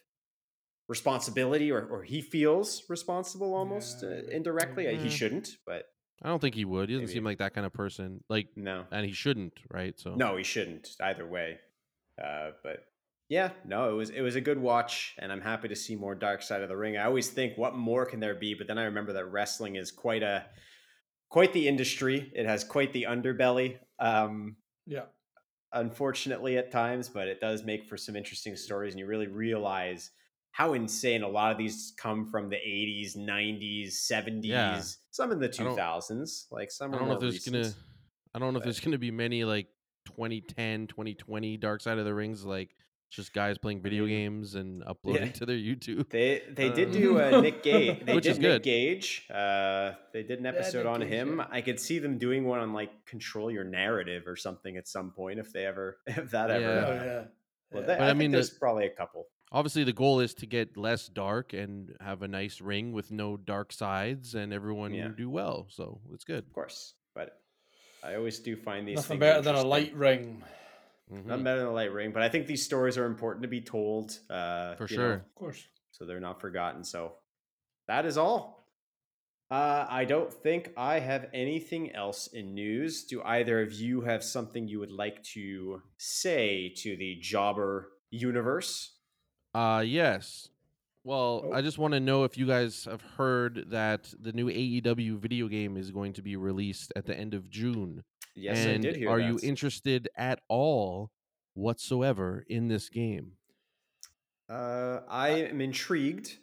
responsibility 0.88 1.70
or, 1.70 1.84
or 1.86 2.02
he 2.02 2.20
feels 2.20 2.82
responsible 2.88 3.54
almost 3.54 4.02
Yeah, 4.02 4.08
uh, 4.08 4.22
indirectly. 4.32 4.88
Uh, 4.88 4.92
maybe. 4.92 5.04
He 5.04 5.10
shouldn't, 5.10 5.56
but 5.66 5.84
I 6.22 6.28
don't 6.28 6.40
think 6.40 6.54
he 6.54 6.64
would. 6.64 6.88
He 6.88 6.96
doesn't 6.96 7.06
Maybe. 7.06 7.14
seem 7.14 7.24
like 7.24 7.38
that 7.38 7.54
kind 7.54 7.64
of 7.66 7.72
person. 7.72 8.22
Like, 8.28 8.48
no, 8.56 8.84
and 8.90 9.06
he 9.06 9.12
shouldn't, 9.12 9.54
right? 9.70 9.98
So 9.98 10.14
no, 10.16 10.36
he 10.36 10.42
shouldn't 10.44 10.96
either 11.00 11.26
way. 11.26 11.58
Uh, 12.22 12.50
but 12.62 12.84
yeah, 13.30 13.52
no, 13.64 13.90
it 13.90 13.94
was 13.94 14.10
it 14.10 14.22
was 14.22 14.36
a 14.36 14.42
good 14.42 14.58
watch, 14.58 15.14
and 15.18 15.32
I'm 15.32 15.40
happy 15.40 15.68
to 15.68 15.76
see 15.76 15.96
more 15.96 16.16
Dark 16.16 16.42
Side 16.42 16.62
of 16.62 16.68
the 16.68 16.76
Ring. 16.76 16.98
I 16.98 17.04
always 17.06 17.30
think, 17.30 17.56
what 17.56 17.76
more 17.76 18.04
can 18.04 18.20
there 18.20 18.34
be? 18.34 18.54
But 18.54 18.66
then 18.66 18.78
I 18.78 18.84
remember 18.84 19.14
that 19.14 19.26
wrestling 19.26 19.76
is 19.76 19.92
quite 19.92 20.24
a 20.24 20.50
quite 21.30 21.52
the 21.52 21.68
industry. 21.68 22.32
It 22.34 22.46
has 22.46 22.64
quite 22.64 22.92
the 22.92 23.04
underbelly. 23.04 23.80
Um, 23.98 24.58
Yeah. 24.86 25.06
unfortunately 25.72 26.58
at 26.58 26.70
times, 26.70 27.08
but 27.08 27.28
it 27.28 27.40
does 27.40 27.64
make 27.64 27.84
for 27.84 27.96
some 27.96 28.16
interesting 28.16 28.56
stories, 28.56 28.92
and 28.94 28.98
you 29.00 29.06
really 29.06 29.26
realize 29.28 30.10
how 30.52 30.72
insane 30.72 31.22
a 31.22 31.28
lot 31.28 31.52
of 31.52 31.58
these 31.58 31.92
come 31.96 32.28
from 32.30 32.48
the 32.48 32.56
80s, 32.56 33.16
90s, 33.16 34.00
70s, 34.00 34.98
Yeah. 34.98 35.10
some 35.10 35.30
in 35.32 35.38
the 35.38 35.48
2000s, 35.48 36.46
like 36.50 36.70
some 36.70 36.92
I 36.92 36.98
don't 36.98 37.08
know 37.08 37.14
if 37.14 37.20
there's 37.20 37.38
recent. 37.38 37.40
gonna. 37.40 37.74
I 38.34 38.38
don't 38.38 38.52
know 38.52 38.58
if 38.58 38.64
there's 38.64 38.80
gonna 38.80 38.98
be 38.98 39.10
many 39.10 39.44
like 39.44 39.68
2010, 40.04 40.86
2020 40.86 41.56
Dark 41.56 41.80
Side 41.80 41.98
of 41.98 42.04
the 42.04 42.14
Rings, 42.14 42.44
like 42.44 42.76
just 43.10 43.32
guys 43.32 43.58
playing 43.58 43.82
video 43.82 44.06
games 44.06 44.54
and 44.54 44.82
uploading 44.86 45.32
to 45.32 45.44
their 45.46 45.56
YouTube. 45.56 46.08
They 46.10 46.42
they 46.48 46.70
did 46.70 46.88
Uh, 46.88 46.92
do 46.92 47.20
uh, 47.20 47.40
Nick 47.42 47.62
Gage. 47.62 48.04
They 48.06 48.14
Which 48.14 48.24
did 48.24 48.30
is 48.32 48.38
Nick 48.38 48.50
good. 48.50 48.62
Gage. 48.62 49.26
Uh, 49.28 49.92
they 50.12 50.22
did 50.22 50.38
an 50.40 50.46
episode 50.46 50.84
Nick 50.84 50.92
on 50.94 51.00
Gage, 51.00 51.08
him. 51.10 51.36
yeah. 51.38 51.46
I 51.50 51.60
could 51.60 51.80
see 51.80 51.98
them 51.98 52.18
doing 52.18 52.44
one 52.44 52.60
on 52.60 52.72
like 52.72 53.04
control 53.06 53.50
your 53.50 53.64
narrative 53.64 54.24
or 54.26 54.36
something 54.36 54.76
at 54.76 54.86
some 54.88 55.10
point 55.10 55.38
if 55.38 55.52
they 55.52 55.66
ever 55.66 55.98
if 56.06 56.30
that 56.30 56.50
ever. 56.50 56.60
Yeah. 56.62 56.86
Oh 56.86 56.90
uh, 56.90 56.94
yeah. 56.94 57.24
Well, 57.72 57.82
Yeah. 57.82 57.86
they- 57.86 57.86
But 57.86 57.90
I, 57.90 58.04
I 58.04 58.08
think 58.08 58.18
mean, 58.18 58.30
the- 58.30 58.36
there's 58.38 58.50
probably 58.50 58.86
a 58.86 58.90
couple. 58.90 59.26
Obviously, 59.52 59.82
the 59.82 59.92
goal 59.92 60.20
is 60.20 60.32
to 60.34 60.46
get 60.46 60.76
less 60.76 61.08
dark 61.08 61.52
and 61.54 61.96
have 62.00 62.22
a 62.22 62.28
nice 62.28 62.60
ring 62.60 62.92
with 62.92 63.10
no 63.10 63.36
dark 63.36 63.72
sides, 63.72 64.36
and 64.36 64.52
everyone 64.52 64.94
Yeah. 64.94 65.08
do 65.08 65.28
well. 65.28 65.66
So 65.70 66.00
it's 66.14 66.22
good. 66.22 66.44
Of 66.46 66.52
course, 66.52 66.94
but 67.16 67.40
I 68.04 68.14
always 68.14 68.38
do 68.38 68.54
find 68.56 68.86
these 68.86 68.94
Nothing 68.94 69.18
things 69.18 69.20
better 69.20 69.42
than 69.42 69.56
a 69.56 69.64
light 69.64 69.92
ring. 69.96 70.44
Mhm. 71.10 71.26
Not 71.26 71.42
better 71.44 71.58
than 71.60 71.68
a 71.68 71.72
light 71.72 71.92
ring, 71.92 72.12
but 72.12 72.22
I 72.22 72.28
think 72.28 72.46
these 72.46 72.64
stories 72.64 72.96
are 72.96 73.06
important 73.06 73.42
to 73.42 73.48
be 73.48 73.60
told. 73.60 74.18
Uh, 74.30 74.76
For 74.76 74.86
you 74.88 74.96
know, 74.96 75.02
sure. 75.02 75.12
Of 75.14 75.34
course. 75.34 75.66
so 75.90 76.04
they're 76.06 76.20
not 76.20 76.40
forgotten. 76.40 76.84
So 76.84 77.16
that 77.88 78.06
is 78.06 78.16
all. 78.16 78.68
Uh, 79.50 79.84
I 79.90 80.04
don't 80.04 80.32
think 80.32 80.72
I 80.76 81.00
have 81.00 81.28
anything 81.34 81.92
else 81.92 82.28
in 82.28 82.54
news. 82.54 83.04
Do 83.04 83.20
either 83.24 83.60
of 83.62 83.72
you 83.72 84.02
have 84.02 84.22
something 84.22 84.68
you 84.68 84.78
would 84.78 84.92
like 84.92 85.24
to 85.34 85.82
say 85.96 86.72
to 86.76 86.96
the 86.96 87.16
jobber 87.20 87.90
universe? 88.10 88.96
Uh 89.52 89.82
yes. 89.84 90.48
Well, 91.02 91.42
Oh. 91.46 91.52
I 91.52 91.62
just 91.62 91.78
want 91.78 91.94
to 91.94 92.00
know 92.00 92.22
if 92.24 92.38
you 92.38 92.46
guys 92.46 92.84
have 92.84 93.00
heard 93.02 93.70
that 93.70 94.14
the 94.20 94.32
new 94.32 94.46
AEW 94.48 95.18
video 95.18 95.48
game 95.48 95.76
is 95.76 95.90
going 95.90 96.12
to 96.12 96.22
be 96.22 96.36
released 96.36 96.92
at 96.94 97.06
the 97.06 97.16
end 97.18 97.34
of 97.34 97.48
June. 97.50 98.04
Yes, 98.34 98.58
and 98.58 98.70
I 98.70 98.76
did 98.78 98.96
hear 98.96 99.08
that. 99.08 99.12
are 99.12 99.18
that. 99.18 99.26
you 99.26 99.38
interested 99.42 100.08
at 100.16 100.40
all 100.48 101.10
whatsoever 101.54 102.44
in 102.48 102.68
this 102.68 102.88
game? 102.88 103.32
Uh, 104.48 105.00
I 105.08 105.28
am 105.28 105.60
intrigued. 105.60 106.36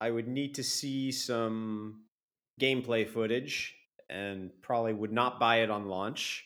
I 0.00 0.10
would 0.10 0.28
need 0.28 0.54
to 0.56 0.62
see 0.62 1.12
some 1.12 2.02
gameplay 2.60 3.08
footage 3.08 3.74
and 4.08 4.50
probably 4.62 4.92
would 4.92 5.12
not 5.12 5.40
buy 5.40 5.56
it 5.62 5.70
on 5.70 5.88
launch 5.88 6.44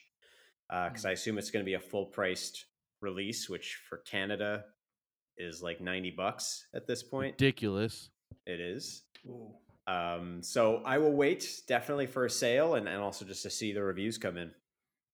because 0.69 1.05
I 1.05 1.13
assume 1.13 1.39
it's 1.39 1.51
going 1.51 1.65
to 1.65 1.69
be 1.69 1.75
a 1.75 1.81
full 1.81 2.07
priced 2.07 2.67
release, 3.01 3.49
which 3.49 3.79
for 3.89 3.99
Canada 3.99 4.65
is 5.37 5.63
like 5.63 5.81
90 5.81 6.11
bucks 6.11 6.67
at 6.75 6.87
this 6.87 7.03
point. 7.03 7.33
Ridiculous. 7.41 8.11
It 8.47 8.61
is. 8.61 9.03
Um, 9.87 10.43
so 10.43 10.83
I 10.85 10.99
will 10.99 11.13
wait 11.13 11.63
definitely 11.67 12.07
for 12.07 12.27
a 12.27 12.31
sale 12.31 12.75
and, 12.75 12.89
and 12.89 13.01
also 13.01 13.25
just 13.25 13.43
to 13.45 13.51
see 13.51 13.73
the 13.73 13.83
reviews 13.83 14.19
come 14.19 14.37
in. 14.37 14.51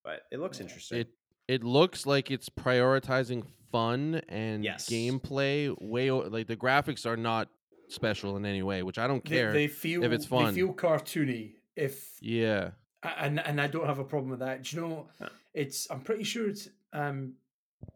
But 0.05 0.23
it 0.31 0.39
looks 0.39 0.59
Yeah. 0.59 0.65
interesting. 0.67 0.99
It 1.01 1.09
it 1.47 1.63
looks 1.63 2.07
like 2.07 2.31
it's 2.31 2.49
prioritizing 2.49 3.45
fun 3.71 4.23
and 4.31 4.65
Yes. 4.65 4.89
gameplay 4.89 5.75
way 5.83 6.11
like 6.11 6.47
the 6.47 6.57
graphics 6.57 7.05
are 7.05 7.17
not 7.19 7.49
special 7.89 8.37
in 8.39 8.47
any 8.47 8.63
way, 8.63 8.83
which 8.83 8.99
I 8.99 9.07
don't 9.07 9.23
care. 9.25 9.53
they 9.53 9.67
feel 9.69 10.05
if 10.05 10.13
it's 10.13 10.25
fun. 10.27 10.55
They 10.55 10.61
feel 10.61 10.73
cartoony. 10.73 11.57
If 11.77 12.17
yeah. 12.21 12.71
and 13.03 13.41
and 13.41 13.61
I 13.61 13.67
don't 13.67 13.87
have 13.87 13.99
a 13.99 14.05
problem 14.05 14.31
with 14.31 14.39
that. 14.41 14.63
Do 14.63 14.77
you 14.77 14.83
know? 14.83 15.09
It's 15.53 15.91
I'm 15.91 16.01
pretty 16.01 16.25
sure 16.25 16.49
it's 16.49 16.69
um 16.93 17.35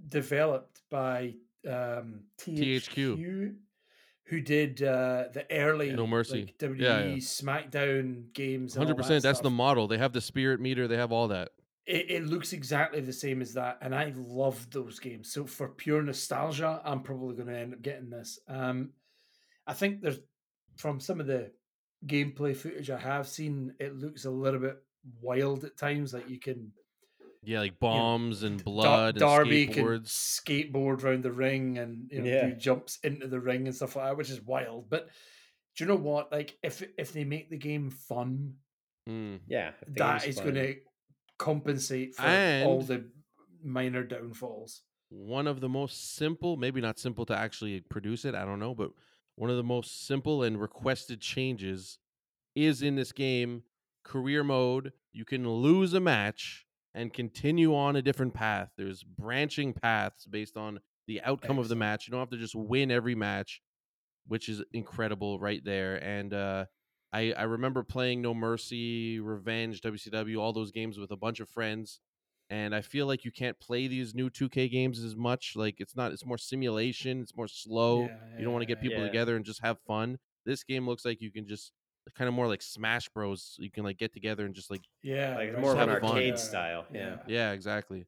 developed 0.09 0.81
by 0.91 1.35
um 1.67 2.25
THQ, 2.39 3.55
who 4.25 4.41
did 4.41 4.83
uh 4.83 5.25
the 5.33 5.47
early 5.51 5.91
No 5.93 6.07
Mercy. 6.07 6.43
like, 6.47 6.59
WWE 6.59 6.81
Yeah, 6.81 7.05
yeah. 7.07 7.17
SmackDown 7.17 8.33
games. 8.33 8.75
and 8.75 8.81
all 8.81 8.87
Hundred 8.87 8.99
that 8.99 9.03
percent. 9.03 9.23
That's 9.23 9.41
the 9.41 9.51
model. 9.51 9.89
They 9.89 9.99
have 9.99 10.13
the 10.13 10.21
spirit 10.21 10.61
meter. 10.61 10.87
They 10.89 10.97
have 10.97 11.13
all 11.13 11.29
that. 11.29 11.51
It, 11.89 12.11
it 12.11 12.27
looks 12.27 12.53
exactly 12.53 13.01
the 13.01 13.13
same 13.13 13.41
as 13.41 13.55
that 13.55 13.79
and 13.81 13.95
i 13.95 14.13
love 14.17 14.69
those 14.71 14.99
games 14.99 15.33
so 15.33 15.45
for 15.47 15.69
pure 15.69 16.03
nostalgia 16.03 16.81
i'm 16.85 17.03
probably 17.03 17.35
going 17.35 17.49
to 17.49 17.57
end 17.59 17.73
up 17.73 17.81
getting 17.83 18.11
this 18.11 18.39
um 18.49 18.91
i 19.67 19.73
think 19.73 20.01
there's 20.03 20.21
from 20.77 21.01
some 21.01 21.19
of 21.21 21.27
the 21.27 21.51
gameplay 22.07 22.55
footage 22.55 22.91
i 22.91 22.99
have 22.99 23.27
seen 23.27 23.73
it 23.81 23.97
looks 23.97 24.25
a 24.27 24.31
little 24.31 24.61
bit 24.61 24.77
wild 25.23 25.65
at 25.65 25.77
times 25.77 26.13
like 26.13 26.29
you 26.29 26.39
can 26.39 26.71
Yeah, 27.43 27.61
like 27.61 27.79
bombs 27.81 28.43
and 28.43 28.59
Dar- 28.59 28.65
blood 28.65 29.17
darby 29.17 29.65
and 29.65 29.73
can 29.75 29.85
skateboards. 29.85 30.09
skateboard 30.45 31.03
around 31.05 31.23
the 31.25 31.33
ring 31.33 31.79
and 31.79 32.09
you 32.13 32.21
know 32.21 32.27
Yeah. 32.31 32.47
do 32.51 32.55
jumps 32.57 32.99
into 33.03 33.27
the 33.29 33.41
ring 33.41 33.67
and 33.67 33.75
stuff 33.75 33.97
like 33.97 34.07
that 34.07 34.17
which 34.17 34.31
is 34.31 34.43
wild 34.43 34.91
but 34.91 35.09
do 35.77 35.85
you 35.85 35.89
know 35.89 35.97
what 35.97 36.31
like 36.31 36.59
if 36.63 36.83
if 36.99 37.13
they 37.13 37.25
make 37.25 37.49
the 37.51 37.57
game 37.57 37.91
fun 37.91 38.55
Mm. 39.09 39.41
yeah, 39.49 39.71
if 39.81 39.89
the 39.95 40.01
that 40.01 40.21
game's 40.21 40.37
is 40.37 40.37
fun. 40.37 40.53
going 40.53 40.67
to 40.67 40.77
compensate 41.39 42.15
for 42.15 42.23
all 42.65 42.83
the 42.83 43.11
minor 43.63 44.03
downfalls. 44.03 44.83
One 45.11 45.47
of 45.47 45.61
the 45.61 45.69
most 45.69 46.17
simple, 46.17 46.57
maybe 46.57 46.81
not 46.81 46.99
simple 46.99 47.25
to 47.27 47.37
actually 47.37 47.81
produce 47.81 48.25
it, 48.25 48.35
I 48.35 48.45
don't 48.45 48.59
know, 48.59 48.75
but 48.75 48.91
one 49.37 49.51
of 49.51 49.57
the 49.57 49.63
most 49.63 50.07
simple 50.07 50.43
and 50.43 50.61
requested 50.61 51.21
changes 51.21 51.99
is 52.55 52.83
in 52.83 52.97
this 52.97 53.13
game 53.13 53.63
career 54.05 54.43
mode. 54.45 54.93
You 55.13 55.25
can 55.25 55.49
lose 55.49 55.95
a 55.95 56.01
match 56.01 56.67
and 56.95 57.13
continue 57.13 57.75
on 57.75 57.97
a 57.97 58.03
different 58.03 58.35
path. 58.35 58.71
There's 58.77 59.03
branching 59.03 59.73
paths 59.73 60.27
based 60.27 60.57
on 60.57 60.81
the 61.07 61.23
outcome 61.23 61.59
of 61.59 61.69
the 61.69 61.77
match. 61.77 62.07
You 62.07 62.11
don't 62.11 62.21
have 62.21 62.31
to 62.31 62.37
just 62.37 62.55
win 62.55 62.91
every 62.91 63.15
match, 63.15 63.63
which 64.27 64.49
is 64.49 64.63
incredible 64.73 65.39
right 65.39 65.65
there. 65.65 65.97
And 66.03 66.35
uh 66.35 66.67
I, 67.13 67.33
I 67.33 67.45
remember 67.45 67.83
playing 67.83 68.23
No 68.23 68.35
Mercy, 68.35 69.19
Revenge, 69.21 69.81
WCW, 69.81 70.41
all 70.41 70.53
those 70.53 70.71
games 70.73 70.99
with 70.99 71.11
a 71.11 71.17
bunch 71.17 71.41
of 71.41 71.49
friends. 71.49 72.01
And 72.51 72.75
I 72.75 72.81
feel 72.81 73.07
like 73.07 73.25
you 73.25 73.31
can't 73.31 73.59
play 73.61 73.89
these 73.89 74.15
new 74.15 74.31
2K 74.31 74.69
games 74.71 75.03
as 75.03 75.15
much. 75.17 75.53
Like 75.55 75.77
it's 75.81 75.95
not, 75.97 76.13
it's 76.13 76.25
more 76.25 76.39
simulation, 76.39 77.21
it's 77.21 77.37
more 77.37 77.49
slow. 77.49 78.03
Yeah, 78.03 78.09
you 78.39 78.45
don't 78.45 78.53
want 78.53 78.63
to 78.63 78.67
get 78.67 78.81
people 78.81 79.03
yeah. 79.03 79.09
together 79.09 79.37
and 79.37 79.45
just 79.45 79.61
have 79.63 79.79
fun. 79.87 80.19
This 80.47 80.65
game 80.65 80.87
looks 80.87 81.05
like 81.05 81.21
you 81.21 81.31
can 81.31 81.47
just 81.47 81.73
kind 82.15 82.29
of 82.29 82.35
more 82.35 82.47
like 82.47 82.63
Smash 82.63 83.09
Bros. 83.11 83.57
You 83.59 83.71
can 83.71 83.85
like 83.85 83.99
get 83.99 84.13
together 84.15 84.47
and 84.47 84.55
just 84.55 84.71
like, 84.71 84.83
Yeah, 85.03 85.35
like 85.37 85.59
more 85.59 85.73
of 85.73 85.79
have 85.79 85.89
an 85.89 86.01
fun. 86.01 86.13
arcade 86.13 86.35
Yeah, 86.35 86.41
style. 86.41 86.87
Yeah. 86.93 87.17
yeah, 87.27 87.53
exactly. 87.53 88.07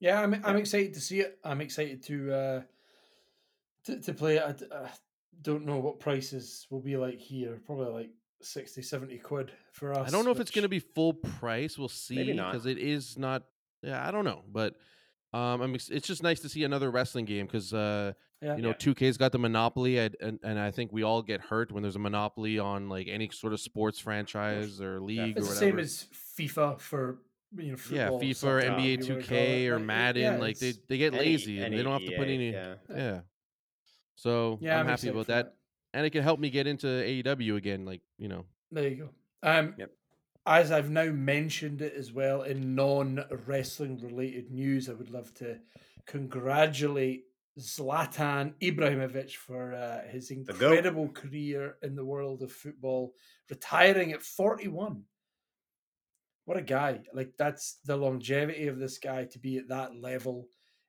Yeah, 0.00 0.20
I'm 0.20 0.34
I'm 0.44 0.56
excited 0.56 0.94
to 0.94 1.00
see 1.00 1.20
it. 1.20 1.38
I'm 1.44 1.60
excited 1.60 2.02
to 2.04 2.32
uh 2.32 2.62
to, 3.84 4.00
to 4.00 4.12
play 4.14 4.36
it. 4.36 4.42
I 4.42 4.52
d- 4.52 4.66
I 4.72 4.90
don't 5.42 5.64
know 5.64 5.78
what 5.78 6.00
prices 6.00 6.66
will 6.70 6.80
be 6.80 6.96
like 6.96 7.20
here. 7.20 7.60
Probably 7.66 7.86
like 7.92 8.10
60, 8.42 8.82
70 8.82 9.18
quid 9.18 9.52
for 9.72 9.92
us. 9.94 10.08
I 10.08 10.10
don't 10.10 10.24
know 10.24 10.30
if 10.30 10.40
it's 10.40 10.50
going 10.50 10.62
to 10.64 10.68
be 10.68 10.80
full 10.80 11.14
price. 11.14 11.78
We'll 11.78 11.88
see 11.88 12.32
because 12.32 12.66
it 12.66 12.78
is 12.78 13.18
not. 13.18 13.44
Yeah, 13.82 14.06
I 14.06 14.10
don't 14.10 14.24
know, 14.24 14.42
but 14.50 14.74
um, 15.32 15.60
I'm. 15.60 15.74
It's 15.74 16.06
just 16.06 16.22
nice 16.22 16.40
to 16.40 16.48
see 16.48 16.64
another 16.64 16.90
wrestling 16.90 17.24
game 17.26 17.46
because 17.46 17.72
uh, 17.72 18.12
yeah. 18.42 18.56
you 18.56 18.62
know, 18.62 18.72
2K's 18.72 19.16
got 19.16 19.30
the 19.32 19.38
monopoly, 19.38 19.98
and, 19.98 20.16
and 20.20 20.38
and 20.42 20.58
I 20.58 20.70
think 20.70 20.92
we 20.92 21.02
all 21.02 21.22
get 21.22 21.40
hurt 21.40 21.70
when 21.70 21.82
there's 21.82 21.96
a 21.96 22.00
monopoly 22.00 22.58
on 22.58 22.88
like 22.88 23.06
any 23.08 23.28
sort 23.30 23.52
of 23.52 23.60
sports 23.60 23.98
franchise 24.00 24.80
or 24.80 25.00
league 25.00 25.36
it's 25.36 25.46
or 25.46 25.54
the 25.54 25.66
whatever. 25.66 25.70
same 25.70 25.78
as 25.78 26.06
FIFA 26.36 26.80
for 26.80 27.18
you 27.56 27.72
know 27.72 27.78
yeah, 27.90 28.08
FIFA, 28.08 28.20
NBA 28.20 28.44
whatever 28.44 28.80
you 28.80 28.98
wanna 28.98 29.22
call 29.22 29.36
2K, 29.36 29.64
it. 29.64 29.68
or 29.68 29.76
Like, 29.76 29.86
Madden. 29.86 30.22
yeah, 30.22 30.36
like 30.38 30.58
they 30.58 30.74
they 30.88 30.98
get 30.98 31.14
Any- 31.14 31.24
lazy 31.24 31.60
and 31.62 31.76
they 31.76 31.82
don't 31.82 32.00
have 32.00 32.10
to 32.10 32.16
put 32.16 32.26
any 32.28 32.34
any. 32.34 32.50
Yeah. 32.52 32.74
Yeah. 32.88 33.20
So 34.18 34.58
Yeah, 34.60 34.80
I'm, 34.80 34.86
happy 34.86 35.08
about 35.08 35.26
for 35.26 35.32
that. 35.32 35.54
and 35.94 36.04
it 36.04 36.10
can 36.10 36.24
help 36.24 36.40
me 36.40 36.50
get 36.50 36.66
into 36.66 36.88
AEW 36.88 37.56
again. 37.56 37.84
Like 37.84 38.02
you 38.18 38.26
know, 38.26 38.44
There 38.72 38.88
you 38.88 38.96
go. 38.96 39.10
Um, 39.48 39.74
Yep. 39.78 39.90
As 40.44 40.72
I've 40.72 40.90
now 40.90 41.04
mentioned 41.04 41.82
it 41.82 41.94
as 41.94 42.12
well 42.12 42.42
in 42.42 42.74
non 42.74 43.24
wrestling 43.46 44.00
related 44.00 44.50
news, 44.50 44.88
I 44.88 44.94
would 44.94 45.10
love 45.10 45.32
to 45.34 45.60
congratulate 46.06 47.24
Zlatan 47.60 48.54
Ibrahimovic 48.60 49.32
for 49.32 49.74
uh, 49.74 50.08
his 50.08 50.30
incredible 50.30 51.10
career 51.10 51.76
in 51.82 51.94
the 51.94 52.04
world 52.04 52.42
of 52.42 52.50
football, 52.50 53.12
retiring 53.50 54.12
at 54.12 54.22
41. 54.22 55.02
What 56.46 56.56
a 56.56 56.62
guy. 56.62 57.02
Like, 57.12 57.32
that's 57.36 57.78
the 57.84 57.96
longevity 57.96 58.68
of 58.68 58.78
this 58.78 58.98
guy 58.98 59.26
to 59.26 59.38
be 59.38 59.58
at 59.58 59.68
that 59.68 59.94
level 59.94 60.48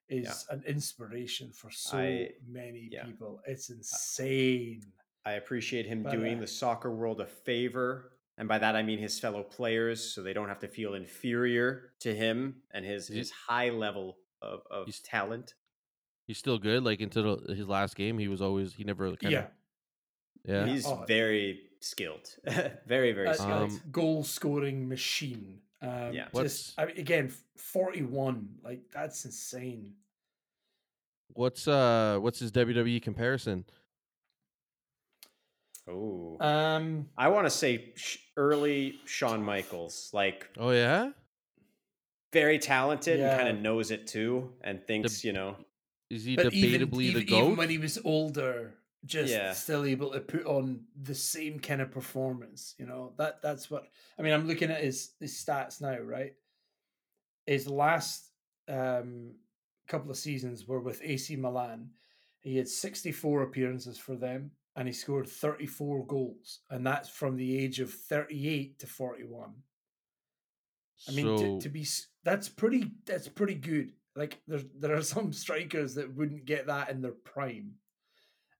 is 0.09 0.45
an 0.49 0.63
inspiration 0.67 1.51
for 1.51 1.69
so 1.71 1.97
I- 1.97 2.31
many 2.47 2.89
yeah. 2.91 3.03
people. 3.05 3.41
It's 3.45 3.69
insane. 3.69 4.83
I 5.25 5.33
appreciate 5.33 5.85
him 5.85 6.03
But, 6.03 6.11
doing 6.13 6.37
uh, 6.37 6.41
the 6.41 6.47
soccer 6.47 6.91
world 6.93 7.21
a 7.21 7.25
favor. 7.25 8.11
And 8.37 8.47
by 8.47 8.57
that, 8.57 8.75
I 8.75 8.83
mean 8.83 8.99
his 8.99 9.19
fellow 9.19 9.43
players, 9.43 10.01
so 10.13 10.21
they 10.23 10.33
don't 10.33 10.47
have 10.47 10.59
to 10.59 10.67
feel 10.67 10.93
inferior 10.93 11.91
to 11.99 12.15
him 12.15 12.55
and 12.71 12.85
his, 12.85 13.07
his 13.07 13.31
high 13.31 13.69
level 13.69 14.17
of, 14.41 14.61
of 14.71 14.85
He's- 14.85 15.01
talent. 15.01 15.55
he's 16.25 16.37
still 16.37 16.57
good. 16.57 16.83
Like 16.83 17.01
until 17.01 17.39
his 17.49 17.67
last 17.67 17.95
game, 17.95 18.17
he 18.17 18.27
was 18.29 18.41
always 18.41 18.73
he 18.73 18.83
never 18.85 19.13
kind 19.17 19.31
yeah. 19.33 19.39
of 19.39 19.47
yeah. 20.45 20.65
He's 20.67 20.85
Oh. 20.85 21.03
very 21.05 21.59
skilled. 21.81 22.29
very, 22.87 23.11
very 23.11 23.33
skilled. 23.33 23.71
Um, 23.71 23.81
goal 23.91 24.23
scoring 24.23 24.87
machine. 24.87 25.59
Um, 25.81 26.13
Yeah. 26.13 26.27
What's- 26.31 26.65
just 26.67 26.79
I 26.79 26.85
mean, 26.85 26.97
again, 26.97 27.33
forty 27.55 28.01
one. 28.03 28.55
Like 28.63 28.91
that's 28.91 29.25
insane. 29.25 29.93
What's 31.33 31.67
uh 31.67 32.17
what's 32.19 32.39
his 32.39 32.51
WWE 32.51 33.01
comparison? 33.01 33.65
oh. 35.87 36.37
Um, 36.39 37.09
I 37.17 37.29
want 37.29 37.45
to 37.45 37.49
say 37.49 37.93
early 38.37 38.99
Shawn 39.05 39.43
Michaels, 39.43 40.09
like 40.13 40.49
Oh 40.57 40.71
yeah, 40.71 41.11
very 42.33 42.59
talented 42.59 43.19
and 43.19 43.37
kind 43.39 43.55
of 43.55 43.61
knows 43.61 43.91
it 43.91 44.07
too 44.07 44.51
and 44.61 44.85
thinks, 44.85 45.23
you 45.23 45.33
know, 45.33 45.55
is 46.09 46.23
he 46.25 46.35
but 46.35 46.53
even, 46.53 46.89
debatably 46.89 47.03
even, 47.03 47.19
the 47.21 47.25
goat? 47.25 47.43
even 47.45 47.55
when 47.55 47.69
he 47.69 47.77
was 47.77 47.99
older, 48.03 48.73
just 49.05 49.31
Yeah. 49.31 49.53
still 49.53 49.85
able 49.85 50.11
to 50.11 50.19
put 50.19 50.45
on 50.45 50.85
the 51.01 51.15
same 51.15 51.59
kind 51.59 51.81
of 51.81 51.91
performance. 51.91 52.75
You 52.77 52.85
know 52.85 53.13
that 53.17 53.41
that's 53.41 53.69
what 53.69 53.87
I 54.17 54.21
mean. 54.21 54.33
I'm 54.33 54.47
looking 54.47 54.71
at 54.71 54.83
his 54.83 55.13
his 55.19 55.33
stats 55.33 55.81
now. 55.81 55.99
Right, 55.99 56.35
his 57.45 57.67
last 57.67 58.31
um, 58.67 59.35
couple 59.87 60.11
of 60.11 60.17
seasons 60.17 60.67
were 60.67 60.81
with 60.81 61.01
AC 61.03 61.35
Milan. 61.35 61.91
He 62.41 62.55
had 62.55 62.69
64 62.69 63.43
appearances 63.43 63.97
for 63.97 64.15
them, 64.15 64.51
and 64.75 64.87
he 64.87 64.93
scored 64.93 65.27
34 65.27 66.05
goals, 66.05 66.59
and 66.69 66.85
that's 66.85 67.09
from 67.09 67.35
the 67.35 67.57
age 67.57 67.79
of 67.79 67.91
38 67.91 68.79
to 68.79 68.87
41. 68.87 69.53
I 71.07 71.11
mean, 71.11 71.37
so 71.37 71.37
to, 71.37 71.61
to 71.61 71.69
be 71.69 71.85
that's 72.23 72.49
pretty 72.49 72.91
that's 73.05 73.27
pretty 73.27 73.55
good. 73.55 73.93
Like 74.15 74.41
there 74.47 74.61
there 74.77 74.95
are 74.95 75.01
some 75.15 75.31
strikers 75.33 75.95
that 75.95 76.13
wouldn't 76.13 76.45
get 76.45 76.67
that 76.67 76.89
in 76.89 77.01
their 77.01 77.11
prime. 77.11 77.75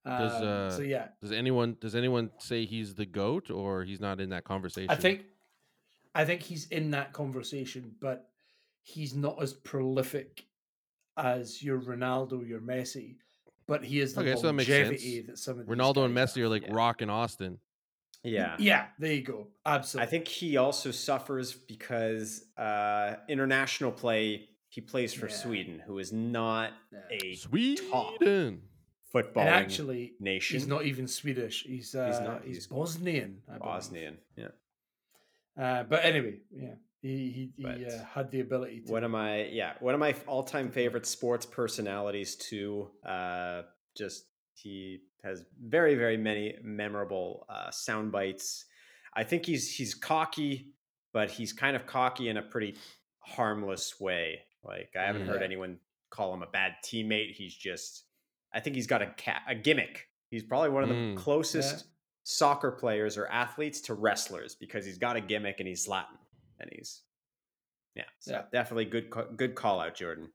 Does, 0.06 0.42
Um, 0.42 0.48
uh, 0.48 0.70
so 0.72 0.82
yeah, 0.82 1.10
does 1.22 1.32
anyone 1.32 1.76
does 1.82 1.94
anyone 1.96 2.32
say 2.40 2.66
he's 2.66 2.96
the 2.96 3.06
goat 3.06 3.50
or 3.52 3.84
he's 3.84 4.00
not 4.00 4.20
in 4.22 4.30
that 4.30 4.44
conversation? 4.46 4.90
I 4.90 4.96
think 4.96 5.26
I 6.16 6.26
think 6.26 6.42
he's 6.42 6.68
in 6.68 6.92
that 6.92 7.14
conversation, 7.14 7.96
but 8.00 8.30
he's 8.82 9.14
not 9.14 9.42
as 9.42 9.54
prolific 9.54 10.46
as 11.18 11.62
your 11.62 11.80
Ronaldo, 11.82 12.48
your 12.48 12.62
Messi. 12.62 13.18
But 13.68 13.84
he 13.84 14.00
is 14.00 14.14
the 14.16 14.22
Okay, 14.22 14.36
so 14.36 14.48
that 14.48 14.54
makes 14.54 14.70
longevity 14.70 15.16
sense. 15.18 15.28
that 15.28 15.38
some 15.38 15.60
of 15.60 15.68
these 15.68 15.76
Ronaldo 15.78 16.06
and 16.06 16.16
guys 16.16 16.34
Messi 16.34 16.42
are 16.42 16.50
like 16.50 16.64
yeah. 16.64 16.74
Rock 16.74 17.02
and 17.02 17.12
Austin. 17.12 17.60
yeah. 18.24 18.56
Yeah, 18.58 18.88
there 18.98 19.14
you 19.14 19.22
go. 19.22 19.48
Absolutely. 19.66 20.08
I 20.08 20.10
think 20.10 20.28
he 20.28 20.58
also 20.58 20.92
suffers 20.92 21.54
because 21.54 22.46
uh, 22.58 23.16
international 23.28 23.92
play, 23.92 24.48
he 24.70 24.82
plays 24.82 25.14
for 25.14 25.28
Yeah. 25.28 25.36
Sweden, 25.36 25.84
who 25.86 26.00
is 26.00 26.12
not 26.12 26.72
Yeah. 26.92 27.00
a 27.22 27.36
Sweden. 27.36 28.62
Football 29.12 29.44
and 29.44 29.56
actually, 29.56 30.14
nation. 30.20 30.56
he's 30.60 30.68
not 30.68 30.86
even 30.86 31.08
Swedish. 31.08 31.64
He's 31.64 31.96
uh, 31.96 32.08
he's, 32.08 32.20
not, 32.20 32.44
he's 32.46 32.68
Bosnian. 32.68 33.42
I 33.48 33.58
believe. 33.58 33.62
Bosnian. 33.62 34.18
Yeah. 34.36 34.48
Uh, 35.58 35.84
but 35.84 36.06
anyway, 36.06 36.36
yeah, 36.52 36.76
he 37.02 37.52
he, 37.58 37.64
he 37.64 37.86
uh, 37.86 38.04
had 38.14 38.32
the 38.32 38.40
ability 38.42 38.82
to. 38.82 38.92
One 38.92 39.04
of 39.04 39.12
my 39.12 39.46
yeah, 39.46 39.74
one 39.80 39.94
of 39.94 40.00
my 40.00 40.16
all-time 40.28 40.72
favorite 40.72 41.06
sports 41.06 41.46
personalities 41.46 42.36
too. 42.36 42.90
Uh, 43.06 43.64
just 43.98 44.26
He 44.54 45.00
has 45.24 45.44
very, 45.62 45.96
very 45.96 46.18
many 46.18 46.56
memorable 46.64 47.46
uh, 47.50 47.72
sound 47.72 48.12
bites. 48.12 48.66
I 49.14 49.24
think 49.24 49.46
he's 49.46 49.74
he's 49.76 49.94
cocky, 49.96 50.72
but 51.14 51.30
he's 51.32 51.52
kind 51.52 51.76
of 51.76 51.86
cocky 51.86 52.30
in 52.30 52.38
a 52.38 52.42
pretty 52.42 52.76
harmless 53.20 54.00
way. 54.00 54.40
Like 54.64 54.92
I 54.98 55.04
haven't 55.06 55.24
Mm. 55.24 55.28
heard 55.28 55.42
anyone 55.44 55.80
call 56.10 56.34
him 56.34 56.44
a 56.44 56.48
bad 56.48 56.74
teammate. 56.86 57.34
He's 57.34 57.56
just, 57.56 58.04
I 58.54 58.60
think 58.60 58.76
he's 58.76 58.88
got 58.88 59.02
a 59.02 59.14
ca- 59.18 59.44
a 59.48 59.56
gimmick. 59.56 60.08
He's 60.32 60.44
probably 60.44 60.70
one 60.70 60.84
of 60.84 60.90
the 60.90 60.96
Mm. 60.96 61.18
closest 61.18 61.88
soccer 62.24 62.72
players 62.72 63.18
or 63.18 63.28
athletes 63.28 63.82
to 63.82 63.94
wrestlers 63.94 64.56
because 64.56 64.86
he's 64.86 64.98
got 64.98 65.16
a 65.16 65.22
gimmick 65.22 65.60
and 65.60 65.68
he's 65.68 65.88
Latin 65.88 66.18
and 66.60 66.70
he's 66.72 67.04
yeah, 67.96 68.04
so 68.20 68.32
Yeah. 68.34 68.46
definitely 68.52 68.86
good 68.86 69.10
ca- 69.10 69.26
good 69.36 69.56
call 69.56 69.80
out, 69.82 69.96
Jordan. 69.96 70.32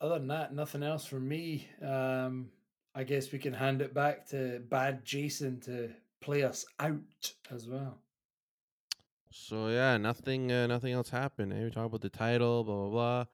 Other 0.00 0.18
than 0.18 0.28
that, 0.28 0.54
nothing 0.54 0.82
else 0.82 1.04
for 1.06 1.18
me. 1.18 1.68
Um, 1.82 2.50
I 2.94 3.04
guess 3.04 3.32
we 3.32 3.38
can 3.38 3.52
hand 3.52 3.82
it 3.82 3.92
back 3.94 4.26
to 4.28 4.60
Bad 4.60 5.04
Jason 5.04 5.60
to 5.62 5.92
play 6.20 6.42
us 6.44 6.64
out 6.78 7.32
as 7.50 7.66
well. 7.68 7.98
So 9.30 9.68
yeah, 9.68 9.96
nothing 9.98 10.50
uh, 10.52 10.66
nothing 10.66 10.92
else 10.92 11.10
happened. 11.10 11.52
Eh? 11.52 11.64
We 11.64 11.70
talk 11.70 11.86
about 11.86 12.00
the 12.00 12.08
title, 12.08 12.64
blah 12.64 12.74
blah 12.76 12.88
blah. 12.90 13.24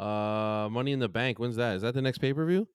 Uh, 0.00 0.68
Money 0.70 0.92
in 0.92 0.98
the 0.98 1.08
Bank. 1.08 1.38
When's 1.38 1.56
that? 1.56 1.76
Is 1.76 1.82
that 1.82 1.94
the 1.94 2.02
next 2.02 2.18
pay 2.18 2.32
per 2.32 2.46
view? 2.46 2.66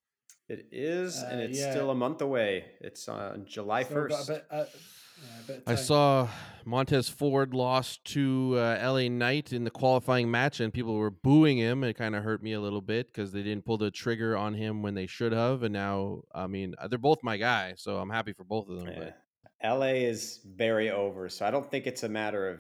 It 0.48 0.68
is, 0.72 1.22
and 1.24 1.40
Uh, 1.42 1.44
it's 1.46 1.60
yeah. 1.60 1.72
still 1.72 1.90
a 1.90 1.96
month 1.96 2.22
away. 2.22 2.66
It's 2.80 3.08
on 3.10 3.46
July 3.48 3.84
first. 3.84 4.30
a 4.30 4.34
bit, 4.34 4.46
uh, 4.52 4.56
yeah, 4.58 5.40
a 5.40 5.48
bit 5.48 5.58
of 5.58 5.64
I 5.66 5.74
saw 5.74 6.28
Montez 6.66 7.10
Ford 7.10 7.56
lost 7.56 8.06
to 8.14 8.54
uh, 8.58 8.78
L.A. 8.80 9.10
Knight 9.10 9.54
in 9.54 9.64
the 9.64 9.72
qualifying 9.72 10.30
match, 10.30 10.60
and 10.60 10.72
people 10.72 10.94
were 10.96 11.10
booing 11.10 11.58
him. 11.58 11.84
It 11.84 11.94
kind 11.98 12.16
of 12.16 12.24
hurt 12.24 12.44
me 12.44 12.54
a 12.54 12.62
little 12.62 12.82
bit 12.82 13.08
because 13.12 13.32
they 13.32 13.42
didn't 13.42 13.66
pull 13.66 13.80
the 13.80 13.90
trigger 13.90 14.38
on 14.38 14.54
him 14.54 14.84
when 14.84 14.94
they 14.94 15.08
should 15.08 15.32
have. 15.32 15.64
And 15.64 15.74
now, 15.74 16.22
I 16.32 16.46
mean, 16.46 16.76
uh, 16.78 16.88
they're 16.90 17.00
both 17.00 17.24
my 17.24 17.38
guy, 17.38 17.74
so 17.76 17.98
I'm 17.98 18.12
happy 18.12 18.34
for 18.34 18.44
both 18.44 18.70
of 18.70 18.78
them. 18.78 18.88
Yeah. 18.88 19.00
But 19.00 19.78
LA 19.80 19.94
is 20.06 20.42
very 20.46 20.92
over, 20.92 21.28
so 21.30 21.44
I 21.48 21.50
don't 21.50 21.72
think 21.72 21.88
it's 21.88 22.04
a 22.04 22.10
matter 22.10 22.48
of 22.50 22.60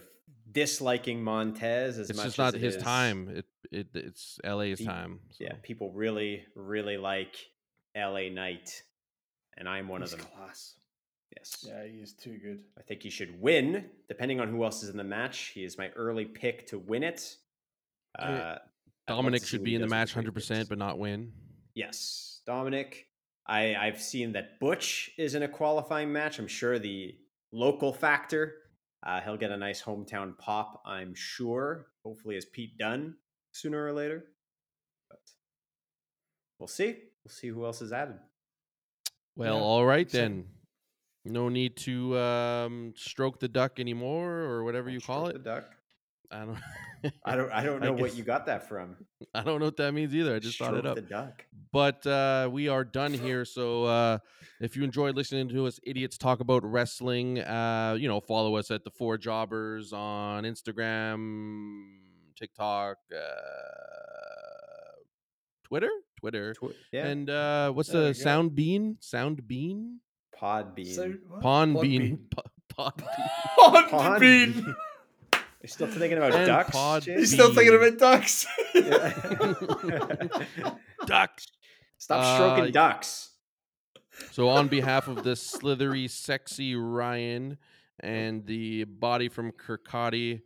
disliking 0.55 1.23
Montez 1.23 1.99
as 1.99 2.09
it's 2.09 2.17
much 2.17 2.25
just 2.27 2.37
not 2.39 2.47
as 2.47 2.53
it 2.55 2.61
his 2.61 2.75
is- 2.77 2.83
time. 2.83 3.29
It, 3.29 3.45
it 3.71 3.87
it's 3.93 4.39
L.A.'s 4.43 4.79
He- 4.79 4.85
time. 4.85 5.19
Yeah, 5.39 5.53
people 5.61 5.91
really, 5.91 6.43
really 6.55 6.97
like 6.97 7.35
LA 7.95 8.29
Knight, 8.29 8.81
and 9.57 9.69
I'm 9.69 9.87
one 9.87 10.01
He's 10.01 10.13
of 10.13 10.19
them. 10.19 10.27
class. 10.35 10.75
Yes. 11.37 11.65
Yeah, 11.67 11.85
he 11.85 11.97
is 11.99 12.13
too 12.13 12.37
good. 12.41 12.61
I 12.79 12.81
think 12.81 13.03
he 13.03 13.09
should 13.09 13.39
win, 13.41 13.85
depending 14.07 14.39
on 14.39 14.47
who 14.49 14.63
else 14.63 14.81
is 14.83 14.89
in 14.89 14.97
the 14.97 15.03
match. 15.03 15.51
He 15.53 15.63
is 15.65 15.77
my 15.77 15.89
early 15.89 16.25
pick 16.25 16.65
to 16.67 16.79
win 16.79 17.03
it. 17.03 17.35
Uh, 18.17 18.21
I'd 18.23 18.31
love 18.49 18.59
Dominic 19.07 19.45
should 19.45 19.63
be 19.63 19.75
in 19.75 19.81
the 19.81 19.87
match 19.87 20.15
100, 20.15 20.33
percent 20.33 20.59
Brooks. 20.59 20.69
but 20.69 20.77
not 20.77 20.97
win. 20.97 21.33
Yes, 21.73 22.39
Dominic. 22.47 23.07
I, 23.47 23.75
I've 23.75 24.01
seen 24.01 24.31
that 24.33 24.59
Butch 24.59 25.11
is 25.17 25.35
in 25.35 25.43
a 25.43 25.47
qualifying 25.47 26.11
match. 26.11 26.39
I'm 26.39 26.47
sure 26.47 26.79
the 26.79 27.15
local 27.51 27.91
factor. 27.93 28.55
Uh, 29.05 29.21
he'll 29.21 29.37
get 29.37 29.51
a 29.51 29.57
nice 29.57 29.81
hometown 29.81 30.35
pop, 30.37 30.81
I'm 30.85 31.13
sure. 31.13 31.87
Hopefully, 32.03 32.37
as 32.37 32.45
Pete 32.45 32.77
Dunne 32.77 33.15
sooner 33.51 33.85
or 33.85 33.93
later. 33.93 34.25
But 35.09 35.19
we'll 36.59 36.67
see. 36.67 36.95
We'll 37.23 37.31
see 37.31 37.47
who 37.49 37.65
else 37.65 37.81
is 37.81 37.93
added. 37.93 38.17
Well, 39.35 39.57
Yeah, 39.57 39.61
all 39.61 39.85
right 39.85 40.09
so- 40.09 40.17
then. 40.17 40.45
No 41.27 41.49
need 41.49 41.75
to 41.77 42.15
um, 42.19 42.93
stroke 42.95 43.39
the 43.39 43.47
duck 43.47 43.79
anymore, 43.79 44.31
or 44.41 44.63
whatever 44.63 44.91
you 44.91 45.01
call 45.01 45.25
Stroke 45.25 45.35
it. 45.35 45.43
The 45.43 45.49
duck. 45.49 45.65
I 46.31 46.39
don't. 46.45 46.57
I 47.23 47.35
don't. 47.35 47.51
I 47.51 47.63
don't 47.63 47.83
I 47.83 47.85
know 47.87 47.93
what 47.93 48.15
you 48.15 48.23
got 48.23 48.45
that 48.47 48.67
from. 48.67 48.95
I 49.33 49.43
don't 49.43 49.59
know 49.59 49.65
what 49.65 49.77
that 49.77 49.93
means 49.93 50.13
either. 50.15 50.35
I 50.35 50.39
just 50.39 50.57
thought 50.57 50.73
it 50.75 50.85
up. 50.85 50.95
The 50.95 51.01
duck. 51.01 51.45
But 51.71 52.05
uh, 52.07 52.49
we 52.51 52.67
are 52.67 52.83
done 52.83 53.13
here. 53.13 53.45
So 53.45 53.83
uh, 53.85 54.17
if 54.61 54.75
you 54.75 54.83
enjoyed 54.83 55.15
listening 55.15 55.49
to 55.49 55.65
us 55.67 55.79
idiots 55.83 56.17
talk 56.17 56.39
about 56.39 56.63
wrestling, 56.63 57.39
uh, 57.39 57.97
you 57.99 58.07
know, 58.07 58.19
follow 58.21 58.55
us 58.55 58.71
at 58.71 58.83
the 58.83 58.91
Four 58.91 59.17
Jobbers 59.17 59.91
on 59.93 60.43
Instagram, 60.45 61.83
TikTok, 62.37 62.97
uh, 63.13 63.17
Twitter, 65.63 65.89
Twitter, 66.19 66.53
Tw- 66.53 66.75
yeah. 66.91 67.07
and 67.07 67.29
uh, 67.29 67.71
what's 67.71 67.89
There 67.89 68.01
the 68.01 68.07
we 68.09 68.13
go. 68.13 68.19
Sound 68.19 68.55
Bean? 68.55 68.97
Sound 68.99 69.47
Bean? 69.47 69.99
So, 70.39 71.13
what? 71.29 71.41
Pond 71.41 71.73
Pod 71.75 71.81
Bean. 71.81 72.19
Po- 72.29 72.41
Pod 72.75 72.97
Bean. 72.97 73.07
Pod 73.57 73.89
Pod 73.89 74.19
bean. 74.19 74.75
Bean. 75.65 75.77
You're 75.79 75.87
still 75.89 75.99
thinking 75.99 76.17
about 76.17 76.33
And 76.33 76.47
ducks. 76.47 76.69
pod 76.71 77.03
Jay? 77.03 77.15
He's 77.15 77.33
still 77.33 77.53
thinking 77.53 77.75
about 77.75 77.97
ducks. 77.97 78.45
Ducks. 81.05 81.47
Stop 81.97 82.23
Uh, 82.23 82.35
stroking 82.35 82.71
ducks. 82.73 83.29
So, 84.31 84.49
on 84.49 84.67
behalf 84.67 85.07
of 85.07 85.23
the 85.23 85.35
slithery, 85.35 86.07
sexy 86.07 86.75
Ryan 86.75 87.57
and 87.99 88.45
the 88.45 88.85
body 88.85 89.29
from 89.29 89.51
Kirkcaldy, 89.51 90.41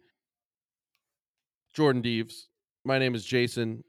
Jordan 1.73 2.01
Deves, 2.01 2.47
my 2.83 2.97
name 2.99 3.15
is 3.15 3.25
Jason. 3.25 3.83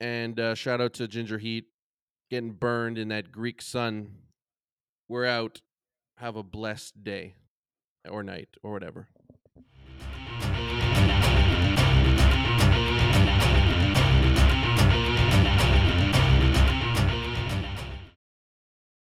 And 0.00 0.38
uh, 0.38 0.54
shout 0.54 0.80
out 0.80 0.94
to 0.94 1.08
Gingerheat 1.08 1.64
getting 2.30 2.52
burned 2.52 2.98
in 2.98 3.08
that 3.08 3.32
Greek 3.32 3.60
sun. 3.60 4.10
We're 5.08 5.26
out. 5.26 5.60
Have 6.18 6.36
a 6.36 6.42
blessed 6.42 7.02
day 7.04 7.34
or 8.08 8.22
night 8.22 8.48
or 8.62 8.72
whatever. 8.72 9.08